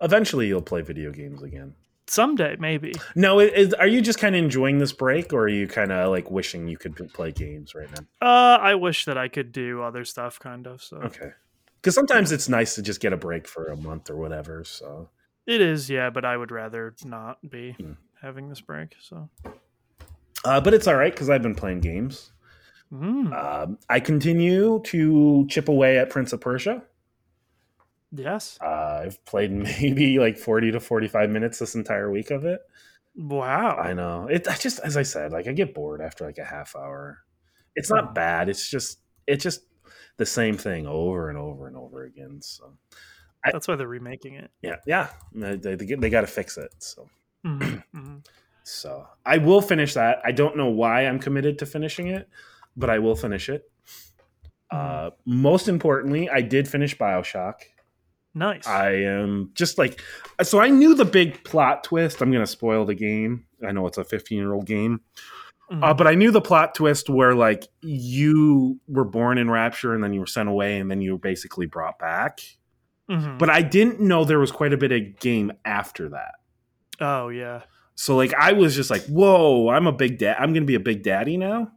Eventually, 0.00 0.46
you'll 0.46 0.62
play 0.62 0.80
video 0.80 1.10
games 1.12 1.42
again. 1.42 1.74
Someday, 2.10 2.56
maybe. 2.58 2.94
No, 3.14 3.38
is, 3.40 3.74
are 3.74 3.86
you 3.86 4.00
just 4.00 4.18
kind 4.18 4.34
of 4.34 4.42
enjoying 4.42 4.78
this 4.78 4.92
break, 4.92 5.32
or 5.32 5.42
are 5.42 5.48
you 5.48 5.68
kind 5.68 5.92
of 5.92 6.10
like 6.10 6.30
wishing 6.30 6.66
you 6.68 6.78
could 6.78 6.96
play 7.12 7.32
games 7.32 7.74
right 7.74 7.88
now? 7.92 8.26
Uh, 8.26 8.58
I 8.60 8.74
wish 8.74 9.04
that 9.04 9.18
I 9.18 9.28
could 9.28 9.52
do 9.52 9.82
other 9.82 10.04
stuff, 10.04 10.38
kind 10.40 10.66
of. 10.66 10.82
So 10.82 10.96
Okay. 10.98 11.30
Because 11.80 11.94
sometimes 11.94 12.32
it's 12.32 12.48
nice 12.48 12.74
to 12.74 12.82
just 12.82 13.00
get 13.00 13.12
a 13.12 13.16
break 13.16 13.46
for 13.46 13.66
a 13.66 13.76
month 13.76 14.10
or 14.10 14.16
whatever. 14.16 14.64
So 14.64 15.10
it 15.46 15.60
is, 15.60 15.88
yeah. 15.88 16.10
But 16.10 16.24
I 16.24 16.36
would 16.36 16.50
rather 16.50 16.94
not 17.04 17.38
be 17.48 17.72
Hmm. 17.72 17.92
having 18.20 18.48
this 18.48 18.60
break. 18.60 18.94
So 19.00 19.28
Uh, 20.44 20.60
but 20.60 20.72
it's 20.74 20.86
all 20.86 20.96
right 20.96 21.12
because 21.12 21.28
I've 21.30 21.42
been 21.42 21.54
playing 21.54 21.80
games. 21.80 22.32
Mm, 22.92 23.32
Um, 23.34 23.78
I 23.90 24.00
continue 24.00 24.80
to 24.86 25.46
chip 25.50 25.68
away 25.68 25.98
at 25.98 26.08
Prince 26.10 26.32
of 26.32 26.40
Persia. 26.40 26.82
Yes. 28.12 28.58
Uh, 28.60 29.02
I've 29.04 29.24
played 29.24 29.52
maybe 29.80 30.18
like 30.18 30.38
forty 30.38 30.70
to 30.72 30.80
forty-five 30.80 31.30
minutes 31.30 31.58
this 31.58 31.74
entire 31.74 32.10
week 32.10 32.30
of 32.30 32.44
it. 32.44 32.60
Wow. 33.16 33.76
I 33.76 33.94
know 33.94 34.28
it. 34.28 34.46
I 34.48 34.54
just, 34.54 34.78
as 34.80 34.96
I 34.96 35.02
said, 35.02 35.32
like 35.32 35.48
I 35.48 35.52
get 35.52 35.74
bored 35.74 36.00
after 36.00 36.24
like 36.24 36.38
a 36.38 36.44
half 36.44 36.76
hour. 36.76 37.18
It's 37.74 37.90
not 37.90 38.10
Oh. 38.10 38.12
bad. 38.12 38.48
It's 38.48 38.68
just, 38.68 38.98
it's 39.26 39.42
just 39.42 39.62
the 40.18 40.26
same 40.26 40.56
thing 40.56 40.86
over 40.86 41.28
and 41.28 41.36
over 41.38 41.66
and 41.66 41.76
over 41.76 42.04
again. 42.04 42.40
So 42.42 42.74
That's 43.44 43.66
why 43.68 43.74
they're 43.76 43.88
remaking 43.88 44.34
it. 44.34 44.50
yeah, 44.62 44.76
yeah, 44.86 45.08
they, 45.34 45.56
they, 45.56 45.76
they 45.76 46.10
got 46.10 46.20
to 46.22 46.26
fix 46.28 46.56
it. 46.58 46.70
So 46.78 47.08
Mhm, 47.44 47.82
mhm. 47.94 48.26
So 48.62 49.06
I 49.24 49.38
will 49.38 49.62
finish 49.62 49.94
that. 49.94 50.18
I 50.24 50.30
don't 50.32 50.56
know 50.56 50.68
why 50.70 51.06
I'm 51.06 51.18
committed 51.18 51.58
to 51.60 51.66
finishing 51.66 52.08
it, 52.08 52.28
but 52.76 52.90
I 52.90 52.98
will 53.00 53.16
finish 53.16 53.48
it. 53.48 53.70
Uh, 54.70 55.10
most 55.24 55.68
importantly, 55.68 56.28
I 56.28 56.42
did 56.42 56.68
finish 56.68 56.96
Bioshock. 56.96 57.54
Nice. 58.34 58.66
I 58.66 58.90
am 58.92 59.50
just 59.54 59.78
like, 59.78 60.00
so 60.42 60.60
I 60.60 60.68
knew 60.68 60.94
the 60.94 61.04
big 61.04 61.42
plot 61.44 61.82
twist. 61.84 62.20
I'm 62.20 62.30
going 62.30 62.42
to 62.44 62.46
spoil 62.50 62.84
the 62.84 62.94
game. 62.94 63.44
I 63.66 63.72
know 63.72 63.86
it's 63.86 63.98
a 63.98 64.04
15 64.04 64.38
year 64.38 64.52
old 64.52 64.66
game. 64.66 65.00
Mhm. 65.70 65.82
Uh, 65.84 65.92
but 65.94 66.06
I 66.06 66.14
knew 66.14 66.30
the 66.30 66.40
plot 66.40 66.74
twist 66.74 67.10
where 67.10 67.34
like 67.34 67.66
you 67.82 68.80
were 68.88 69.04
born 69.04 69.36
in 69.38 69.50
Rapture 69.50 69.92
and 69.94 70.02
then 70.02 70.12
you 70.14 70.20
were 70.20 70.26
sent 70.26 70.48
away 70.48 70.78
and 70.78 70.90
then 70.90 71.00
you 71.02 71.12
were 71.12 71.18
basically 71.18 71.66
brought 71.66 71.98
back. 71.98 72.40
Mhm. 73.10 73.38
But 73.38 73.50
I 73.50 73.60
didn't 73.62 74.00
know 74.00 74.24
there 74.24 74.38
was 74.38 74.50
quite 74.52 74.72
a 74.72 74.76
bit 74.78 74.92
of 74.92 75.18
game 75.20 75.52
after 75.64 76.08
that. 76.10 76.34
oh 77.00 77.28
yeah. 77.28 77.62
So 77.96 78.16
like 78.16 78.32
I 78.34 78.52
was 78.52 78.74
just 78.74 78.90
like, 78.90 79.04
whoa, 79.06 79.68
I'm 79.68 79.86
a 79.86 79.92
big 79.92 80.18
dad. 80.18 80.36
I'm 80.38 80.52
gonna 80.54 80.64
be 80.66 80.74
a 80.74 80.80
big 80.80 81.02
daddy 81.02 81.36
now. 81.36 81.70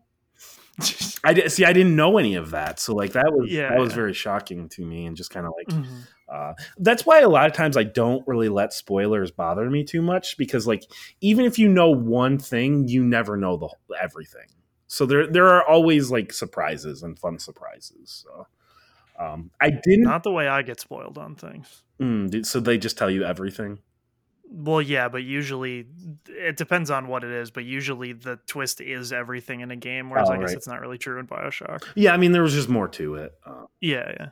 I 1.23 1.33
did 1.33 1.51
see. 1.51 1.65
I 1.65 1.73
didn't 1.73 1.95
know 1.95 2.17
any 2.17 2.35
of 2.35 2.51
that. 2.51 2.79
So 2.79 2.95
like 2.95 3.11
that 3.13 3.31
was 3.33 3.51
Yeah, 3.51 3.69
that 3.69 3.79
was 3.79 3.93
very 3.93 4.13
shocking 4.13 4.69
to 4.69 4.85
me 4.85 5.05
and 5.05 5.17
just 5.17 5.31
kind 5.31 5.45
of 5.45 5.51
like 5.57 5.67
Mhm. 5.67 6.07
Uh, 6.31 6.53
that's 6.77 7.05
why 7.05 7.19
a 7.19 7.27
lot 7.29 7.45
of 7.47 7.53
times 7.53 7.75
I 7.75 7.83
don't 7.83 8.25
really 8.27 8.49
let 8.49 8.71
spoilers 8.73 9.31
bother 9.31 9.69
me 9.69 9.83
too 9.83 10.01
much 10.01 10.37
because 10.37 10.65
like 10.65 10.83
even 11.19 11.45
if 11.45 11.59
you 11.59 11.67
know 11.67 11.89
one 11.89 12.37
thing, 12.39 12.87
you 12.87 13.03
never 13.03 13.35
know 13.35 13.57
the 13.57 13.67
whole- 13.67 13.79
everything. 14.01 14.47
So 14.87 15.05
there 15.05 15.27
there 15.27 15.47
are 15.47 15.65
always 15.67 16.09
like 16.11 16.33
surprises 16.33 17.03
and 17.03 17.17
fun 17.19 17.37
surprises. 17.39 18.23
So 18.25 18.47
um, 19.19 19.51
I 19.61 19.69
didn't. 19.69 20.03
Not 20.03 20.23
the 20.23 20.31
way 20.31 20.47
I 20.47 20.61
get 20.63 20.79
spoiled 20.79 21.17
on 21.17 21.35
things. 21.35 21.83
Mm, 21.99 22.45
so 22.45 22.59
they 22.59 22.77
just 22.77 22.97
tell 22.97 23.09
you 23.11 23.23
everything. 23.23 23.79
Well, 24.53 24.81
yeah, 24.81 25.07
but 25.07 25.23
usually 25.23 25.85
it 26.27 26.57
depends 26.57 26.91
on 26.91 27.07
what 27.07 27.23
it 27.23 27.31
is. 27.31 27.51
But 27.51 27.63
usually 27.63 28.11
the 28.13 28.37
twist 28.47 28.81
is 28.81 29.13
everything 29.13 29.61
in 29.61 29.71
a 29.71 29.77
game, 29.77 30.09
whereas 30.09 30.29
Oh, 30.29 30.33
I 30.33 30.37
guess 30.39 30.47
right. 30.49 30.57
it's 30.57 30.67
not 30.67 30.81
really 30.81 30.97
true 30.97 31.19
in 31.19 31.27
Bioshock. 31.27 31.83
Yeah, 31.95 32.13
I 32.13 32.17
mean 32.17 32.31
there 32.33 32.41
was 32.41 32.53
just 32.53 32.67
more 32.67 32.87
to 32.89 33.15
it. 33.15 33.31
Uh, 33.45 33.65
Yeah, 33.79 34.11
yeah. 34.19 34.27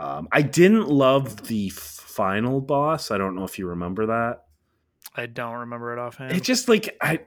Um, 0.00 0.26
I 0.32 0.42
didn't 0.42 0.88
love 0.88 1.46
the 1.46 1.68
final 1.70 2.60
boss. 2.60 3.10
I 3.12 3.18
don't 3.18 3.36
know 3.36 3.44
if 3.44 3.58
you 3.58 3.68
remember 3.68 4.06
that. 4.06 4.44
I 5.14 5.26
don't 5.26 5.54
remember 5.60 5.92
it 5.92 5.98
offhand. 5.98 6.32
it 6.36 6.42
just 6.42 6.68
like 6.68 6.96
i 7.02 7.20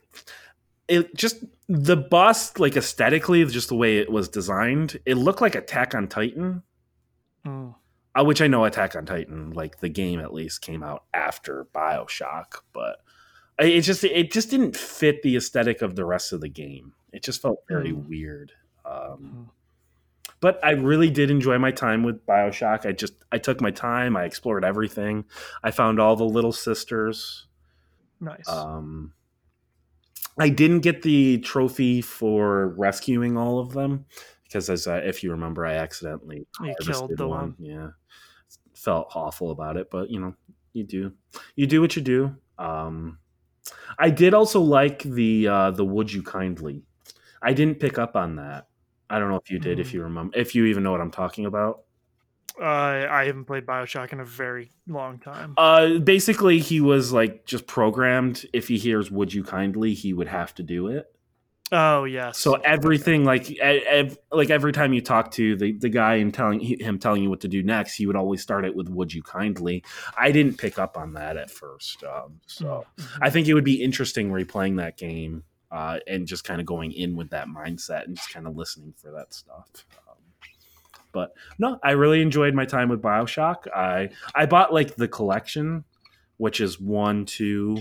it 0.88 1.13
just 1.15 1.43
the 1.69 1.95
boss 1.97 2.57
like 2.57 2.76
aesthetically 2.78 3.43
just 3.45 3.69
the 3.69 3.76
way 3.76 3.97
it 3.97 4.09
was 4.11 4.28
designed 4.30 4.99
it 5.05 5.15
looked 5.15 5.41
like 5.41 5.55
attack 5.55 5.93
on 5.95 6.07
titan 6.07 6.63
Mm. 7.45 7.76
uh, 8.17 8.24
which 8.24 8.41
i 8.41 8.47
know 8.47 8.63
attack 8.63 8.95
on 8.95 9.05
titan 9.05 9.51
like 9.51 9.80
the 9.82 9.89
game 9.89 10.19
at 10.21 10.34
least 10.34 10.61
came 10.61 10.82
out 10.82 11.03
after 11.13 11.67
bioshock 11.76 12.61
but 12.71 12.99
I- 13.59 13.65
it 13.65 13.82
just 13.82 14.03
it 14.05 14.32
just 14.32 14.49
didn't 14.49 14.78
fit 14.78 15.21
the 15.24 15.36
aesthetic 15.36 15.82
of 15.82 15.95
the 15.97 16.05
rest 16.05 16.32
of 16.32 16.39
the 16.41 16.49
game 16.49 16.93
it 17.11 17.21
just 17.24 17.41
felt 17.41 17.59
very 17.67 17.91
Mm. 17.91 18.07
weird 18.07 18.53
um, 18.86 18.91
Mhm. 18.91 19.49
But 20.44 20.60
i 20.64 20.72
really 20.72 21.10
did 21.10 21.32
enjoy 21.32 21.58
my 21.58 21.72
time 21.72 22.04
with 22.04 22.24
bioshock 22.28 22.86
i 22.86 22.91
just 22.91 23.14
i 23.32 23.38
took 23.38 23.62
my 23.62 23.72
time 23.72 24.16
i 24.16 24.26
explored 24.26 24.64
everything 24.64 25.24
i 25.64 25.72
found 25.72 26.00
all 26.00 26.16
the 26.16 26.24
little 26.24 26.52
sisters 26.52 27.48
Nice. 28.20 28.48
um, 28.48 29.14
I 30.38 30.50
didn't 30.50 30.80
get 30.80 31.02
the 31.02 31.39
trophy 31.39 32.02
for 32.02 32.70
rescuing 32.70 33.38
all 33.38 33.60
of 33.60 33.74
them 33.74 34.06
because, 34.46 34.70
as 34.70 34.88
I, 34.88 35.00
if 35.00 35.24
you 35.24 35.32
remember, 35.32 35.66
I 35.66 35.76
accidentally 35.76 36.48
You 36.62 36.76
killed 36.80 37.18
the 37.18 37.28
one. 37.28 37.56
Yeah, 37.60 37.89
felt 38.74 39.12
awful 39.14 39.52
about 39.52 39.78
it, 39.78 39.89
but 39.91 40.10
you 40.10 40.20
know, 40.20 40.36
you 40.74 40.84
do, 40.84 41.14
you 41.56 41.68
do 41.68 41.82
what 41.82 41.96
you 41.96 42.02
do. 42.02 42.36
Um, 42.58 43.20
I 44.00 44.10
did 44.10 44.34
also 44.34 44.62
like 44.62 45.04
the 45.04 45.48
uh, 45.48 45.72
the 45.72 45.86
"Would 45.86 46.12
you 46.12 46.24
kindly." 46.24 46.84
I 47.41 47.54
didn't 47.54 47.80
pick 47.80 48.00
up 48.00 48.16
on 48.16 48.38
that. 48.38 48.68
I 49.14 49.20
don't 49.20 49.30
know 49.30 49.38
if 49.38 49.51
you 49.51 49.59
did. 49.59 49.80
If 49.80 49.89
Mm. 49.89 49.93
you 49.93 50.03
remember, 50.03 50.38
if 50.38 50.55
you 50.55 50.66
even 50.66 50.84
know 50.84 50.91
what 50.91 51.01
I'm 51.01 51.11
talking 51.11 51.45
about. 51.45 51.82
Uh, 52.59 53.07
I 53.09 53.26
haven't 53.26 53.45
played 53.45 53.66
Bioshock 53.66 54.14
in 54.14 54.20
a 54.20 54.26
very 54.26 54.72
long 54.88 55.18
time. 55.20 55.53
Uh, 55.57 55.97
basically, 55.97 56.59
he 56.59 56.82
was 56.82 57.11
like 57.11 57.45
just 57.45 57.66
programmed. 57.66 58.45
If 58.53 58.68
he 58.68 58.78
hears 58.78 59.09
"Would 59.09 59.34
you 59.34 59.43
kindly," 59.43 59.93
he 59.93 60.14
would 60.14 60.28
have 60.28 60.53
to 60.55 60.64
do 60.64 60.88
it. 60.88 61.05
oh 61.72 62.03
yes. 62.03 62.38
So 62.38 62.53
everything, 62.55 63.24
like, 63.26 63.49
ev- 63.59 64.18
like 64.32 64.51
every 64.51 64.72
time 64.72 64.93
you 64.93 65.01
talk 65.01 65.32
to 65.32 65.55
the, 65.55 65.72
the 65.72 65.89
guy 65.89 66.16
and 66.16 66.32
telling 66.32 66.59
him 66.59 66.99
telling 66.99 67.24
you 67.24 67.30
what 67.32 67.41
to 67.41 67.47
do 67.47 67.64
next, 67.64 67.95
he 67.95 68.05
would 68.05 68.16
always 68.16 68.41
start 68.43 68.66
it 68.66 68.76
with 68.76 68.88
"Would 68.89 69.11
you 69.14 69.24
kindly." 69.24 69.84
I 70.16 70.32
didn't 70.32 70.59
pick 70.59 70.78
up 70.78 70.95
on 70.97 71.14
that 71.14 71.38
at 71.38 71.49
first, 71.49 72.03
um, 72.03 72.39
so 72.45 72.86
Mhm. 72.99 73.18
I 73.24 73.30
think 73.32 73.47
it 73.47 73.55
would 73.55 73.64
be 73.66 73.82
interesting 73.82 74.30
replaying 74.30 74.78
that 74.78 74.97
game 74.97 75.43
uh, 75.74 75.97
and 76.07 76.28
just 76.28 76.43
kind 76.43 76.61
of 76.61 76.67
going 76.67 76.91
in 76.91 77.15
with 77.15 77.32
that 77.32 77.47
mindset 77.47 78.05
and 78.05 78.15
just 78.15 78.32
kind 78.32 78.45
of 78.45 78.55
listening 78.55 78.93
for 78.95 79.11
that 79.11 79.34
stuff. 79.34 79.67
Um, 80.07 80.17
but 81.11 81.34
no, 81.57 81.80
I 81.84 81.91
really 81.91 82.21
enjoyed 82.21 82.53
my 82.53 82.65
time 82.65 82.89
with 82.89 83.01
Bioshock. 83.01 83.67
I 83.76 84.09
I 84.36 84.45
bought 84.45 84.71
like 84.71 84.95
the 84.95 85.07
collection, 85.07 85.84
which 86.38 86.61
is 86.61 86.80
one, 86.80 87.26
two, 87.26 87.80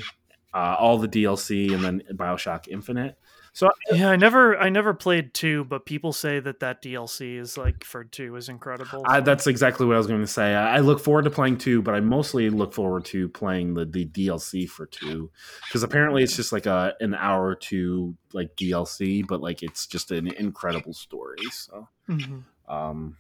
uh, 0.55 0.77
all 0.79 0.97
the 0.97 1.09
DLC, 1.09 1.73
and 1.75 1.85
then 1.85 2.03
Bioshock 2.15 2.67
Infinite. 2.69 3.19
So 3.55 3.71
Yeah, 3.93 4.09
I 4.11 4.17
never, 4.17 4.57
I 4.59 4.71
never 4.71 4.95
played 4.95 5.35
two, 5.35 5.65
but 5.65 5.85
people 5.85 6.13
say 6.13 6.41
that 6.41 6.61
that 6.61 6.83
DLC 6.83 7.39
is 7.39 7.59
like 7.59 7.85
for 7.85 8.03
two 8.03 8.35
is 8.37 8.49
incredible. 8.49 9.05
I, 9.07 9.21
that's 9.21 9.47
exactly 9.47 9.85
what 9.85 9.95
I 9.95 9.99
was 9.99 10.07
going 10.07 10.23
to 10.23 10.27
say. 10.27 10.55
I, 10.55 10.77
I 10.77 10.79
look 10.81 11.01
forward 11.01 11.25
to 11.25 11.31
playing 11.31 11.59
two, 11.59 11.83
but 11.83 11.95
I 11.95 12.01
mostly 12.01 12.49
look 12.49 12.73
forward 12.73 13.05
to 13.07 13.29
playing 13.29 13.75
the, 13.75 13.85
the 13.85 14.07
DLC 14.07 14.67
for 14.69 14.87
two 14.87 15.31
because 15.69 15.83
apparently 15.83 16.23
it's 16.23 16.35
just 16.35 16.51
like 16.53 16.65
a 16.65 16.95
an 17.01 17.15
hour 17.15 17.47
or 17.47 17.55
two 17.55 18.17
like 18.33 18.57
DLC, 18.57 19.27
but 19.27 19.43
like 19.43 19.63
it's 19.63 19.87
just 19.87 20.11
an 20.11 20.29
incredible 20.35 20.95
story. 20.95 21.37
So 21.51 21.89
Mhm. 22.09 22.45
um, 22.69 23.17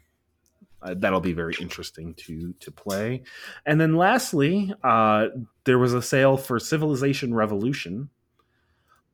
uh, 0.80 0.94
that'll 0.96 1.20
be 1.20 1.34
very 1.34 1.54
interesting 1.60 2.14
to 2.14 2.54
to 2.54 2.72
play. 2.72 3.22
And 3.66 3.78
then 3.78 3.96
lastly, 3.96 4.72
uh, 4.82 5.28
there 5.64 5.78
was 5.78 5.92
a 5.92 6.00
sale 6.00 6.38
for 6.38 6.58
Civilization 6.58 7.34
Revolution. 7.34 8.08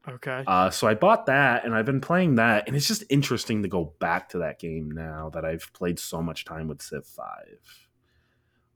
Okay. 0.08 0.42
Uh, 0.46 0.70
so 0.70 0.86
I 0.86 0.94
bought 0.94 1.26
that, 1.26 1.64
and 1.64 1.74
I've 1.74 1.84
been 1.84 2.00
playing 2.00 2.36
that, 2.36 2.66
and 2.66 2.74
it's 2.76 2.88
just 2.88 3.04
interesting 3.10 3.62
to 3.62 3.68
go 3.68 3.92
back 3.98 4.30
to 4.30 4.38
that 4.38 4.58
game 4.58 4.90
now 4.90 5.30
that 5.34 5.44
I've 5.44 5.70
played 5.74 5.98
so 5.98 6.22
much 6.22 6.44
time 6.44 6.68
with 6.68 6.80
Civ 6.80 7.06
Five. 7.06 7.58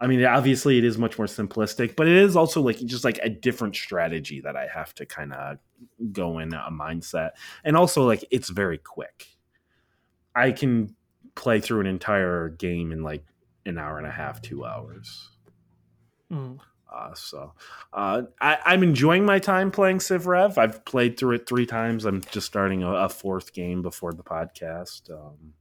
I 0.01 0.09
mean, 0.09 0.25
obviously, 0.25 0.79
it 0.79 0.85
is 0.85 0.99
much 0.99 1.17
more 1.17 1.29
simplistic, 1.29 1.97
but 1.97 2.09
it 2.09 2.17
is 2.17 2.37
also 2.37 2.61
like 2.61 2.79
just 2.79 3.05
like 3.05 3.19
a 3.23 3.29
different 3.29 3.77
strategy 3.77 4.41
that 4.41 4.57
I 4.57 4.67
have 4.67 4.95
to 4.97 5.07
kind 5.07 5.33
of 5.33 5.59
go 6.13 6.39
in 6.39 6.53
a 6.53 6.71
mindset, 6.71 7.31
and 7.65 7.77
also 7.77 8.05
like 8.05 8.25
it's 8.31 8.51
very 8.51 8.79
quick. 8.79 9.29
I 10.35 10.53
can 10.53 10.95
play 11.35 11.61
through 11.61 11.81
an 11.81 11.87
entire 11.87 12.51
game 12.51 12.93
in 12.93 13.03
like 13.03 13.25
an 13.65 13.79
hour 13.79 13.97
and 13.99 14.07
a 14.07 14.11
half, 14.11 14.43
two 14.43 14.65
hours. 14.65 15.31
Mm. 16.31 16.59
Uh, 16.93 17.15
so 17.15 17.53
uh, 17.93 18.23
I, 18.41 18.59
I'm 18.67 18.83
enjoying 18.83 19.25
my 19.25 19.39
time 19.39 19.71
playing 19.71 20.01
Civ 20.01 20.27
Rev. 20.27 20.59
I've 20.59 20.85
played 20.85 21.17
through 21.17 21.37
it 21.37 21.49
three 21.49 21.67
times. 21.67 22.05
I'm 22.05 22.21
just 22.31 22.47
starting 22.47 22.83
a, 22.83 22.93
a 22.93 23.09
fourth 23.09 23.53
game 23.53 23.83
before 23.83 24.13
the 24.13 24.23
podcast. 24.23 25.11
Um, 25.11 25.55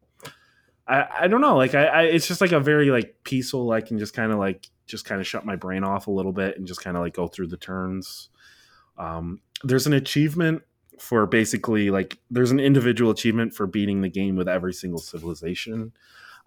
I, 0.88 1.08
I 1.22 1.28
don't 1.28 1.42
know. 1.42 1.56
Like 1.56 1.74
I, 1.74 1.86
I, 1.86 2.02
it's 2.04 2.28
just 2.28 2.42
like 2.42 2.52
a 2.52 2.60
very 2.60 2.92
like 2.92 3.16
peaceful. 3.24 3.72
I 3.72 3.82
can 3.82 3.98
just 3.98 4.14
kind 4.14 4.32
of 4.32 4.40
like 4.40 4.68
just 4.88 5.06
kind 5.06 5.22
of 5.22 5.28
shut 5.28 5.46
my 5.46 5.56
brain 5.56 5.84
off 5.84 6.08
a 6.08 6.12
little 6.12 6.34
bit 6.34 6.58
and 6.58 6.68
just 6.68 6.84
kind 6.84 6.98
of 6.98 7.04
like 7.04 7.14
go 7.14 7.28
through 7.28 7.48
the 7.48 7.58
turns. 7.58 8.30
Um, 8.98 9.40
there's 9.64 9.88
an 9.88 9.94
achievement 9.94 10.64
for 11.00 11.26
basically 11.26 11.90
like 11.90 12.18
there's 12.30 12.52
an 12.52 12.60
individual 12.60 13.12
achievement 13.12 13.54
for 13.54 13.66
beating 13.66 14.02
the 14.02 14.10
game 14.10 14.36
with 14.36 14.50
every 14.50 14.74
single 14.74 15.00
civilization. 15.00 15.94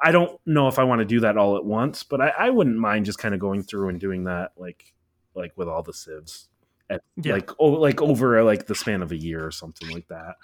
I 0.01 0.11
don't 0.13 0.39
know 0.47 0.69
if 0.69 0.79
I 0.79 0.85
want 0.85 1.01
to 1.01 1.05
do 1.05 1.21
that 1.21 1.37
all 1.37 1.57
at 1.57 1.65
once, 1.65 2.03
but 2.03 2.21
I, 2.21 2.29
I 2.39 2.51
wouldn't 2.51 2.77
mind 2.79 3.07
just 3.07 3.19
kind 3.19 3.35
of 3.35 3.41
going 3.41 3.63
through 3.63 3.89
and 3.89 4.01
doing 4.01 4.25
that 4.25 4.53
like 4.57 4.93
like 5.35 5.53
with 5.57 5.69
all 5.69 5.83
the 5.83 5.93
civs, 5.93 6.49
at, 6.91 7.03
Yeah. 7.23 7.35
like 7.35 7.51
oh, 7.59 7.69
like 7.69 8.01
over 8.03 8.43
like 8.45 8.67
the 8.67 8.75
span 8.75 9.03
of 9.03 9.13
a 9.13 9.17
year 9.17 9.45
or 9.45 9.51
something 9.51 9.91
like 9.91 10.09
that. 10.09 10.37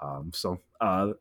Um, 0.00 0.30
so 0.34 0.60
uh, 0.80 1.12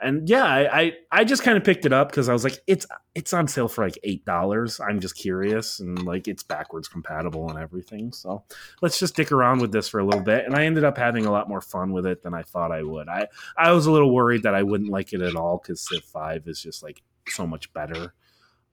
and 0.00 0.28
yeah, 0.28 0.44
I 0.44 0.80
I, 0.80 0.92
I 1.12 1.24
just 1.24 1.42
kind 1.44 1.56
of 1.56 1.62
picked 1.64 1.86
it 1.86 1.92
up 1.92 2.08
because 2.08 2.28
I 2.28 2.32
was 2.32 2.42
like, 2.44 2.58
it's 2.66 2.84
it's 3.14 3.32
on 3.32 3.46
sale 3.48 3.68
for 3.68 3.84
like 3.84 3.98
eight 4.02 4.24
dollars. 4.24 4.80
I'm 4.80 4.98
just 4.98 5.16
curious 5.16 5.78
and 5.78 6.02
like 6.04 6.26
it's 6.26 6.42
backwards 6.42 6.88
compatible 6.88 7.48
and 7.48 7.58
everything. 7.58 8.12
So 8.12 8.42
let's 8.82 8.98
just 8.98 9.14
stick 9.14 9.30
around 9.30 9.60
with 9.60 9.70
this 9.72 9.88
for 9.88 10.00
a 10.00 10.04
little 10.04 10.20
bit. 10.22 10.46
And 10.46 10.54
I 10.56 10.64
ended 10.64 10.84
up 10.84 10.98
having 10.98 11.26
a 11.26 11.30
lot 11.30 11.48
more 11.48 11.60
fun 11.60 11.92
with 11.92 12.06
it 12.06 12.22
than 12.22 12.34
I 12.34 12.42
thought 12.42 12.72
I 12.72 12.82
would. 12.82 13.08
I 13.08 13.28
I 13.56 13.70
was 13.72 13.86
a 13.86 13.92
little 13.92 14.12
worried 14.12 14.42
that 14.42 14.54
I 14.54 14.62
wouldn't 14.64 14.90
like 14.90 15.12
it 15.12 15.22
at 15.22 15.36
all 15.36 15.58
because 15.62 15.80
Civ 15.88 16.02
Five 16.04 16.48
is 16.48 16.60
just 16.60 16.82
like 16.82 17.02
so 17.28 17.46
much 17.46 17.72
better. 17.72 18.14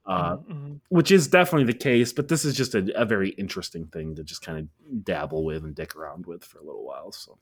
Uh, 0.04 0.38
Mhm. 0.38 0.80
which 0.90 1.12
is 1.12 1.28
definitely 1.28 1.72
the 1.72 1.78
case, 1.78 2.12
but 2.12 2.28
this 2.28 2.44
is 2.44 2.56
just 2.58 2.74
a, 2.74 2.92
a 3.00 3.06
very 3.06 3.30
interesting 3.32 3.86
thing 3.86 4.16
to 4.16 4.24
just 4.24 4.42
kind 4.42 4.58
of 4.58 5.04
dabble 5.06 5.46
with 5.46 5.64
and 5.64 5.76
dick 5.76 5.96
around 5.96 6.26
with 6.26 6.44
for 6.44 6.58
a 6.58 6.64
little 6.64 6.84
while. 6.84 7.12
So, 7.12 7.38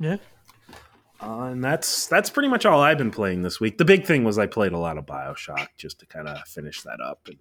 Yeah. 0.00 0.16
uh, 1.20 1.44
and 1.44 1.62
that's 1.62 2.08
that's 2.08 2.30
pretty 2.30 2.48
much 2.48 2.66
all 2.66 2.80
I've 2.80 2.98
been 2.98 3.12
playing 3.12 3.42
this 3.42 3.60
week. 3.60 3.78
The 3.78 3.84
big 3.84 4.06
thing 4.06 4.24
was 4.24 4.38
I 4.38 4.46
played 4.46 4.72
a 4.72 4.78
lot 4.78 4.98
of 4.98 5.06
Bioshock 5.06 5.68
just 5.76 6.00
to 6.00 6.06
kind 6.06 6.26
of 6.28 6.46
finish 6.48 6.82
that 6.82 7.00
up 7.00 7.20
and 7.28 7.38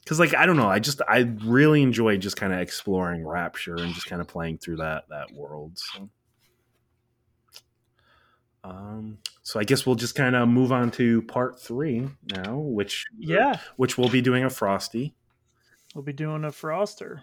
because 0.00 0.18
like 0.18 0.34
I 0.34 0.46
don't 0.46 0.56
know, 0.56 0.68
I 0.68 0.80
just 0.80 1.00
I 1.08 1.20
really 1.44 1.80
enjoy 1.82 2.16
just 2.18 2.36
kind 2.36 2.52
of 2.52 2.58
exploring 2.58 3.24
Rapture 3.24 3.76
and 3.76 3.94
just 3.94 4.06
kind 4.06 4.20
of 4.20 4.26
playing 4.26 4.58
through 4.58 4.76
that 4.78 5.04
that 5.10 5.30
world. 5.32 5.78
So. 5.78 6.10
Um, 8.64 9.18
so 9.42 9.60
I 9.60 9.64
guess 9.64 9.84
we'll 9.84 9.94
just 9.94 10.14
kind 10.14 10.34
of 10.34 10.48
move 10.48 10.72
on 10.72 10.90
to 10.92 11.20
part 11.22 11.60
three 11.60 12.08
now, 12.34 12.56
which 12.56 13.04
Yeah, 13.18 13.58
which 13.76 13.98
we'll 13.98 14.08
be 14.08 14.22
doing 14.22 14.42
a 14.42 14.48
frosty. 14.50 15.14
we'll 15.94 16.02
be 16.04 16.12
doing 16.14 16.44
a 16.44 16.48
Froster. 16.48 17.20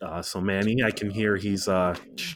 Uh, 0.00 0.20
so 0.20 0.40
Manny, 0.40 0.82
I 0.82 0.90
can 0.90 1.08
hear 1.08 1.36
he's 1.36 1.68
uh 1.68 1.94
sh- 2.16 2.34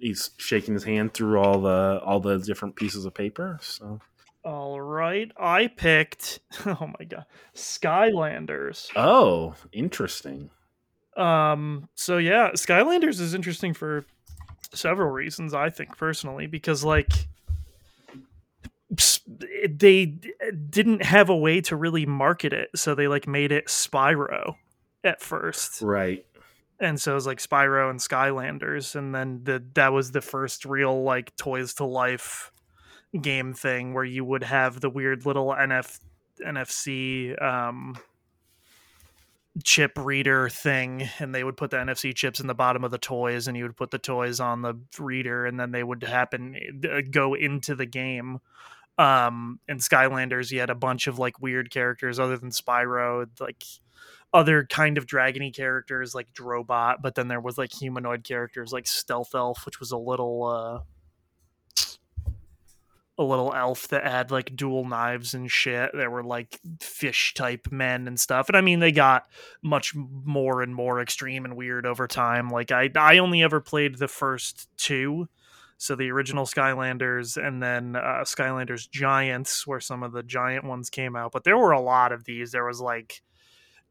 he's 0.00 0.30
shaking 0.38 0.74
his 0.74 0.82
hand 0.82 1.14
through 1.14 1.38
all 1.38 1.60
the 1.60 2.00
all 2.04 2.18
the 2.18 2.38
different 2.40 2.74
pieces 2.74 3.04
of 3.04 3.14
paper. 3.14 3.58
So 3.62 4.00
All 4.44 4.80
right, 4.80 5.30
I 5.38 5.68
picked. 5.68 6.40
Oh 6.66 6.90
my 6.98 7.04
god, 7.06 7.26
Skylanders. 7.54 8.88
oh, 8.96 9.54
interesting. 9.72 10.50
Um. 11.16 11.88
So 11.94 12.18
yeah, 12.18 12.50
Skylanders 12.54 13.20
is 13.20 13.34
interesting 13.34 13.72
for 13.72 14.04
several 14.72 15.10
reasons. 15.10 15.54
I 15.54 15.70
think 15.70 15.96
personally, 15.96 16.46
because 16.48 16.82
like 16.82 17.12
they 19.68 20.06
didn't 20.70 21.02
have 21.04 21.28
a 21.28 21.36
way 21.36 21.60
to 21.62 21.76
really 21.76 22.06
market 22.06 22.52
it, 22.52 22.70
so 22.74 22.94
they 22.94 23.08
like 23.08 23.26
made 23.26 23.52
it 23.52 23.66
Spyro 23.66 24.56
at 25.02 25.20
first, 25.22 25.82
Right. 25.82 26.24
and 26.80 27.00
so 27.00 27.12
it 27.12 27.14
was 27.14 27.26
like 27.26 27.38
Spyro 27.38 27.90
and 27.90 28.00
Skylanders, 28.00 28.94
and 28.94 29.14
then 29.14 29.40
the 29.44 29.62
that 29.74 29.92
was 29.92 30.12
the 30.12 30.20
first 30.22 30.64
real 30.64 31.02
like 31.02 31.34
Toys 31.36 31.74
to 31.74 31.84
Life 31.84 32.50
game 33.20 33.52
thing 33.54 33.94
where 33.94 34.04
you 34.04 34.24
would 34.24 34.42
have 34.42 34.80
the 34.80 34.90
weird 34.90 35.24
little 35.24 35.48
NF 35.48 36.00
NFC 36.44 37.40
um 37.40 37.96
chip 39.62 39.92
reader 39.96 40.48
thing 40.48 41.08
and 41.20 41.32
they 41.32 41.44
would 41.44 41.56
put 41.56 41.70
the 41.70 41.76
NFC 41.76 42.12
chips 42.12 42.40
in 42.40 42.48
the 42.48 42.54
bottom 42.54 42.82
of 42.82 42.90
the 42.90 42.98
toys 42.98 43.46
and 43.46 43.56
you 43.56 43.62
would 43.62 43.76
put 43.76 43.92
the 43.92 43.98
toys 44.00 44.40
on 44.40 44.62
the 44.62 44.74
reader 44.98 45.46
and 45.46 45.60
then 45.60 45.70
they 45.70 45.84
would 45.84 46.02
happen 46.02 46.56
uh, 46.92 47.02
go 47.08 47.34
into 47.34 47.76
the 47.76 47.86
game 47.86 48.40
um 48.98 49.58
in 49.68 49.78
Skylanders 49.78 50.50
you 50.50 50.60
had 50.60 50.70
a 50.70 50.74
bunch 50.74 51.06
of 51.06 51.18
like 51.18 51.40
weird 51.40 51.70
characters 51.70 52.18
other 52.18 52.36
than 52.36 52.50
Spyro 52.50 53.28
like 53.40 53.64
other 54.32 54.64
kind 54.64 54.98
of 54.98 55.06
dragony 55.06 55.54
characters 55.54 56.14
like 56.14 56.32
Drobot 56.32 56.96
but 57.02 57.14
then 57.14 57.28
there 57.28 57.40
was 57.40 57.58
like 57.58 57.72
humanoid 57.72 58.24
characters 58.24 58.72
like 58.72 58.86
Stealth 58.86 59.34
Elf 59.34 59.66
which 59.66 59.80
was 59.80 59.90
a 59.90 59.98
little 59.98 60.44
uh 60.44 60.80
a 63.16 63.22
little 63.22 63.52
elf 63.54 63.88
that 63.88 64.04
had 64.04 64.30
like 64.30 64.56
dual 64.56 64.84
knives 64.84 65.34
and 65.34 65.50
shit. 65.50 65.90
There 65.94 66.10
were 66.10 66.24
like 66.24 66.58
fish 66.80 67.32
type 67.34 67.68
men 67.70 68.08
and 68.08 68.18
stuff. 68.18 68.48
And 68.48 68.56
I 68.56 68.60
mean, 68.60 68.80
they 68.80 68.90
got 68.90 69.26
much 69.62 69.94
more 69.94 70.62
and 70.62 70.74
more 70.74 71.00
extreme 71.00 71.44
and 71.44 71.56
weird 71.56 71.86
over 71.86 72.08
time. 72.08 72.50
Like 72.50 72.72
I, 72.72 72.90
I 72.96 73.18
only 73.18 73.42
ever 73.42 73.60
played 73.60 73.98
the 73.98 74.08
first 74.08 74.68
two, 74.76 75.28
so 75.78 75.94
the 75.94 76.10
original 76.10 76.44
Skylanders 76.44 77.36
and 77.36 77.62
then 77.62 77.96
uh, 77.96 78.22
Skylanders 78.24 78.90
Giants, 78.90 79.66
where 79.66 79.80
some 79.80 80.02
of 80.02 80.12
the 80.12 80.22
giant 80.22 80.64
ones 80.64 80.90
came 80.90 81.16
out. 81.16 81.32
But 81.32 81.44
there 81.44 81.58
were 81.58 81.72
a 81.72 81.80
lot 81.80 82.12
of 82.12 82.24
these. 82.24 82.52
There 82.52 82.66
was 82.66 82.80
like 82.80 83.22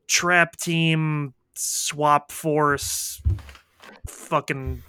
Trap 0.07 0.57
Team, 0.57 1.33
Swap 1.55 2.31
Force, 2.31 3.21
fucking 4.07 4.83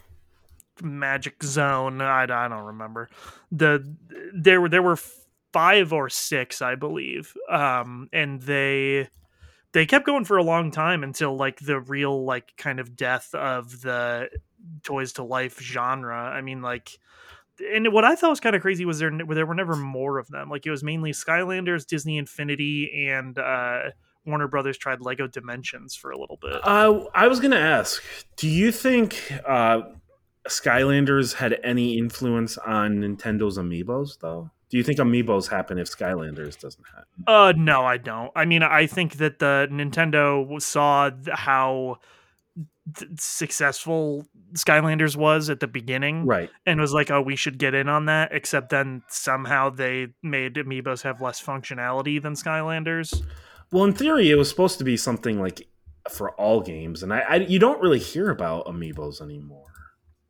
Magic 0.82 1.42
Zone. 1.42 2.01
I, 2.01 2.22
I 2.22 2.49
don't 2.49 2.64
remember 2.64 3.09
the 3.51 3.97
there 4.34 4.61
were 4.61 4.68
there 4.68 4.82
were 4.82 4.99
five 5.53 5.92
or 5.92 6.09
six, 6.09 6.61
I 6.61 6.74
believe, 6.74 7.34
um, 7.49 8.09
and 8.12 8.42
they 8.42 9.09
they 9.72 9.86
kept 9.86 10.07
going 10.07 10.24
for 10.24 10.36
a 10.36 10.42
long 10.42 10.70
time 10.70 11.03
until 11.03 11.36
like 11.36 11.61
the 11.61 11.80
real 11.80 12.24
like 12.24 12.57
kind 12.57 12.80
of 12.80 12.97
death 12.97 13.34
of 13.34 13.82
the 13.82 14.28
toys 14.82 15.12
to 15.14 15.24
life 15.24 15.60
genre. 15.60 16.16
I 16.16 16.40
mean, 16.40 16.62
like. 16.62 16.98
And 17.72 17.92
what 17.92 18.04
I 18.04 18.16
thought 18.16 18.30
was 18.30 18.40
kind 18.40 18.56
of 18.56 18.62
crazy 18.62 18.84
was 18.84 18.98
there 18.98 19.12
there 19.28 19.46
were 19.46 19.54
never 19.54 19.76
more 19.76 20.18
of 20.18 20.26
them. 20.26 20.50
Like 20.50 20.66
it 20.66 20.70
was 20.70 20.82
mainly 20.82 21.12
Skylanders, 21.12 21.86
Disney 21.86 22.18
Infinity, 22.18 23.06
and 23.08 23.38
uh, 23.38 23.90
Warner 24.26 24.48
Brothers 24.48 24.76
tried 24.76 25.00
Lego 25.00 25.28
Dimensions 25.28 25.94
for 25.94 26.10
a 26.10 26.18
little 26.18 26.36
bit. 26.40 26.56
Uh, 26.64 27.04
I 27.14 27.28
was 27.28 27.38
gonna 27.38 27.54
ask, 27.54 28.02
do 28.36 28.48
you 28.48 28.72
think 28.72 29.32
uh, 29.46 29.82
Skylanders 30.48 31.34
had 31.34 31.58
any 31.62 31.96
influence 31.96 32.58
on 32.58 32.96
Nintendo's 32.96 33.56
amiibos, 33.56 34.18
though? 34.20 34.50
Do 34.70 34.78
you 34.78 34.82
think 34.82 34.98
amiibos 34.98 35.48
happen 35.48 35.78
if 35.78 35.88
Skylanders 35.88 36.58
doesn't 36.58 36.84
happen? 36.88 37.24
Uh, 37.26 37.52
no, 37.56 37.84
I 37.84 37.96
don't. 37.96 38.32
I 38.34 38.44
mean, 38.44 38.62
I 38.62 38.86
think 38.86 39.18
that 39.18 39.38
the 39.38 39.68
Nintendo 39.70 40.60
saw 40.60 41.10
how 41.32 41.98
successful 43.18 44.26
Skylanders 44.55 45.16
was 45.16 45.51
at 45.51 45.61
the 45.61 45.66
beginning, 45.66 46.26
Right. 46.26 46.51
and 46.66 46.80
was 46.80 46.93
like, 46.93 47.11
"Oh, 47.11 47.20
we 47.22 47.37
should 47.37 47.59
get 47.59 47.74
in 47.74 47.89
on 47.89 48.07
that." 48.07 48.30
Except 48.32 48.68
then 48.70 49.03
somehow 49.09 49.70
they 49.70 50.09
made 50.22 50.55
amiibos 50.55 51.03
have 51.03 51.20
less 51.20 51.43
functionality 51.43 52.20
than 52.22 52.35
Skylanders. 52.35 53.22
Well, 53.72 53.85
in 53.85 53.93
theory, 53.93 54.30
it 54.30 54.37
was 54.37 54.49
supposed 54.49 54.78
to 54.78 54.85
be 54.85 54.97
something 54.97 55.41
like 55.41 55.66
for 56.11 56.30
all 56.32 56.61
games, 56.61 57.03
and 57.03 57.12
I, 57.12 57.20
I 57.20 57.35
you 57.37 57.59
don't 57.59 57.80
really 57.80 57.99
hear 57.99 58.30
about 58.30 58.66
amiibos 58.66 59.20
anymore. 59.20 59.64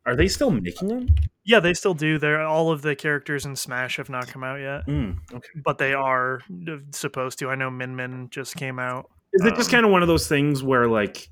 Are 0.07 0.15
they 0.15 0.27
still 0.27 0.51
making 0.51 0.87
them? 0.87 1.09
Yeah, 1.43 1.59
they 1.59 1.73
still 1.73 1.95
do. 1.95 2.17
They're 2.19 2.41
all 2.45 2.71
of 2.71 2.81
the 2.83 2.95
characters 2.95 3.45
in 3.45 3.55
Smash 3.55 3.97
have 3.97 4.09
not 4.09 4.27
come 4.27 4.43
out 4.43 4.59
yet, 4.59 4.85
Mm, 4.87 5.17
okay. 5.33 5.49
but 5.63 5.77
they 5.79 5.93
are 5.93 6.41
uh, 6.69 6.77
supposed 6.91 7.39
to. 7.39 7.49
I 7.49 7.55
know 7.55 7.69
Min 7.71 7.95
Min 7.95 8.27
just 8.29 8.55
came 8.55 8.77
out. 8.79 9.09
Is 9.33 9.43
it 9.45 9.55
just 9.55 9.69
Um, 9.69 9.77
kind 9.77 9.85
of 9.85 9.91
one 9.91 10.01
of 10.03 10.07
those 10.07 10.27
things 10.27 10.63
where 10.63 10.87
like 10.87 11.27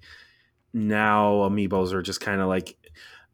now 0.74 1.48
amiibos 1.50 1.94
are 1.94 2.02
just 2.02 2.22
kind 2.22 2.42
of 2.42 2.48
like 2.48 2.78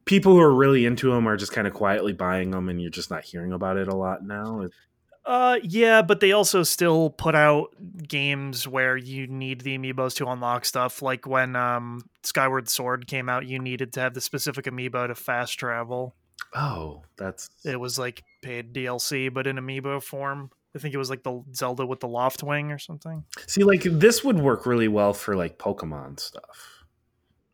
people 0.06 0.34
who 0.34 0.42
are 0.42 0.54
really 0.54 0.86
into 0.86 1.12
them 1.12 1.28
are 1.28 1.38
just 1.38 1.52
kind 1.52 1.68
of 1.68 1.74
quietly 1.74 2.14
buying 2.14 2.52
them, 2.52 2.70
and 2.70 2.82
you're 2.82 2.90
just 2.90 3.12
not 3.12 3.24
hearing 3.24 3.54
about 3.54 3.78
it 3.78 3.88
a 3.88 3.96
lot 3.96 4.24
now? 4.24 4.68
Uh, 5.26 5.60
yeah, 5.62 6.02
but 6.02 6.22
they 6.22 6.32
also 6.32 6.64
still 6.64 7.12
put 7.12 7.36
out 7.36 7.76
games 8.08 8.68
where 8.68 8.98
you 8.98 9.28
need 9.28 9.62
the 9.62 9.78
amiibos 9.78 10.16
to 10.16 10.26
unlock 10.26 10.66
stuff. 10.66 11.04
Like 11.04 11.28
when 11.28 11.56
um 11.56 12.10
Skyward 12.24 12.68
Sword 12.68 13.06
came 13.06 13.30
out, 13.30 13.46
you 13.46 13.60
needed 13.60 13.94
to 13.94 14.00
have 14.00 14.16
the 14.16 14.22
specific 14.22 14.66
amiibo 14.66 15.08
to 15.08 15.14
fast 15.14 15.60
travel. 15.60 16.16
Oh, 16.56 17.04
that's 17.16 17.52
It 17.64 17.80
was 17.80 18.00
like 18.00 18.24
paid 18.42 18.74
DLC, 18.74 19.32
but 19.32 19.46
in 19.46 19.58
amiibo 19.58 20.02
form. 20.02 20.50
I 20.76 20.80
think 20.80 20.94
it 20.94 20.98
was 20.98 21.10
like 21.10 21.24
the 21.24 21.44
Zelda 21.54 21.86
with 21.86 22.00
the 22.00 22.08
Loftwing 22.08 22.74
or 22.74 22.80
something. 22.80 23.24
see 23.46 23.64
like 23.64 23.84
this 23.84 24.24
would 24.24 24.40
work 24.40 24.66
really 24.66 24.88
well 24.88 25.14
for 25.14 25.36
like 25.36 25.60
Pokemon 25.60 26.20
stuff. 26.20 26.79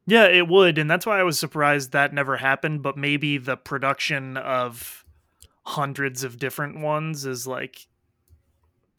Yeah, 0.07 0.27
it 0.27 0.47
would, 0.47 0.77
and 0.77 0.89
that's 0.89 1.05
why 1.05 1.19
I 1.19 1.23
was 1.23 1.39
surprised 1.39 1.91
that 1.91 2.13
never 2.13 2.37
happened. 2.37 2.81
But 2.83 2.97
maybe 2.97 3.37
the 3.37 3.57
production 3.57 4.37
of 4.37 5.03
hundreds 5.63 6.23
of 6.23 6.37
different 6.37 6.79
ones 6.79 7.25
is 7.25 7.47
like 7.47 7.87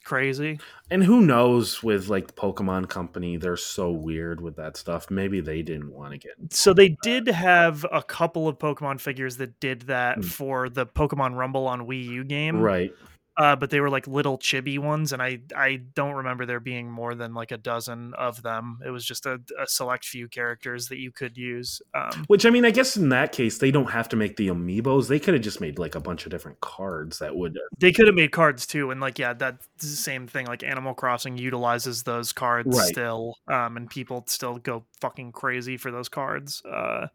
crazy. 0.05 0.59
And 0.91 1.03
who 1.03 1.21
knows 1.21 1.83
with 1.83 2.09
like 2.09 2.29
the 2.29 2.33
Pokemon 2.33 2.89
company, 2.89 3.37
they're 3.37 3.57
so 3.57 3.91
weird 3.91 4.41
with 4.41 4.57
that 4.57 4.77
stuff. 4.77 5.11
Maybe 5.11 5.41
they 5.41 5.63
didn't 5.63 5.93
want 5.93 6.13
to 6.13 6.19
get 6.19 6.53
So 6.53 6.73
they 6.73 6.97
did 7.03 7.27
have 7.27 7.85
a 7.93 8.03
couple 8.03 8.47
of 8.49 8.59
Pokemon 8.59 9.01
figures 9.01 9.37
that 9.39 9.59
did 9.61 9.83
that 9.83 10.19
Mm. 10.19 10.25
for 10.25 10.69
the 10.69 10.87
Pokemon 10.87 11.35
Rumble 11.37 11.67
on 11.67 11.87
Wii 11.87 12.05
U 12.05 12.25
game, 12.25 12.61
right. 12.61 12.93
Uh, 13.37 13.55
but 13.57 13.71
they 13.71 13.81
were 13.81 13.91
like 13.91 14.07
little 14.07 14.39
chibi 14.39 14.79
ones, 14.79 15.13
and 15.13 15.23
I 15.23 15.41
I 15.55 15.83
don't 15.95 16.15
remember 16.15 16.47
there 16.47 16.61
being 16.61 16.91
more 16.91 17.15
than 17.15 17.35
like 17.35 17.53
a 17.53 17.59
dozen 17.59 18.15
of 18.15 18.43
them. 18.43 18.79
It 18.85 18.91
was 18.91 19.05
just 19.05 19.27
a, 19.27 19.41
a 19.59 19.67
select 19.67 20.05
few 20.05 20.29
characters 20.29 20.89
that 20.89 20.99
you 20.99 21.13
could 21.13 21.37
use. 21.37 21.83
Um, 21.95 22.25
Which 22.29 22.47
I 22.47 22.51
mean, 22.51 22.65
I 22.65 22.71
guess 22.71 22.97
in 22.97 23.11
that 23.11 23.33
case, 23.33 23.59
they 23.59 23.71
don't 23.71 23.91
have 23.91 24.09
to 24.11 24.17
make 24.17 24.37
the 24.37 24.49
amiibos. 24.49 25.09
They 25.09 25.19
could 25.19 25.35
have 25.35 25.43
just 25.43 25.61
made 25.61 25.79
like 25.79 25.95
a 25.95 26.01
bunch 26.01 26.25
of 26.25 26.31
different 26.31 26.61
cards 26.61 27.19
that 27.19 27.37
would. 27.37 27.59
they 27.79 27.93
could 27.93 28.07
have 28.07 28.15
made 28.17 28.33
cards 28.33 28.67
too, 28.67 28.91
and 28.91 29.01
like 29.01 29.19
yeah, 29.19 29.35
that's 29.35 29.67
the 29.79 29.87
same 29.87 30.27
thing. 30.27 30.47
Like 30.47 30.63
Animal 30.63 30.95
Crossing 30.95 31.37
utilizes 31.37 32.05
those 32.05 32.33
cards 32.33 32.77
Right. 32.77 32.89
still, 32.89 33.37
um, 33.49 33.77
and 33.77 33.91
people 33.91 34.25
still 34.29 34.59
go 34.59 34.85
fucking 35.01 35.33
crazy 35.33 35.77
for 35.77 35.91
those 35.91 36.09
cards. 36.09 36.63
Uh, 36.65 37.09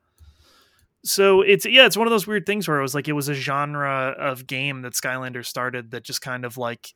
so 1.04 1.42
it's 1.42 1.66
yeah, 1.66 1.86
it's 1.86 1.98
one 1.98 2.08
of 2.08 2.12
those 2.12 2.28
weird 2.28 2.46
things 2.46 2.68
where 2.68 2.80
it 2.80 2.82
was 2.82 2.94
like 2.94 3.08
it 3.08 3.14
was 3.14 3.30
a 3.30 3.34
genre 3.34 4.16
of 4.18 4.46
game 4.48 4.82
that 4.84 4.94
Skylanders 4.94 5.46
started 5.46 5.92
that 5.92 6.04
just 6.04 6.22
kind 6.22 6.46
of 6.46 6.58
like 6.58 6.94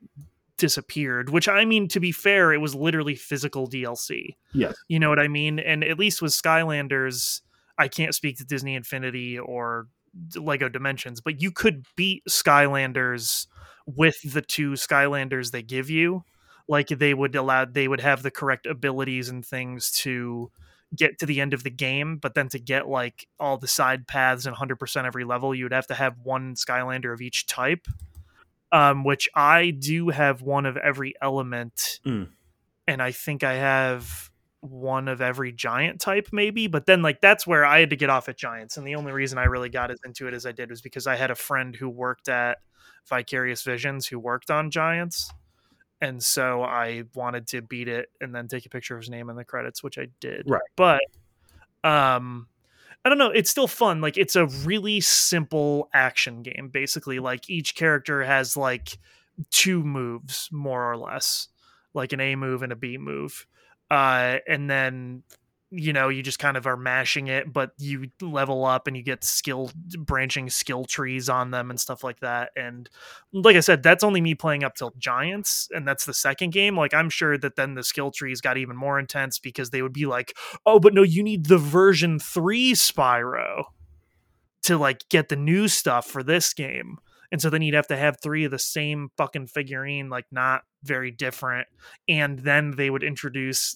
disappeared. 0.57 1.29
Which 1.29 1.47
I 1.47 1.65
mean, 1.65 1.87
to 1.89 1.99
be 1.99 2.11
fair, 2.11 2.53
it 2.53 2.61
was 2.61 2.75
literally 2.75 3.15
physical 3.15 3.67
DLC. 3.67 4.35
Yes. 4.53 4.75
You 4.87 4.99
know 4.99 5.09
what 5.09 5.19
I 5.19 5.27
mean? 5.27 5.59
And 5.59 5.83
at 5.83 5.97
least 5.97 6.21
with 6.21 6.31
Skylanders, 6.31 7.41
I 7.77 7.87
can't 7.87 8.15
speak 8.15 8.37
to 8.37 8.45
Disney 8.45 8.75
Infinity 8.75 9.39
or 9.39 9.87
Lego 10.35 10.69
Dimensions, 10.69 11.19
but 11.19 11.41
you 11.41 11.51
could 11.51 11.85
beat 11.95 12.23
Skylanders 12.29 13.47
with 13.85 14.17
the 14.33 14.41
two 14.41 14.71
Skylanders 14.71 15.51
they 15.51 15.63
give 15.63 15.89
you. 15.89 16.23
Like 16.67 16.87
they 16.87 17.13
would 17.13 17.35
allow, 17.35 17.65
they 17.65 17.87
would 17.87 18.01
have 18.01 18.23
the 18.23 18.31
correct 18.31 18.65
abilities 18.65 19.29
and 19.29 19.45
things 19.45 19.91
to 19.99 20.51
get 20.95 21.19
to 21.19 21.25
the 21.25 21.39
end 21.39 21.53
of 21.53 21.63
the 21.63 21.69
game, 21.69 22.17
but 22.17 22.33
then 22.33 22.49
to 22.49 22.59
get 22.59 22.87
like 22.87 23.27
all 23.39 23.57
the 23.57 23.67
side 23.67 24.07
paths 24.07 24.45
and 24.45 24.55
100% 24.55 25.05
every 25.05 25.23
level, 25.23 25.55
you 25.55 25.63
would 25.65 25.73
have 25.73 25.87
to 25.87 25.93
have 25.95 26.15
one 26.23 26.55
Skylander 26.55 27.13
of 27.13 27.21
each 27.21 27.47
type. 27.47 27.87
Um, 28.71 29.03
which 29.05 29.29
I 29.35 29.69
do 29.69 30.09
have 30.09 30.41
one 30.41 30.65
of 30.65 30.75
every 30.75 31.13
element, 31.21 31.99
Mm. 32.05 32.29
and 32.87 33.01
I 33.01 33.11
think 33.11 33.43
I 33.43 33.53
have 33.53 34.29
one 34.61 35.07
of 35.07 35.21
every 35.21 35.51
giant 35.51 36.01
type 36.01 36.29
maybe 36.31 36.65
but 36.65 36.87
then 36.87 37.03
like 37.03 37.21
that's 37.21 37.45
where 37.45 37.63
i 37.63 37.79
had 37.79 37.91
to 37.91 37.95
get 37.95 38.09
off 38.09 38.27
at 38.27 38.35
giants 38.35 38.77
and 38.77 38.87
the 38.87 38.95
only 38.95 39.11
reason 39.11 39.37
i 39.37 39.43
really 39.43 39.69
got 39.69 39.91
as 39.91 39.99
into 40.03 40.27
it 40.27 40.33
as 40.33 40.43
i 40.47 40.51
did 40.51 40.71
was 40.71 40.81
because 40.81 41.05
i 41.05 41.15
had 41.15 41.29
a 41.29 41.35
friend 41.35 41.75
who 41.75 41.87
worked 41.87 42.27
at 42.27 42.57
vicarious 43.07 43.61
visions 43.61 44.07
who 44.07 44.17
worked 44.17 44.49
on 44.49 44.71
giants 44.71 45.31
and 46.01 46.21
so 46.21 46.61
i 46.63 47.03
wanted 47.13 47.47
to 47.47 47.61
beat 47.61 47.87
it 47.87 48.09
and 48.21 48.33
then 48.35 48.47
take 48.47 48.65
a 48.65 48.69
picture 48.69 48.95
of 48.95 49.01
his 49.01 49.09
name 49.09 49.29
in 49.29 49.35
the 49.35 49.45
credits 49.45 49.81
which 49.83 49.97
i 49.97 50.07
did 50.19 50.43
Right. 50.45 50.61
but 50.75 51.01
um 51.83 52.47
i 53.03 53.09
don't 53.09 53.17
know 53.17 53.29
it's 53.29 53.49
still 53.49 53.67
fun 53.67 54.01
like 54.01 54.17
it's 54.17 54.35
a 54.35 54.45
really 54.65 54.99
simple 55.01 55.89
action 55.93 56.41
game 56.43 56.69
basically 56.71 57.19
like 57.19 57.49
each 57.49 57.75
character 57.75 58.23
has 58.23 58.57
like 58.57 58.97
two 59.51 59.83
moves 59.83 60.49
more 60.51 60.91
or 60.91 60.97
less 60.97 61.47
like 61.93 62.13
an 62.13 62.19
a 62.19 62.35
move 62.35 62.61
and 62.63 62.71
a 62.71 62.75
b 62.75 62.97
move 62.97 63.45
uh 63.91 64.37
and 64.47 64.69
then 64.69 65.23
you 65.71 65.91
know 65.91 66.09
you 66.09 66.21
just 66.21 66.39
kind 66.39 66.57
of 66.57 66.67
are 66.67 66.77
mashing 66.77 67.27
it 67.27 67.51
but 67.51 67.71
you 67.77 68.07
level 68.21 68.65
up 68.65 68.87
and 68.87 68.95
you 68.95 69.01
get 69.01 69.23
skill 69.23 69.71
branching 69.97 70.49
skill 70.49 70.85
trees 70.85 71.27
on 71.27 71.51
them 71.51 71.69
and 71.69 71.79
stuff 71.79 72.03
like 72.03 72.19
that 72.19 72.51
and 72.55 72.89
like 73.33 73.55
i 73.55 73.59
said 73.59 73.81
that's 73.81 74.03
only 74.03 74.21
me 74.21 74.35
playing 74.35 74.63
up 74.63 74.75
till 74.75 74.93
giants 74.97 75.67
and 75.71 75.87
that's 75.87 76.05
the 76.05 76.13
second 76.13 76.51
game 76.51 76.77
like 76.77 76.93
i'm 76.93 77.09
sure 77.09 77.37
that 77.37 77.55
then 77.55 77.73
the 77.73 77.83
skill 77.83 78.11
trees 78.11 78.41
got 78.41 78.57
even 78.57 78.75
more 78.75 78.99
intense 78.99 79.39
because 79.39 79.71
they 79.71 79.81
would 79.81 79.93
be 79.93 80.05
like 80.05 80.37
oh 80.65 80.79
but 80.79 80.93
no 80.93 81.01
you 81.01 81.23
need 81.23 81.47
the 81.47 81.57
version 81.57 82.19
3 82.19 82.73
spyro 82.73 83.63
to 84.61 84.77
like 84.77 85.07
get 85.09 85.29
the 85.29 85.35
new 85.35 85.67
stuff 85.67 86.05
for 86.05 86.21
this 86.21 86.53
game 86.53 86.97
and 87.31 87.41
so 87.41 87.49
then 87.49 87.61
you'd 87.61 87.75
have 87.75 87.87
to 87.87 87.97
have 87.97 88.17
three 88.21 88.43
of 88.43 88.51
the 88.51 88.59
same 88.59 89.09
fucking 89.17 89.47
figurine 89.47 90.09
like 90.09 90.25
not 90.31 90.63
very 90.83 91.09
different 91.11 91.67
and 92.07 92.39
then 92.39 92.71
they 92.71 92.89
would 92.89 93.03
introduce 93.03 93.75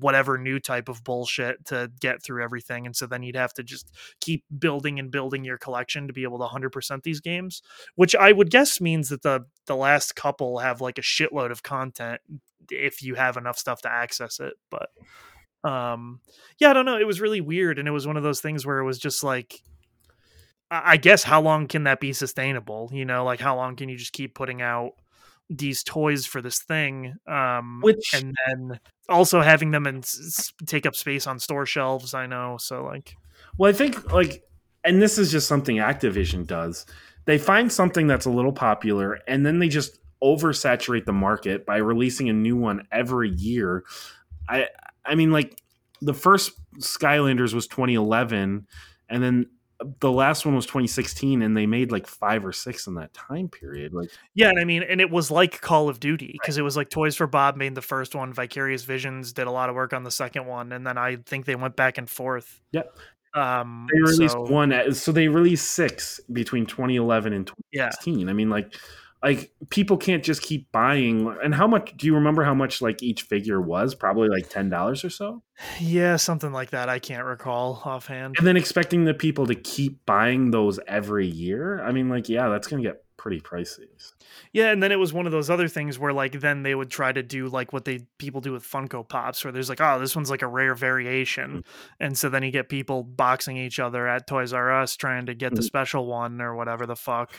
whatever 0.00 0.36
new 0.36 0.58
type 0.58 0.88
of 0.88 1.04
bullshit 1.04 1.64
to 1.64 1.90
get 2.00 2.22
through 2.22 2.42
everything 2.42 2.84
and 2.86 2.96
so 2.96 3.06
then 3.06 3.22
you'd 3.22 3.36
have 3.36 3.54
to 3.54 3.62
just 3.62 3.90
keep 4.20 4.44
building 4.58 4.98
and 4.98 5.10
building 5.10 5.44
your 5.44 5.58
collection 5.58 6.06
to 6.06 6.12
be 6.12 6.24
able 6.24 6.38
to 6.38 6.44
100% 6.44 7.02
these 7.02 7.20
games 7.20 7.62
which 7.94 8.14
i 8.16 8.32
would 8.32 8.50
guess 8.50 8.80
means 8.80 9.08
that 9.08 9.22
the 9.22 9.44
the 9.66 9.76
last 9.76 10.16
couple 10.16 10.58
have 10.58 10.80
like 10.80 10.98
a 10.98 11.02
shitload 11.02 11.50
of 11.50 11.62
content 11.62 12.20
if 12.70 13.02
you 13.02 13.14
have 13.14 13.36
enough 13.36 13.58
stuff 13.58 13.82
to 13.82 13.92
access 13.92 14.40
it 14.40 14.54
but 14.70 14.88
um 15.64 16.20
yeah 16.58 16.70
i 16.70 16.72
don't 16.72 16.86
know 16.86 16.98
it 16.98 17.06
was 17.06 17.20
really 17.20 17.40
weird 17.40 17.78
and 17.78 17.86
it 17.86 17.92
was 17.92 18.06
one 18.06 18.16
of 18.16 18.22
those 18.22 18.40
things 18.40 18.66
where 18.66 18.78
it 18.78 18.84
was 18.84 18.98
just 18.98 19.22
like 19.22 19.60
I 20.72 20.96
guess 20.96 21.22
how 21.22 21.42
long 21.42 21.68
can 21.68 21.84
that 21.84 22.00
be 22.00 22.14
sustainable? 22.14 22.88
You 22.92 23.04
know, 23.04 23.24
like 23.24 23.40
how 23.40 23.56
long 23.56 23.76
can 23.76 23.90
you 23.90 23.96
just 23.98 24.14
keep 24.14 24.34
putting 24.34 24.62
out 24.62 24.92
these 25.50 25.82
toys 25.82 26.24
for 26.24 26.40
this 26.40 26.60
thing? 26.60 27.14
Um, 27.26 27.80
Which- 27.82 28.14
and 28.14 28.34
then 28.48 28.80
also 29.08 29.42
having 29.42 29.70
them 29.70 29.86
and 29.86 30.08
take 30.66 30.86
up 30.86 30.96
space 30.96 31.26
on 31.26 31.38
store 31.38 31.66
shelves. 31.66 32.14
I 32.14 32.26
know, 32.26 32.56
so 32.58 32.84
like, 32.84 33.14
Well, 33.58 33.68
I 33.68 33.74
think 33.74 34.12
like, 34.12 34.44
and 34.82 35.00
this 35.02 35.18
is 35.18 35.30
just 35.30 35.46
something 35.46 35.76
Activision 35.76 36.46
does. 36.46 36.86
They 37.26 37.38
find 37.38 37.70
something 37.70 38.06
that's 38.06 38.26
a 38.26 38.30
little 38.30 38.52
popular, 38.52 39.20
and 39.28 39.44
then 39.44 39.58
they 39.58 39.68
just 39.68 39.98
oversaturate 40.24 41.04
the 41.04 41.12
market 41.12 41.66
by 41.66 41.76
releasing 41.76 42.28
a 42.28 42.32
new 42.32 42.56
one 42.56 42.86
every 42.90 43.30
year. 43.30 43.84
I, 44.48 44.68
I 45.04 45.14
mean, 45.16 45.30
like 45.30 45.60
the 46.00 46.14
first 46.14 46.52
Skylanders 46.78 47.52
was 47.52 47.66
2011, 47.66 48.66
and 49.08 49.22
then 49.22 49.46
the 50.00 50.10
last 50.10 50.44
one 50.46 50.54
was 50.54 50.66
2016, 50.66 51.42
and 51.42 51.56
they 51.56 51.66
made 51.66 51.92
like 51.92 52.06
five 52.06 52.44
or 52.44 52.52
six 52.52 52.86
in 52.86 52.94
that 52.94 53.12
time 53.14 53.48
period. 53.48 53.92
Like, 53.92 54.10
yeah, 54.34 54.48
and 54.48 54.58
I 54.58 54.64
mean, 54.64 54.82
and 54.82 55.00
it 55.00 55.10
was 55.10 55.30
like 55.30 55.60
Call 55.60 55.88
of 55.88 56.00
Duty 56.00 56.38
because 56.40 56.58
it 56.58 56.62
was 56.62 56.76
like 56.76 56.90
Toys 56.90 57.16
for 57.16 57.26
Bob 57.26 57.56
made 57.56 57.74
the 57.74 57.82
first 57.82 58.14
one, 58.14 58.32
Vicarious 58.32 58.84
Visions 58.84 59.32
did 59.32 59.46
a 59.46 59.50
lot 59.50 59.68
of 59.68 59.74
work 59.74 59.92
on 59.92 60.04
the 60.04 60.10
second 60.10 60.46
one, 60.46 60.72
and 60.72 60.86
then 60.86 60.98
I 60.98 61.16
think 61.16 61.44
they 61.46 61.54
went 61.54 61.76
back 61.76 61.98
and 61.98 62.08
forth. 62.08 62.60
Yep. 62.72 62.96
Um, 63.34 63.88
they 63.92 64.00
released 64.00 64.32
so, 64.32 64.42
one, 64.42 64.94
so 64.94 65.10
they 65.12 65.28
released 65.28 65.70
six 65.70 66.20
between 66.32 66.66
2011 66.66 67.32
and 67.32 67.50
Yeah. 67.72 67.86
2016. 67.86 68.28
I 68.28 68.32
mean, 68.32 68.50
like, 68.50 68.74
like 69.22 69.52
people 69.70 69.96
can't 69.96 70.24
just 70.24 70.42
keep 70.42 70.70
buying. 70.72 71.34
And 71.42 71.54
how 71.54 71.66
much 71.66 71.96
do 71.96 72.06
you 72.06 72.14
remember? 72.14 72.42
How 72.44 72.54
much 72.54 72.82
like 72.82 73.02
each 73.02 73.22
figure 73.22 73.60
was? 73.60 73.94
Probably 73.94 74.28
like 74.28 74.48
ten 74.48 74.68
dollars 74.68 75.04
or 75.04 75.10
so. 75.10 75.42
Yeah, 75.80 76.16
something 76.16 76.52
like 76.52 76.70
that. 76.70 76.88
I 76.88 76.98
can't 76.98 77.24
recall 77.24 77.80
offhand. 77.84 78.36
And 78.38 78.46
then 78.46 78.56
expecting 78.56 79.04
the 79.04 79.14
people 79.14 79.46
to 79.46 79.54
keep 79.54 80.04
buying 80.06 80.50
those 80.50 80.80
every 80.88 81.26
year. 81.28 81.82
I 81.84 81.92
mean, 81.92 82.08
like, 82.08 82.28
yeah, 82.28 82.48
that's 82.48 82.66
gonna 82.66 82.82
get 82.82 83.04
pretty 83.16 83.40
pricey. 83.40 83.86
Yeah, 84.52 84.72
and 84.72 84.82
then 84.82 84.90
it 84.90 84.98
was 84.98 85.12
one 85.12 85.26
of 85.26 85.32
those 85.32 85.48
other 85.48 85.68
things 85.68 85.96
where 85.96 86.12
like 86.12 86.40
then 86.40 86.64
they 86.64 86.74
would 86.74 86.90
try 86.90 87.12
to 87.12 87.22
do 87.22 87.46
like 87.46 87.72
what 87.72 87.84
they 87.84 88.00
people 88.18 88.40
do 88.40 88.50
with 88.52 88.64
Funko 88.64 89.08
Pops, 89.08 89.44
where 89.44 89.52
there's 89.52 89.68
like, 89.68 89.80
oh, 89.80 90.00
this 90.00 90.16
one's 90.16 90.30
like 90.30 90.42
a 90.42 90.48
rare 90.48 90.74
variation, 90.74 91.62
and 92.00 92.18
so 92.18 92.28
then 92.28 92.42
you 92.42 92.50
get 92.50 92.68
people 92.68 93.04
boxing 93.04 93.56
each 93.56 93.78
other 93.78 94.08
at 94.08 94.26
Toys 94.26 94.52
R 94.52 94.72
Us 94.82 94.96
trying 94.96 95.26
to 95.26 95.34
get 95.34 95.54
the 95.54 95.60
Mhm. 95.60 95.66
special 95.66 96.06
one 96.06 96.40
or 96.40 96.56
whatever 96.56 96.86
the 96.86 96.96
fuck. 96.96 97.32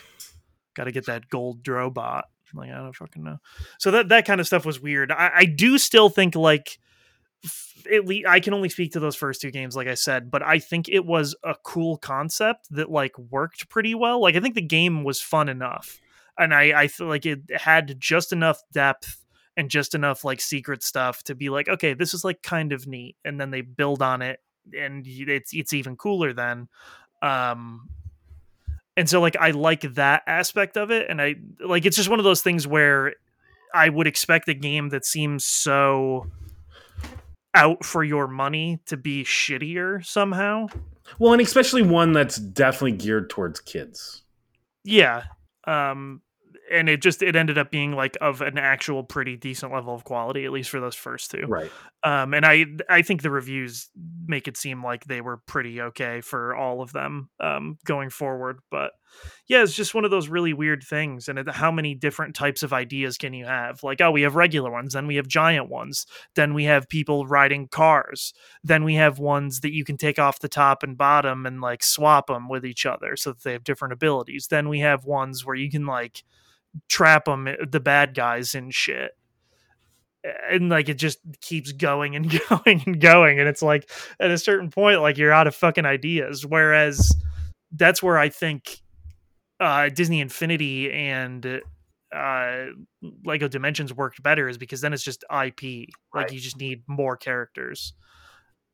Got 0.73 0.85
to 0.85 0.91
get 0.91 1.05
that 1.07 1.29
gold 1.29 1.63
Drobot. 1.63 2.23
Like 2.53 2.71
I 2.71 2.77
don't 2.77 2.95
fucking 2.95 3.23
know. 3.23 3.37
So 3.79 3.91
that 3.91 4.09
that 4.09 4.25
kind 4.25 4.39
of 4.39 4.47
stuff 4.47 4.65
was 4.65 4.79
weird. 4.79 5.11
I, 5.11 5.31
I 5.35 5.45
do 5.45 5.77
still 5.77 6.09
think 6.09 6.35
like 6.35 6.77
at 7.91 8.05
least 8.05 8.27
I 8.27 8.39
can 8.39 8.53
only 8.53 8.69
speak 8.69 8.93
to 8.93 8.99
those 8.99 9.15
first 9.15 9.41
two 9.41 9.51
games, 9.51 9.75
like 9.75 9.87
I 9.87 9.95
said, 9.95 10.31
but 10.31 10.43
I 10.43 10.59
think 10.59 10.87
it 10.87 11.05
was 11.05 11.35
a 11.43 11.55
cool 11.63 11.97
concept 11.97 12.67
that 12.71 12.89
like 12.89 13.17
worked 13.17 13.69
pretty 13.69 13.95
well. 13.95 14.21
Like 14.21 14.35
I 14.35 14.39
think 14.39 14.55
the 14.55 14.61
game 14.61 15.03
was 15.03 15.19
fun 15.19 15.49
enough, 15.49 15.99
and 16.37 16.53
I 16.53 16.81
I 16.83 16.87
feel 16.87 17.07
like 17.07 17.25
it 17.25 17.41
had 17.55 17.99
just 17.99 18.31
enough 18.31 18.61
depth 18.71 19.23
and 19.57 19.69
just 19.69 19.93
enough 19.93 20.23
like 20.23 20.41
secret 20.41 20.83
stuff 20.83 21.23
to 21.23 21.35
be 21.35 21.49
like, 21.49 21.67
okay, 21.67 21.93
this 21.93 22.13
is 22.13 22.23
like 22.23 22.41
kind 22.41 22.71
of 22.71 22.87
neat, 22.87 23.17
and 23.25 23.39
then 23.39 23.51
they 23.51 23.61
build 23.61 24.01
on 24.01 24.21
it, 24.21 24.39
and 24.77 25.05
it's 25.07 25.53
it's 25.53 25.73
even 25.73 25.97
cooler 25.97 26.33
then. 26.33 26.67
Um, 27.21 27.89
and 28.95 29.09
so 29.09 29.21
like 29.21 29.35
I 29.37 29.51
like 29.51 29.81
that 29.95 30.23
aspect 30.27 30.77
of 30.77 30.91
it, 30.91 31.09
and 31.09 31.21
I 31.21 31.35
like 31.59 31.85
it's 31.85 31.97
just 31.97 32.09
one 32.09 32.19
of 32.19 32.25
those 32.25 32.41
things 32.41 32.67
where 32.67 33.13
I 33.73 33.89
would 33.89 34.07
expect 34.07 34.47
a 34.49 34.53
game 34.53 34.89
that 34.89 35.05
seems 35.05 35.45
so 35.45 36.27
out 37.55 37.83
for 37.85 38.03
your 38.03 38.27
money 38.27 38.79
to 38.85 38.97
be 38.97 39.23
shittier 39.23 40.05
somehow. 40.05 40.67
Well, 41.19 41.33
and 41.33 41.41
especially 41.41 41.81
one 41.81 42.13
that's 42.13 42.37
definitely 42.37 42.93
geared 42.93 43.29
towards 43.29 43.59
kids. 43.59 44.23
Yeah. 44.83 45.23
Um 45.65 46.21
and 46.71 46.89
it 46.89 47.01
just 47.01 47.21
it 47.21 47.35
ended 47.35 47.57
up 47.57 47.71
being 47.71 47.91
like 47.93 48.17
of 48.21 48.41
an 48.41 48.57
actual 48.57 49.03
pretty 49.03 49.35
decent 49.35 49.71
level 49.71 49.93
of 49.93 50.03
quality 50.03 50.45
at 50.45 50.51
least 50.51 50.69
for 50.69 50.79
those 50.79 50.95
first 50.95 51.31
two. 51.31 51.45
Right. 51.47 51.71
Um 52.03 52.33
and 52.33 52.45
I 52.45 52.65
I 52.89 53.01
think 53.01 53.21
the 53.21 53.31
reviews 53.31 53.89
make 54.25 54.47
it 54.47 54.57
seem 54.57 54.83
like 54.83 55.05
they 55.05 55.21
were 55.21 55.37
pretty 55.45 55.81
okay 55.81 56.21
for 56.21 56.55
all 56.55 56.81
of 56.81 56.93
them 56.93 57.29
um 57.39 57.77
going 57.85 58.09
forward, 58.09 58.59
but 58.71 58.91
yeah, 59.47 59.63
it's 59.63 59.73
just 59.73 59.93
one 59.93 60.05
of 60.05 60.11
those 60.11 60.29
really 60.29 60.53
weird 60.53 60.83
things 60.83 61.27
and 61.27 61.49
how 61.49 61.71
many 61.71 61.95
different 61.95 62.35
types 62.35 62.63
of 62.63 62.73
ideas 62.73 63.17
can 63.17 63.33
you 63.33 63.45
have? 63.45 63.83
Like 63.83 64.01
oh, 64.01 64.11
we 64.11 64.21
have 64.21 64.35
regular 64.35 64.71
ones, 64.71 64.93
then 64.93 65.07
we 65.07 65.15
have 65.15 65.27
giant 65.27 65.69
ones, 65.69 66.05
then 66.35 66.53
we 66.53 66.65
have 66.65 66.87
people 66.87 67.25
riding 67.27 67.67
cars, 67.67 68.33
then 68.63 68.83
we 68.83 68.95
have 68.95 69.19
ones 69.19 69.59
that 69.61 69.73
you 69.73 69.83
can 69.83 69.97
take 69.97 70.19
off 70.19 70.39
the 70.39 70.49
top 70.49 70.83
and 70.83 70.97
bottom 70.97 71.45
and 71.45 71.61
like 71.61 71.83
swap 71.83 72.27
them 72.27 72.47
with 72.49 72.65
each 72.65 72.85
other 72.85 73.15
so 73.15 73.31
that 73.31 73.43
they 73.43 73.53
have 73.53 73.63
different 73.63 73.93
abilities. 73.93 74.47
Then 74.47 74.69
we 74.69 74.79
have 74.79 75.05
ones 75.05 75.45
where 75.45 75.55
you 75.55 75.69
can 75.69 75.85
like 75.85 76.23
trap 76.89 77.25
them 77.25 77.47
eh, 77.47 77.55
the 77.69 77.79
bad 77.79 78.13
guys 78.13 78.55
and 78.55 78.73
shit 78.73 79.11
and 80.49 80.69
like 80.69 80.89
it 80.89 80.95
just 80.95 81.19
keeps 81.41 81.71
going 81.71 82.15
and 82.15 82.29
going 82.49 82.83
and 82.85 82.99
going 82.99 83.39
and 83.39 83.47
it's 83.47 83.61
like 83.61 83.89
at 84.19 84.31
a 84.31 84.37
certain 84.37 84.69
point 84.69 85.01
like 85.01 85.17
you're 85.17 85.31
out 85.31 85.47
of 85.47 85.55
fucking 85.55 85.85
ideas 85.85 86.45
whereas 86.45 87.15
that's 87.71 88.01
where 88.01 88.17
i 88.17 88.29
think 88.29 88.82
uh 89.59 89.89
disney 89.89 90.19
infinity 90.21 90.91
and 90.91 91.61
uh 92.15 92.65
lego 93.23 93.47
dimensions 93.47 93.93
worked 93.93 94.21
better 94.23 94.47
is 94.47 94.57
because 94.57 94.81
then 94.81 94.93
it's 94.93 95.03
just 95.03 95.23
ip 95.31 95.61
like 95.61 95.87
Right. 96.13 96.31
you 96.31 96.39
just 96.39 96.57
need 96.57 96.83
more 96.87 97.17
characters. 97.17 97.93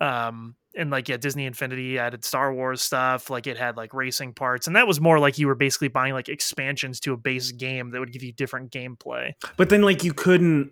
Um 0.02 0.56
and 0.76 0.92
like 0.92 1.10
yeah 1.10 1.18
disney 1.18 1.46
infinity 1.46 1.98
added 1.98 2.24
star 2.24 2.54
wars 2.54 2.80
stuff 2.82 3.30
like 3.30 3.48
it 3.48 3.58
had 3.58 3.76
like 3.76 3.94
racing 3.94 4.34
parts 4.34 4.68
and 4.68 4.76
that 4.76 4.88
was 4.88 5.02
more 5.02 5.20
like 5.20 5.38
you 5.40 5.48
were 5.48 5.56
basically 5.56 5.88
buying 5.88 6.14
like 6.14 6.30
expansions 6.30 7.00
to 7.02 7.12
a 7.12 7.18
base 7.18 7.52
game 7.52 7.90
that 7.90 8.00
would 8.00 8.14
give 8.14 8.22
you 8.24 8.32
different 8.32 8.72
gameplay. 8.72 9.32
But 9.58 9.70
then, 9.70 9.82
like, 9.82 10.04
you 10.04 10.14
couldn't, 10.14 10.72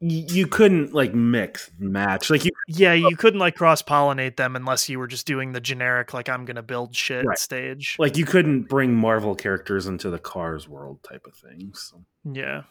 you 0.00 0.46
couldn't 0.46 0.94
like 0.94 1.12
mix 1.14 1.70
match. 1.78 2.30
Like, 2.30 2.44
you 2.44 2.52
yeah 2.68 2.92
you 2.92 3.16
couldn't 3.16 3.40
like 3.40 3.56
cross 3.56 3.82
pollinate 3.82 4.36
them 4.36 4.54
unless 4.54 4.88
you 4.88 4.98
were 4.98 5.08
just 5.08 5.26
doing 5.26 5.52
the 5.52 5.60
generic 5.60 6.14
like 6.14 6.28
i'm 6.28 6.44
gonna 6.44 6.62
build 6.62 6.94
shit 6.94 7.24
Right. 7.26 7.38
stage 7.38 7.96
like 7.98 8.16
you 8.16 8.24
couldn't 8.24 8.62
bring 8.68 8.94
Marvel 8.94 9.34
characters 9.34 9.86
into 9.86 10.10
the 10.10 10.18
Cars 10.18 10.68
world 10.68 11.02
type 11.02 11.26
of 11.26 11.34
thing. 11.34 11.72
So. 11.74 12.04
yeah 12.24 12.62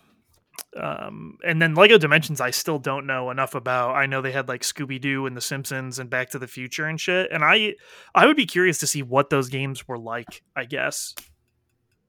um 0.75 1.37
and 1.45 1.61
then 1.61 1.75
lego 1.75 1.97
dimensions 1.97 2.41
i 2.41 2.49
still 2.49 2.79
don't 2.79 3.05
know 3.05 3.29
enough 3.29 3.53
about 3.55 3.95
i 3.95 4.05
know 4.05 4.21
they 4.21 4.31
had 4.31 4.47
like 4.47 4.61
scooby-doo 4.61 5.25
and 5.25 5.35
the 5.37 5.41
simpsons 5.41 5.99
and 5.99 6.09
back 6.09 6.29
to 6.31 6.39
the 6.39 6.47
future 6.47 6.85
and 6.85 6.99
shit 6.99 7.31
and 7.31 7.43
i 7.43 7.73
i 8.15 8.25
would 8.25 8.37
be 8.37 8.45
curious 8.45 8.79
to 8.79 8.87
see 8.87 9.03
what 9.03 9.29
those 9.29 9.49
games 9.49 9.87
were 9.87 9.99
like 9.99 10.41
i 10.55 10.65
guess 10.65 11.13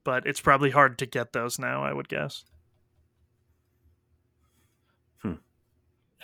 but 0.05 0.27
it's 0.27 0.41
probably 0.41 0.71
hard 0.71 0.97
to 0.99 1.07
get 1.07 1.33
those 1.33 1.59
now 1.59 1.83
i 1.85 1.93
would 1.93 2.09
guess 2.09 2.45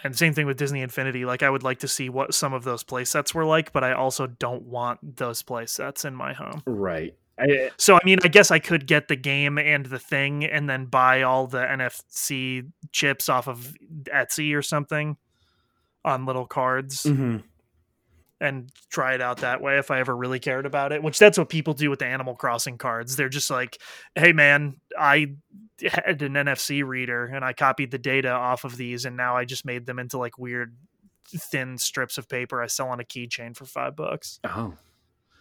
And 0.05 0.16
same 0.16 0.34
thing 0.34 0.46
with 0.46 0.59
Disney 0.59 0.82
Infinity. 0.82 1.24
Like 1.24 1.42
I 1.42 1.48
would 1.48 1.62
like 1.62 1.78
to 1.80 1.88
see 1.88 2.11
what 2.11 2.34
some 2.34 2.52
of 2.52 2.62
those 2.62 2.84
play 2.84 3.05
sets 3.05 3.34
were 3.34 3.44
like, 3.44 3.72
but 3.72 3.82
I 3.82 3.94
also 3.94 4.26
don't 4.26 4.64
want 4.64 5.16
those 5.16 5.42
play 5.42 5.64
sets 5.64 6.05
in 6.05 6.14
my 6.14 6.34
home. 6.34 6.62
Right. 6.66 7.16
I, 7.38 7.70
So 7.78 7.96
I 7.96 8.00
mean, 8.05 8.18
I 8.22 8.28
guess 8.28 8.50
I 8.50 8.59
could 8.59 8.86
get 8.86 9.09
the 9.09 9.16
game 9.16 9.59
and 9.59 9.86
the 9.86 9.98
thing 9.98 10.44
and 10.44 10.68
then 10.68 10.84
buy 10.84 11.22
all 11.22 11.46
the 11.46 11.59
NFC 11.59 12.70
chips 12.92 13.28
off 13.28 13.48
of 13.48 13.74
Etsy 14.05 14.55
or 14.55 14.62
something 14.62 15.16
on 16.05 16.26
little 16.26 16.46
cards 16.46 17.05
mhm. 17.05 17.42
And 18.45 18.70
try 18.90 19.14
it 19.14 19.22
out 19.22 19.38
that 19.38 19.62
way 19.62 19.78
if 19.78 19.90
I 19.90 20.01
ever 20.01 20.14
really 20.14 20.38
cared 20.38 20.66
about 20.66 20.92
it, 20.92 21.03
which 21.03 21.18
that's 21.18 21.38
what 21.38 21.49
people 21.49 21.72
do 21.72 21.88
with 21.88 21.99
the 21.99 22.07
Animal 22.07 22.34
Crossing 22.34 22.76
cards. 22.76 23.16
They're 23.16 23.28
just 23.30 23.51
like, 23.51 23.78
"Hey 24.14 24.32
man, 24.32 24.76
I 24.99 25.36
had 25.82 26.20
an 26.22 26.34
NFC 26.34 26.84
reader 26.84 27.24
and 27.24 27.45
I 27.45 27.55
copied 27.55 27.90
the 27.90 27.99
data 27.99 28.30
off 28.30 28.64
of 28.64 28.76
these 28.76 29.07
and 29.07 29.16
now 29.16 29.36
I 29.36 29.45
just 29.45 29.64
made 29.64 29.86
them 29.86 29.99
into 29.99 30.18
like 30.18 30.38
weird 30.38 30.76
thin 31.26 31.78
strips 31.78 32.18
of 32.18 32.28
paper 32.28 32.62
I 32.62 32.66
sell 32.66 32.88
on 32.88 33.01
a 33.01 33.05
keychain 33.05 33.57
for 33.57 33.64
5 33.64 33.97
bucks." 33.97 34.40
Oh. 34.45 34.74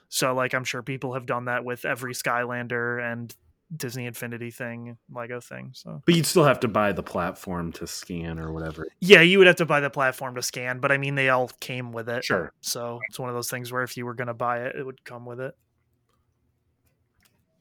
So 0.08 0.34
like 0.34 0.54
I'm 0.54 0.64
sure 0.64 0.82
people 0.82 1.14
have 1.14 1.26
done 1.26 1.46
that 1.46 1.66
with 1.66 1.86
every 1.86 2.14
Skylander 2.14 3.04
and 3.04 3.36
Disney 3.76 4.06
Infinity 4.06 4.52
thing, 4.52 4.98
Lego 5.12 5.40
thing. 5.40 5.72
So 5.74 6.02
But 6.06 6.16
you'd 6.16 6.26
still 6.26 6.44
have 6.44 6.60
to 6.62 6.68
buy 6.68 6.92
the 6.92 7.04
platform 7.04 7.72
to 7.74 7.88
scan 7.88 8.40
or 8.40 8.52
whatever. 8.52 8.88
yeah, 9.00 9.22
you 9.22 9.38
would 9.40 9.48
have 9.48 9.56
to 9.58 9.66
buy 9.66 9.80
the 9.80 9.90
platform 9.90 10.36
to 10.36 10.42
scan, 10.42 10.80
but 10.80 10.92
I 10.92 10.98
mean 10.98 11.16
they 11.16 11.30
all 11.30 11.50
came 11.60 11.92
with 11.92 12.10
it. 12.10 12.24
Sure. 12.24 12.52
So 12.62 13.00
it's 13.10 13.20
one 13.20 13.30
of 13.30 13.36
those 13.36 13.50
things 13.50 13.72
where 13.72 13.84
if 13.84 13.98
you 13.98 14.06
were 14.06 14.14
gonna 14.14 14.34
buy 14.34 14.64
it, 14.66 14.76
it 14.76 14.86
would 14.86 15.04
come 15.04 15.26
with 15.26 15.40
it. 15.40 15.56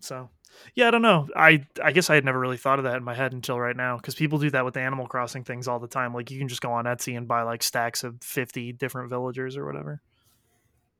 So 0.00 0.28
yeah, 0.74 0.88
I 0.88 0.90
don't 0.90 1.02
know. 1.02 1.28
I 1.34 1.66
I 1.82 1.92
guess 1.92 2.10
I 2.10 2.14
had 2.14 2.24
never 2.24 2.38
really 2.38 2.56
thought 2.56 2.78
of 2.78 2.84
that 2.84 2.96
in 2.96 3.04
my 3.04 3.14
head 3.14 3.32
until 3.32 3.58
right 3.58 3.76
now 3.76 3.96
because 3.96 4.14
people 4.14 4.38
do 4.38 4.50
that 4.50 4.64
with 4.64 4.74
the 4.74 4.80
Animal 4.80 5.06
Crossing 5.06 5.44
things 5.44 5.66
all 5.68 5.78
the 5.78 5.88
time. 5.88 6.12
Like 6.12 6.30
you 6.30 6.38
can 6.38 6.48
just 6.48 6.60
go 6.60 6.72
on 6.72 6.84
Etsy 6.84 7.16
and 7.16 7.26
buy 7.26 7.42
like 7.42 7.62
stacks 7.62 8.04
of 8.04 8.16
fifty 8.22 8.72
different 8.72 9.08
villagers 9.08 9.56
or 9.56 9.64
whatever, 9.64 10.02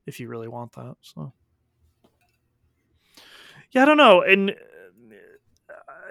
if 0.06 0.20
you 0.20 0.28
really 0.28 0.48
want 0.48 0.72
that. 0.72 0.94
So 1.02 1.32
yeah, 3.72 3.82
I 3.82 3.84
don't 3.84 3.96
know. 3.96 4.22
And 4.22 4.54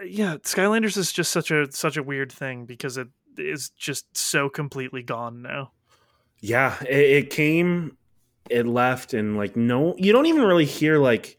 yeah, 0.05 0.37
Skylanders 0.37 0.97
is 0.97 1.11
just 1.11 1.31
such 1.31 1.51
a 1.51 1.71
such 1.71 1.97
a 1.97 2.03
weird 2.03 2.31
thing 2.31 2.65
because 2.65 2.97
it 2.97 3.07
is 3.37 3.69
just 3.69 4.15
so 4.15 4.49
completely 4.49 5.03
gone 5.03 5.41
now. 5.41 5.71
Yeah, 6.39 6.81
it, 6.81 7.23
it 7.25 7.29
came, 7.29 7.97
it 8.49 8.65
left, 8.65 9.13
and 9.13 9.37
like 9.37 9.55
no, 9.55 9.95
you 9.97 10.11
don't 10.11 10.25
even 10.25 10.43
really 10.43 10.65
hear 10.65 10.97
like, 10.97 11.37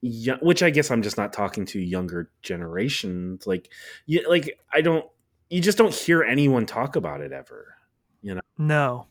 yo- 0.00 0.38
which 0.40 0.62
I 0.62 0.70
guess 0.70 0.90
I'm 0.90 1.02
just 1.02 1.16
not 1.16 1.32
talking 1.32 1.66
to 1.66 1.80
younger 1.80 2.30
generations. 2.42 3.46
Like, 3.46 3.70
you, 4.06 4.28
like 4.28 4.58
I 4.72 4.80
don't, 4.80 5.04
you 5.50 5.60
just 5.60 5.78
don't 5.78 5.94
hear 5.94 6.22
anyone 6.22 6.66
talk 6.66 6.96
about 6.96 7.20
it 7.20 7.32
ever. 7.32 7.74
You 8.22 8.36
know? 8.36 8.40
No. 8.58 9.06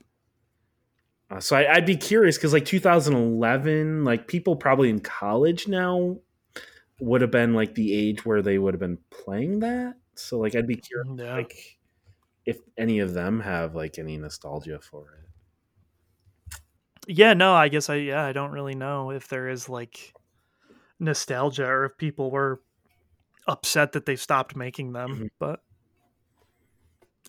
Uh, 1.29 1.39
so 1.39 1.55
I, 1.55 1.75
I'd 1.75 1.85
be 1.85 1.95
curious 1.97 2.37
because 2.37 2.53
like 2.53 2.65
2011, 2.65 4.03
like 4.03 4.27
people 4.27 4.55
probably 4.55 4.89
in 4.89 4.99
college 4.99 5.67
now 5.67 6.17
would 6.99 7.21
have 7.21 7.31
been 7.31 7.53
like 7.53 7.75
the 7.75 7.93
age 7.93 8.25
where 8.25 8.41
they 8.41 8.57
would 8.57 8.73
have 8.73 8.79
been 8.79 8.99
playing 9.11 9.59
that. 9.59 9.95
So 10.15 10.39
like 10.39 10.55
I'd 10.55 10.67
be 10.67 10.77
curious 10.77 11.09
Yeah. 11.17 11.37
like 11.37 11.79
if 12.45 12.59
any 12.77 12.99
of 12.99 13.13
them 13.13 13.41
have 13.41 13.75
like 13.75 13.99
any 13.99 14.17
nostalgia 14.17 14.79
for 14.81 15.13
it. 15.15 15.29
Yeah, 17.07 17.33
no, 17.33 17.53
I 17.53 17.67
guess 17.69 17.89
I 17.89 17.95
yeah, 17.95 18.23
I 18.25 18.31
don't 18.33 18.51
really 18.51 18.75
know 18.75 19.11
if 19.11 19.27
there 19.27 19.47
is 19.47 19.69
like 19.69 20.15
nostalgia 20.99 21.65
or 21.67 21.85
if 21.85 21.97
people 21.97 22.31
were 22.31 22.63
upset 23.47 23.93
that 23.93 24.05
they 24.07 24.15
stopped 24.17 24.55
making 24.55 24.93
them, 24.93 25.23
Mhm. 25.23 25.27
but 25.39 25.61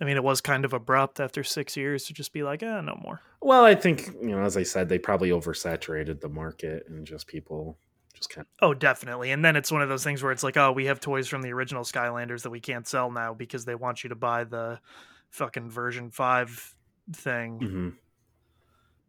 I 0.01 0.05
mean 0.05 0.17
it 0.17 0.25
was 0.25 0.41
kind 0.41 0.65
of 0.65 0.73
abrupt 0.73 1.21
after 1.21 1.45
6 1.45 1.77
years 1.77 2.07
to 2.07 2.15
just 2.15 2.33
be 2.33 2.43
like, 2.43 2.63
"Eh, 2.63 2.81
no 2.81 2.95
more." 3.03 3.23
Well, 3.43 3.65
I 3.65 3.75
think 3.75 4.07
you 4.21 4.31
know, 4.31 4.43
as 4.43 4.57
I 4.57 4.63
said, 4.63 4.89
they 4.89 4.99
probably 4.99 5.31
oversaturated 5.31 6.21
the 6.21 6.29
market 6.29 6.87
and 6.89 7.07
just 7.07 7.27
people 7.27 7.79
just 8.17 8.31
kind 8.31 8.47
Oh, 8.61 8.75
definitely. 8.75 9.31
And 9.31 9.45
then 9.45 9.57
it's 9.57 9.71
one 9.71 9.83
of 9.83 9.89
those 9.89 10.03
things 10.05 10.23
where 10.23 10.33
it's 10.33 10.43
like, 10.43 10.57
"Oh, 10.57 10.73
we 10.73 10.87
have 10.87 11.01
toys 11.01 11.29
from 11.29 11.43
the 11.43 11.53
original 11.53 11.85
Skylanders 11.85 12.43
that 12.43 12.51
we 12.51 12.61
can't 12.61 12.87
sell 12.87 13.11
now 13.11 13.35
because 13.35 13.65
they 13.65 13.75
want 13.75 14.03
you 14.03 14.09
to 14.09 14.15
buy 14.17 14.45
the 14.45 14.81
fucking 15.31 15.71
version 15.71 16.11
5 16.11 16.75
thing." 17.13 17.63
of. 17.63 17.71
Mhm. 17.71 17.97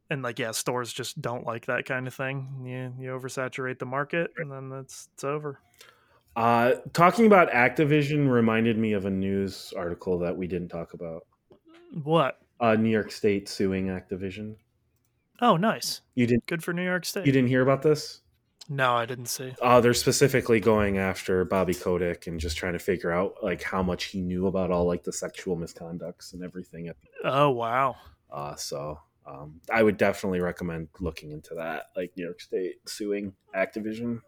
And 0.09 0.21
like, 0.21 0.39
yeah, 0.39 0.51
stores 0.51 0.93
just 0.93 1.21
don't 1.21 1.45
like 1.45 1.65
that 1.65 1.85
kind 1.85 2.07
of 2.07 2.13
thing. 2.13 2.63
You 2.65 2.93
you 3.03 3.11
oversaturate 3.11 3.79
the 3.79 3.85
market 3.85 4.31
and 4.37 4.51
then 4.51 4.71
it's 4.79 5.09
it's 5.13 5.23
over. 5.23 5.59
Uh, 6.35 6.75
talking 6.93 7.25
about 7.25 7.49
Activision 7.49 8.29
reminded 8.29 8.77
me 8.77 8.93
of 8.93 9.05
a 9.05 9.09
news 9.09 9.73
article 9.75 10.19
that 10.19 10.37
we 10.37 10.47
didn't 10.47 10.69
talk 10.69 10.93
about. 10.93 11.25
What? 12.03 12.39
Uh, 12.59 12.75
New 12.75 12.89
York 12.89 13.11
State 13.11 13.49
suing 13.49 13.87
Activision. 13.87 14.55
Oh, 15.41 15.57
nice. 15.57 16.01
You 16.15 16.27
didn't. 16.27 16.45
Good 16.45 16.63
for 16.63 16.73
New 16.73 16.83
York 16.83 17.05
State. 17.05 17.25
You 17.25 17.31
didn't 17.31 17.49
hear 17.49 17.61
about 17.61 17.81
this? 17.81 18.21
No, 18.69 18.93
I 18.95 19.05
didn't 19.05 19.27
see. 19.27 19.53
Uh, 19.61 19.79
they're 19.79 19.93
specifically 19.93 20.59
going 20.59 20.97
after 20.97 21.45
Bobby 21.45 21.73
Kotick 21.73 22.27
and 22.27 22.39
just 22.39 22.57
trying 22.57 22.73
to 22.73 22.79
figure 22.79 23.11
out 23.11 23.35
like 23.41 23.63
how 23.63 23.81
much 23.81 24.05
he 24.05 24.21
knew 24.21 24.47
about 24.47 24.71
all 24.71 24.85
like 24.85 25.03
the 25.03 25.13
sexual 25.13 25.55
misconducts 25.55 26.33
and 26.33 26.43
everything. 26.43 26.91
Oh, 27.23 27.49
wow. 27.51 27.95
Uh, 28.29 28.55
so 28.55 28.99
um, 29.25 29.61
I 29.71 29.83
would 29.83 29.97
definitely 29.97 30.41
recommend 30.41 30.89
looking 30.99 31.31
into 31.31 31.55
that, 31.55 31.85
like 31.95 32.11
New 32.17 32.25
York 32.25 32.41
State 32.41 32.75
suing 32.87 33.33
Activision 33.55 34.19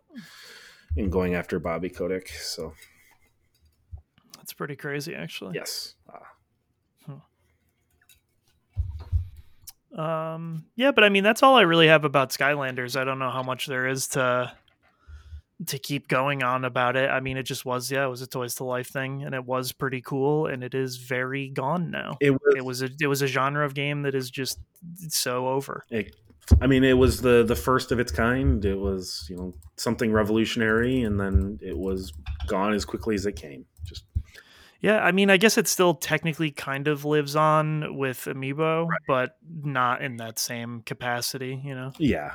and 0.95 1.11
going 1.11 1.35
after 1.35 1.59
Bobby 1.59 1.89
Kotick. 1.89 2.29
So 2.29 2.73
That's 4.37 4.53
pretty 4.53 4.77
crazy, 4.77 5.15
actually. 5.15 5.55
yes, 5.55 5.95
uh, 6.13 6.19
Um, 9.95 10.65
yeah, 10.75 10.91
but 10.91 11.03
I 11.03 11.09
mean, 11.09 11.23
that's 11.23 11.43
all 11.43 11.55
I 11.55 11.61
really 11.61 11.87
have 11.87 12.05
about 12.05 12.29
Skylanders. 12.29 12.99
I 12.99 13.03
don't 13.03 13.19
know 13.19 13.31
how 13.31 13.43
much 13.43 13.65
there 13.65 13.87
is 13.87 14.07
to 14.09 14.53
to 15.67 15.77
keep 15.77 16.07
going 16.07 16.41
on 16.41 16.63
about 16.63 16.95
it. 16.95 17.09
I 17.09 17.19
mean, 17.19 17.35
it 17.35 17.43
just 17.43 17.65
was, 17.65 17.91
yeah, 17.91 18.05
it 18.05 18.09
was 18.09 18.21
a 18.21 18.27
Toys 18.27 18.55
to 18.55 18.63
Life 18.63 18.87
thing, 18.87 19.23
and 19.23 19.35
it 19.35 19.43
was 19.43 19.73
pretty 19.73 20.01
cool, 20.01 20.45
and 20.45 20.63
it 20.63 20.73
is 20.73 20.97
very 20.97 21.49
gone 21.49 21.91
now. 21.91 22.17
it 22.21 22.31
was. 22.31 22.55
It 22.55 22.65
was 22.65 22.81
a 22.81 22.89
it 23.01 23.07
was 23.07 23.21
a 23.21 23.27
genre 23.27 23.65
of 23.65 23.73
game 23.73 24.03
that 24.03 24.15
is 24.15 24.29
just 24.29 24.59
so 25.09 25.47
over. 25.47 25.83
It, 25.89 26.15
I 26.61 26.67
mean, 26.67 26.83
it 26.83 26.97
was 26.97 27.21
the 27.21 27.43
the 27.43 27.55
first 27.55 27.91
of 27.91 27.99
its 27.99 28.11
kind. 28.11 28.63
It 28.63 28.77
was 28.77 29.25
you 29.29 29.35
know 29.35 29.53
something 29.75 30.11
revolutionary, 30.11 31.01
and 31.01 31.19
then 31.19 31.59
it 31.61 31.77
was 31.77 32.13
gone 32.47 32.73
as 32.73 32.85
quickly 32.85 33.15
as 33.15 33.25
it 33.25 33.35
came. 33.35 33.65
Yeah, 34.81 34.99
I 35.03 35.11
mean, 35.11 35.29
I 35.29 35.37
guess 35.37 35.57
it 35.57 35.67
still 35.67 35.93
technically 35.93 36.51
kind 36.51 36.87
of 36.87 37.03
lives 37.03 37.35
on 37.35 37.97
with 37.97 38.19
Amiibo, 38.25 38.87
but 39.07 39.35
not 39.61 40.01
in 40.01 40.17
that 40.17 40.39
same 40.39 40.81
capacity, 40.83 41.61
you 41.63 41.75
know. 41.75 41.91
yeah. 41.97 42.33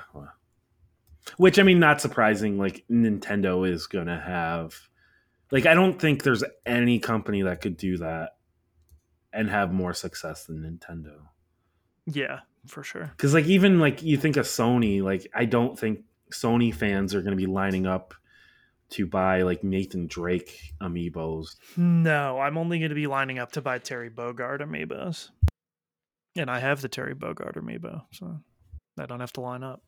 Which 1.38 1.59
I 1.59 1.62
mean, 1.62 1.78
not 1.78 2.03
surprising. 2.03 2.59
Like 2.59 2.84
Nintendo 2.90 3.66
is 3.66 3.86
gonna 3.86 4.20
have, 4.20 4.74
like 5.51 5.64
I 5.64 5.72
don't 5.72 5.99
think 5.99 6.22
there's 6.22 6.45
any 6.66 6.99
company 6.99 7.40
that 7.42 7.62
could 7.62 7.78
do 7.78 7.97
that 7.99 8.36
and 9.32 9.49
have 9.49 9.72
more 9.72 9.95
success 9.95 10.45
than 10.45 10.62
Nintendo. 10.62 11.16
Yeah, 12.07 12.40
for 12.66 12.82
sure. 12.82 13.11
Because 13.16 13.32
like 13.32 13.47
even 13.47 13.80
like 13.80 14.03
you 14.03 14.18
think 14.18 14.36
of 14.36 14.45
Sony, 14.45 15.03
like 15.03 15.26
I 15.34 15.47
don't 15.47 15.78
think 15.78 16.01
Sony 16.30 16.74
fans 16.74 17.14
are 17.14 17.22
gonna 17.22 17.36
be 17.36 17.47
lining 17.47 17.86
up 17.86 18.14
to 18.91 19.07
buy 19.07 19.43
like 19.43 19.64
Nathan 19.64 20.07
Drake 20.07 20.72
amiibos. 20.80 21.57
No, 21.76 22.39
I'm 22.39 22.59
only 22.59 22.78
going 22.78 22.91
to 22.91 22.95
be 22.95 23.07
lining 23.07 23.39
up 23.39 23.53
to 23.53 23.62
buy 23.62 23.78
Terry 23.78 24.11
Bogard 24.11 24.61
amiibos. 24.61 25.30
And 26.37 26.51
I 26.51 26.59
have 26.59 26.80
the 26.80 26.89
Terry 26.89 27.14
Bogard 27.14 27.57
amiibo, 27.57 28.03
so 28.12 28.41
I 28.99 29.07
don't 29.07 29.20
have 29.20 29.32
to 29.35 29.41
line 29.41 29.62
up. 29.62 29.82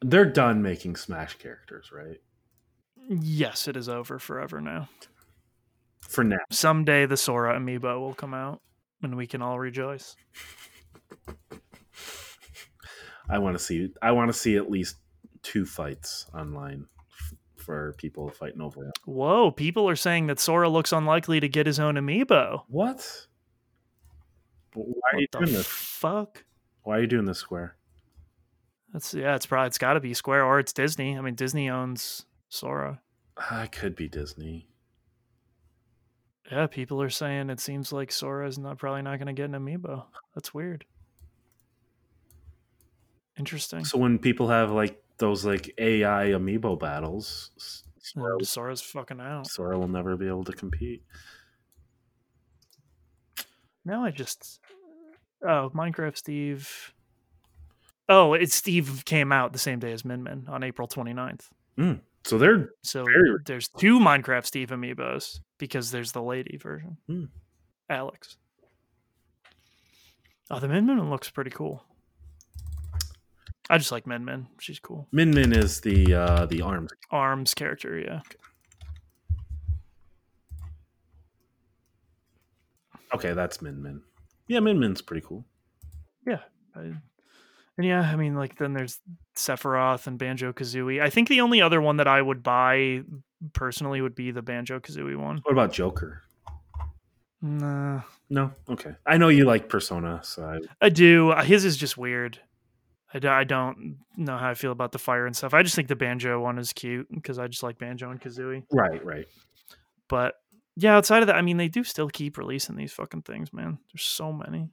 They're 0.00 0.26
done 0.26 0.62
making 0.62 0.96
Smash 0.96 1.38
characters, 1.38 1.90
right? 1.92 2.20
Yes, 3.08 3.66
it 3.66 3.76
is 3.76 3.88
over 3.88 4.18
forever 4.18 4.60
now. 4.60 4.88
For 6.02 6.22
now. 6.22 6.36
Someday 6.50 7.06
the 7.06 7.16
Sora 7.16 7.58
amiibo 7.58 7.98
will 7.98 8.14
come 8.14 8.34
out 8.34 8.60
and 9.02 9.16
we 9.16 9.26
can 9.26 9.42
all 9.42 9.58
rejoice. 9.58 10.14
I 13.28 13.38
want 13.38 13.58
to 13.58 13.62
see. 13.62 13.90
I 14.00 14.12
want 14.12 14.28
to 14.28 14.38
see 14.38 14.56
at 14.56 14.70
least 14.70 14.96
two 15.42 15.66
fights 15.66 16.26
online 16.34 16.86
for 17.68 17.92
people 17.98 18.30
fighting 18.30 18.62
over 18.62 18.86
it. 18.86 18.98
Whoa, 19.04 19.50
people 19.50 19.86
are 19.90 19.94
saying 19.96 20.26
that 20.28 20.40
Sora 20.40 20.70
looks 20.70 20.90
unlikely 20.90 21.38
to 21.40 21.48
get 21.50 21.66
his 21.66 21.78
own 21.78 21.96
amiibo. 21.96 22.62
What? 22.68 23.26
Why 24.72 24.84
are 24.84 24.86
What 25.16 25.20
you 25.20 25.26
the 25.30 25.38
doing 25.40 25.52
this? 25.52 25.66
fuck? 25.66 26.44
Why 26.82 26.96
are 26.96 27.00
you 27.02 27.06
doing 27.06 27.26
this, 27.26 27.38
Square? 27.40 27.76
That's 28.94 29.12
yeah, 29.12 29.34
it's 29.34 29.44
probably 29.44 29.66
it's 29.66 29.76
got 29.76 29.92
to 29.92 30.00
be 30.00 30.14
Square 30.14 30.46
or 30.46 30.58
it's 30.58 30.72
Disney. 30.72 31.18
I 31.18 31.20
mean, 31.20 31.34
Disney 31.34 31.68
owns 31.68 32.24
Sora. 32.48 33.02
Ah, 33.36 33.60
I 33.60 33.66
could 33.66 33.94
be 33.94 34.08
Disney. 34.08 34.70
Yeah, 36.50 36.68
people 36.68 37.02
are 37.02 37.10
saying 37.10 37.50
it 37.50 37.60
seems 37.60 37.92
like 37.92 38.10
Sora 38.10 38.48
is 38.48 38.58
not 38.58 38.78
probably 38.78 39.02
not 39.02 39.18
going 39.18 39.26
to 39.26 39.34
get 39.34 39.50
an 39.50 39.52
amiibo. 39.52 40.06
That's 40.34 40.54
weird. 40.54 40.86
Interesting. 43.38 43.84
So 43.84 43.98
when 43.98 44.18
people 44.18 44.48
have 44.48 44.70
like 44.70 45.02
those 45.18 45.44
like 45.44 45.74
AI 45.78 46.28
amiibo 46.28 46.78
battles, 46.78 47.50
Sora, 47.98 48.44
Sora's 48.44 48.80
fucking 48.80 49.20
out. 49.20 49.46
Sora 49.48 49.78
will 49.78 49.88
never 49.88 50.16
be 50.16 50.26
able 50.28 50.44
to 50.44 50.52
compete. 50.52 51.02
Now 53.84 54.04
I 54.04 54.10
just 54.10 54.60
oh 55.42 55.70
Minecraft 55.74 56.16
Steve. 56.16 56.92
Oh, 58.08 58.32
it's 58.32 58.54
Steve 58.54 59.04
came 59.04 59.32
out 59.32 59.52
the 59.52 59.58
same 59.58 59.78
day 59.78 59.92
as 59.92 60.04
Min 60.04 60.22
Min 60.22 60.46
on 60.48 60.62
April 60.62 60.88
29th. 60.88 61.48
So 62.24 62.36
they're 62.38 62.70
So 62.82 63.04
Very- 63.04 63.38
there's 63.44 63.68
two 63.68 63.98
Minecraft 64.00 64.44
Steve 64.46 64.68
amiibos 64.70 65.40
because 65.58 65.90
there's 65.90 66.12
the 66.12 66.22
lady 66.22 66.56
version. 66.56 66.96
Hmm. 67.06 67.24
Alex. 67.88 68.36
Oh, 70.50 70.58
the 70.58 70.68
Min 70.68 70.86
Min 70.86 71.10
looks 71.10 71.30
pretty 71.30 71.50
cool. 71.50 71.84
I 73.70 73.78
just 73.78 73.92
like 73.92 74.06
Min 74.06 74.24
Min. 74.24 74.46
She's 74.60 74.78
cool. 74.78 75.06
Min 75.12 75.30
Min 75.30 75.52
is 75.52 75.80
the 75.80 76.14
uh 76.14 76.46
the 76.46 76.62
arms. 76.62 76.90
Arms 77.10 77.54
character, 77.54 77.98
yeah. 77.98 78.20
Okay, 83.14 83.32
that's 83.32 83.62
Min 83.62 83.82
Min. 83.82 84.02
Yeah, 84.46 84.60
Min 84.60 84.78
Min's 84.78 85.02
pretty 85.02 85.26
cool. 85.26 85.44
I, 86.76 86.92
and 87.76 87.86
yeah, 87.86 88.02
I 88.02 88.16
mean, 88.16 88.34
like 88.34 88.56
then 88.58 88.72
there's 88.72 89.00
Sephiroth 89.36 90.06
and 90.06 90.18
Banjo 90.18 90.52
Kazooie. 90.52 91.00
I 91.00 91.10
think 91.10 91.28
the 91.28 91.40
only 91.40 91.60
other 91.62 91.80
one 91.80 91.96
that 91.96 92.06
I 92.06 92.20
would 92.20 92.42
buy 92.42 93.02
personally 93.52 94.00
would 94.00 94.14
be 94.14 94.30
the 94.30 94.42
Banjo 94.42 94.78
Kazooie 94.78 95.16
one. 95.16 95.40
What 95.44 95.52
about 95.52 95.72
Joker? 95.72 96.22
Nah, 97.40 98.02
No, 98.28 98.52
okay. 98.68 98.94
I 99.06 99.16
know 99.16 99.28
you 99.28 99.44
like 99.44 99.68
Persona, 99.68 100.20
so 100.24 100.44
I, 100.44 100.86
I 100.86 100.88
do. 100.88 101.32
His 101.42 101.64
is 101.64 101.76
just 101.76 101.96
weird. 101.96 102.40
I, 103.12 103.26
I 103.28 103.44
don't 103.44 103.98
know 104.16 104.36
how 104.36 104.50
I 104.50 104.54
feel 104.54 104.72
about 104.72 104.92
the 104.92 104.98
fire 104.98 105.26
and 105.26 105.36
stuff. 105.36 105.54
I 105.54 105.62
just 105.62 105.74
think 105.74 105.88
the 105.88 105.96
Banjo 105.96 106.40
one 106.40 106.58
is 106.58 106.72
cute 106.72 107.08
because 107.12 107.38
I 107.38 107.46
just 107.46 107.62
like 107.62 107.78
Banjo 107.78 108.10
and 108.10 108.20
Kazooie. 108.20 108.64
right, 108.72 109.04
right. 109.04 109.26
But 110.08 110.34
yeah, 110.76 110.96
outside 110.96 111.22
of 111.22 111.26
that, 111.26 111.36
I 111.36 111.42
mean, 111.42 111.56
they 111.56 111.68
do 111.68 111.84
still 111.84 112.08
keep 112.08 112.38
releasing 112.38 112.76
these 112.76 112.92
fucking 112.92 113.22
things, 113.22 113.52
man. 113.52 113.78
There's 113.92 114.04
so 114.04 114.32
many. 114.32 114.70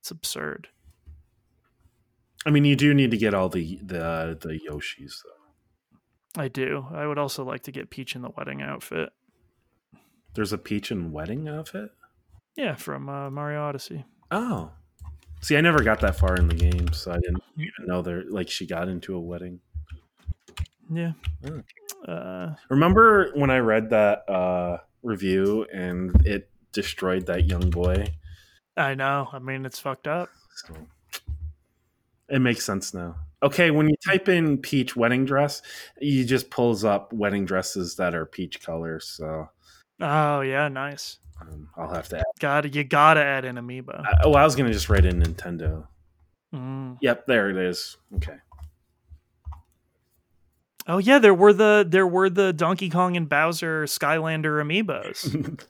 It's 0.00 0.10
absurd. 0.10 0.68
I 2.46 2.50
mean, 2.50 2.64
you 2.64 2.74
do 2.74 2.94
need 2.94 3.10
to 3.10 3.18
get 3.18 3.34
all 3.34 3.48
the 3.48 3.78
the 3.82 4.38
the 4.40 4.58
Yoshis 4.68 5.22
though. 5.24 6.42
I 6.42 6.48
do. 6.48 6.86
I 6.92 7.06
would 7.06 7.18
also 7.18 7.44
like 7.44 7.64
to 7.64 7.72
get 7.72 7.90
Peach 7.90 8.14
in 8.14 8.22
the 8.22 8.30
wedding 8.36 8.62
outfit. 8.62 9.10
There's 10.34 10.52
a 10.52 10.58
Peach 10.58 10.90
and 10.90 11.12
wedding 11.12 11.48
outfit. 11.48 11.90
Yeah, 12.56 12.76
from 12.76 13.08
uh, 13.08 13.30
Mario 13.30 13.62
Odyssey. 13.62 14.04
Oh, 14.30 14.70
see, 15.40 15.56
I 15.56 15.60
never 15.60 15.82
got 15.82 16.00
that 16.00 16.16
far 16.16 16.36
in 16.36 16.48
the 16.48 16.54
game, 16.54 16.92
so 16.92 17.12
I 17.12 17.18
didn't 17.18 17.42
even 17.56 17.86
know 17.86 18.02
there. 18.02 18.24
Like, 18.28 18.48
she 18.48 18.66
got 18.66 18.88
into 18.88 19.14
a 19.14 19.20
wedding. 19.20 19.60
Yeah. 20.92 21.12
Oh. 21.46 22.10
Uh, 22.10 22.54
Remember 22.68 23.30
when 23.34 23.50
I 23.50 23.58
read 23.58 23.90
that 23.90 24.28
uh, 24.28 24.78
review 25.02 25.66
and 25.72 26.26
it 26.26 26.48
destroyed 26.72 27.26
that 27.26 27.46
young 27.46 27.70
boy? 27.70 28.06
I 28.76 28.94
know. 28.94 29.28
I 29.32 29.38
mean, 29.38 29.66
it's 29.66 29.78
fucked 29.78 30.06
up. 30.06 30.28
So 30.56 30.74
it 32.28 32.40
makes 32.40 32.64
sense 32.64 32.94
now. 32.94 33.16
Okay, 33.42 33.70
when 33.70 33.88
you 33.88 33.96
type 34.06 34.28
in 34.28 34.58
peach 34.58 34.96
wedding 34.96 35.24
dress, 35.24 35.62
you 36.00 36.24
just 36.24 36.50
pulls 36.50 36.84
up 36.84 37.12
wedding 37.12 37.46
dresses 37.46 37.96
that 37.96 38.14
are 38.14 38.26
peach 38.26 38.62
color. 38.62 39.00
So 39.00 39.48
Oh 40.00 40.40
yeah, 40.40 40.68
nice. 40.68 41.18
um, 41.40 41.68
I'll 41.76 41.92
have 41.92 42.08
to. 42.08 42.18
Add. 42.18 42.24
Got 42.38 42.74
You 42.74 42.84
gotta 42.84 43.22
add 43.22 43.44
in 43.44 43.56
amiibo. 43.56 44.00
I, 44.00 44.22
oh, 44.24 44.32
I 44.32 44.44
was 44.44 44.56
gonna 44.56 44.72
just 44.72 44.88
write 44.88 45.04
in 45.04 45.22
Nintendo. 45.22 45.86
Mm. 46.54 46.98
Yep, 47.00 47.26
there 47.26 47.50
it 47.50 47.56
is. 47.56 47.96
Okay. 48.16 48.36
Oh 50.86 50.98
yeah, 50.98 51.18
there 51.18 51.34
were 51.34 51.52
the 51.52 51.86
there 51.88 52.06
were 52.06 52.30
the 52.30 52.52
Donkey 52.52 52.88
Kong 52.88 53.16
and 53.16 53.28
Bowser 53.28 53.84
Skylander 53.84 54.62
amiibos 54.62 55.60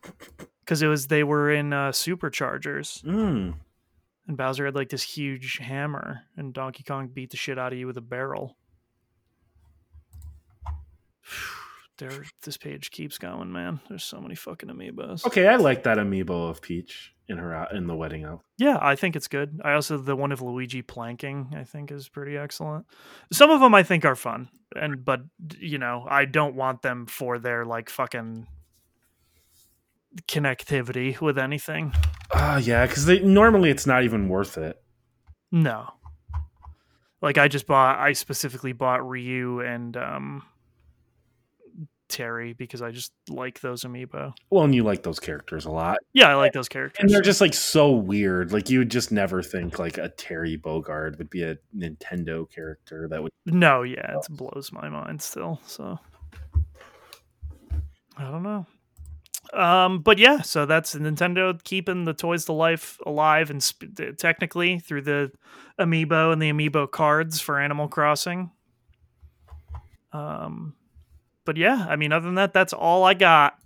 because 0.64 0.80
it 0.80 0.86
was 0.86 1.08
they 1.08 1.24
were 1.24 1.50
in 1.50 1.72
uh, 1.72 1.90
superchargers 1.90 3.02
mm. 3.02 3.54
and 4.28 4.36
Bowser 4.36 4.66
had 4.66 4.76
like 4.76 4.88
this 4.88 5.02
huge 5.02 5.58
hammer 5.58 6.20
and 6.36 6.54
Donkey 6.54 6.84
Kong 6.84 7.08
beat 7.08 7.30
the 7.30 7.36
shit 7.36 7.58
out 7.58 7.72
of 7.72 7.78
you 7.78 7.86
with 7.86 7.96
a 7.96 8.02
barrel. 8.02 8.56
There, 12.00 12.24
this 12.42 12.56
page 12.56 12.90
keeps 12.90 13.18
going, 13.18 13.52
man. 13.52 13.80
There's 13.88 14.04
so 14.04 14.20
many 14.20 14.34
fucking 14.34 14.70
amiibos. 14.70 15.26
Okay, 15.26 15.46
I 15.46 15.56
like 15.56 15.82
that 15.82 15.98
amiibo 15.98 16.48
of 16.48 16.62
Peach 16.62 17.14
in 17.28 17.36
her 17.36 17.54
out 17.54 17.72
in 17.72 17.86
the 17.86 17.94
wedding 17.94 18.24
outfit. 18.24 18.46
Yeah, 18.58 18.78
I 18.80 18.96
think 18.96 19.16
it's 19.16 19.28
good. 19.28 19.60
I 19.62 19.74
also 19.74 19.98
the 19.98 20.16
one 20.16 20.32
of 20.32 20.40
Luigi 20.40 20.80
planking 20.82 21.54
I 21.54 21.64
think 21.64 21.92
is 21.92 22.08
pretty 22.08 22.36
excellent. 22.38 22.86
Some 23.30 23.50
of 23.50 23.60
them 23.60 23.74
I 23.74 23.82
think 23.82 24.06
are 24.06 24.16
fun, 24.16 24.48
and 24.74 25.04
but 25.04 25.20
you 25.58 25.78
know 25.78 26.06
I 26.08 26.24
don't 26.24 26.56
want 26.56 26.82
them 26.82 27.04
for 27.04 27.38
their 27.38 27.64
like 27.66 27.90
fucking 27.90 28.46
connectivity 30.26 31.20
with 31.20 31.38
anything. 31.38 31.92
Ah, 32.32 32.56
yeah, 32.56 32.86
because 32.86 33.06
normally 33.22 33.70
it's 33.70 33.86
not 33.86 34.04
even 34.04 34.28
worth 34.28 34.56
it. 34.56 34.82
No, 35.52 35.90
like 37.20 37.38
I 37.38 37.48
just 37.48 37.66
bought. 37.66 37.98
I 37.98 38.14
specifically 38.14 38.72
bought 38.72 39.06
Ryu 39.06 39.60
and 39.60 39.96
um 39.96 40.42
Terry 42.10 42.52
because 42.52 42.82
I 42.82 42.90
just 42.90 43.12
like 43.28 43.60
those 43.60 43.84
amiibo. 43.84 44.34
Well, 44.50 44.64
and 44.64 44.74
you 44.74 44.82
like 44.82 45.02
those 45.02 45.18
characters 45.20 45.64
a 45.64 45.70
lot, 45.70 45.98
Yeah, 46.12 46.28
I 46.28 46.34
like 46.34 46.52
those 46.52 46.68
characters. 46.68 47.00
and 47.00 47.08
they're 47.10 47.22
just 47.22 47.40
like 47.40 47.54
so 47.54 47.92
weird. 47.92 48.52
Like 48.52 48.68
you 48.68 48.80
would 48.80 48.90
just 48.90 49.10
never 49.12 49.42
think 49.42 49.78
like 49.78 49.96
a 49.96 50.08
Terry 50.10 50.58
Bogard 50.58 51.16
would 51.18 51.30
be 51.30 51.42
a 51.44 51.56
Nintendo 51.74 52.50
character 52.50 53.08
that 53.08 53.22
would. 53.22 53.32
No, 53.46 53.82
yeah, 53.82 54.16
it 54.18 54.26
blows 54.30 54.70
my 54.72 54.88
mind 54.88 55.22
still. 55.22 55.60
So 55.64 55.98
I 58.16 58.24
don't 58.24 58.42
know. 58.42 58.66
Um, 59.52 60.00
but 60.00 60.18
yeah, 60.18 60.42
so 60.42 60.64
that's 60.66 60.94
Nintendo 60.94 61.60
keeping 61.64 62.04
the 62.04 62.12
toys 62.12 62.44
to 62.44 62.52
life 62.52 62.98
alive 63.04 63.50
and 63.50 63.60
sp- 63.64 63.90
technically 64.18 64.78
through 64.78 65.02
the 65.02 65.32
amiibo 65.78 66.32
and 66.32 66.40
the 66.40 66.52
amiibo 66.52 66.88
cards 66.88 67.40
for 67.40 67.58
Animal 67.58 67.88
Crossing. 67.88 68.50
Um, 70.12 70.74
but 71.50 71.56
yeah, 71.56 71.84
I 71.88 71.96
mean, 71.96 72.12
other 72.12 72.26
than 72.26 72.36
that, 72.36 72.52
that's 72.52 72.72
all 72.72 73.02
I 73.02 73.14
got. 73.14 73.58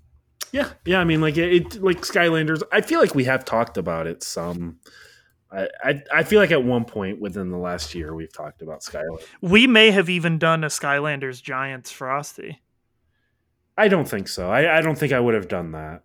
Yeah, 0.52 0.70
yeah. 0.86 1.00
I 1.00 1.04
mean, 1.04 1.20
like 1.20 1.36
it, 1.36 1.52
it 1.74 1.82
like 1.82 1.98
Skylanders. 2.00 2.62
I 2.72 2.80
feel 2.80 2.98
like 2.98 3.14
we 3.14 3.24
have 3.24 3.44
talked 3.44 3.76
about 3.76 4.06
it 4.06 4.22
some. 4.22 4.78
I, 5.52 5.68
I 5.84 6.02
I 6.10 6.22
feel 6.22 6.40
like 6.40 6.50
at 6.50 6.64
one 6.64 6.86
point 6.86 7.20
within 7.20 7.50
the 7.50 7.58
last 7.58 7.94
year 7.94 8.14
we've 8.14 8.32
talked 8.32 8.62
about 8.62 8.80
Skylanders. 8.80 9.26
We 9.42 9.66
may 9.66 9.90
have 9.90 10.08
even 10.08 10.38
done 10.38 10.64
a 10.64 10.68
Skylanders 10.68 11.42
Giants 11.42 11.92
Frosty. 11.92 12.62
I 13.76 13.88
don't 13.88 14.08
think 14.08 14.28
so. 14.28 14.50
I, 14.50 14.78
I 14.78 14.80
don't 14.80 14.96
think 14.96 15.12
I 15.12 15.20
would 15.20 15.34
have 15.34 15.48
done 15.48 15.72
that. 15.72 16.04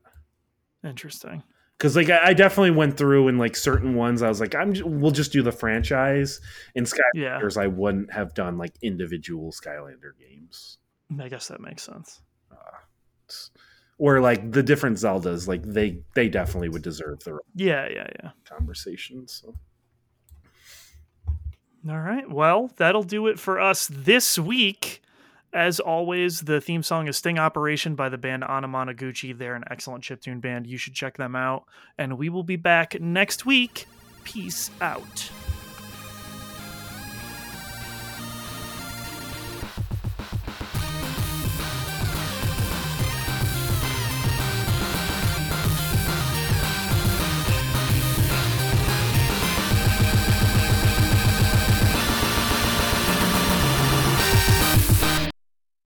Interesting. 0.84 1.44
because 1.78 1.96
like 1.96 2.10
I, 2.10 2.28
I 2.30 2.34
definitely 2.34 2.72
went 2.72 2.98
through 2.98 3.30
and 3.30 3.40
like 3.40 3.56
certain 3.56 3.96
ones 3.96 4.22
I 4.22 4.28
was 4.28 4.40
like 4.42 4.54
I'm 4.56 4.74
j- 4.74 4.84
we'll 4.84 5.12
just 5.12 5.32
do 5.32 5.42
the 5.44 5.52
franchise 5.54 6.42
in 6.76 6.86
Yeah, 7.14 7.40
Skylanders 7.40 7.56
I 7.62 7.68
wouldn't 7.68 8.12
have 8.12 8.34
done 8.34 8.58
like 8.58 8.74
individual 8.82 9.52
Skylander 9.54 10.12
games 10.20 10.79
I 11.20 11.30
guess 11.30 11.48
that 11.48 11.62
makes 11.62 11.84
sense. 11.84 12.22
It's- 12.52 13.52
or 13.98 14.22
like 14.22 14.52
the 14.52 14.64
different 14.64 14.98
Zeldas 14.98 15.48
like 15.48 15.62
they 15.64 16.02
they 16.16 16.30
definitely 16.30 16.70
would 16.70 16.82
deserve 16.84 17.24
their 17.26 17.40
Yeah, 17.56 17.88
yeah, 17.90 18.08
yeah. 18.24 18.32
conversation 18.46 19.28
so 19.28 19.54
All 21.88 22.00
right. 22.00 22.30
Well, 22.30 22.72
that'll 22.78 23.04
do 23.04 23.28
it 23.28 23.40
for 23.40 23.60
us 23.60 23.88
this 23.92 24.38
week. 24.40 25.02
As 25.52 25.80
always, 25.80 26.42
the 26.42 26.62
theme 26.62 26.84
song 26.84 27.08
is 27.08 27.18
Sting 27.18 27.40
Operation 27.40 27.96
by 27.96 28.10
the 28.10 28.18
band 28.18 28.44
Anamanaguchi. 28.44 29.36
They're 29.38 29.56
an 29.56 29.64
excellent 29.72 30.04
chiptune 30.04 30.42
band. 30.42 30.68
You 30.68 30.78
should 30.78 30.94
check 30.94 31.18
them 31.18 31.36
out. 31.36 31.64
And 31.98 32.18
we 32.18 32.30
will 32.30 32.44
be 32.44 32.56
back 32.58 33.00
next 33.02 33.46
week. 33.46 33.88
Peace 34.24 34.70
out. 34.82 35.32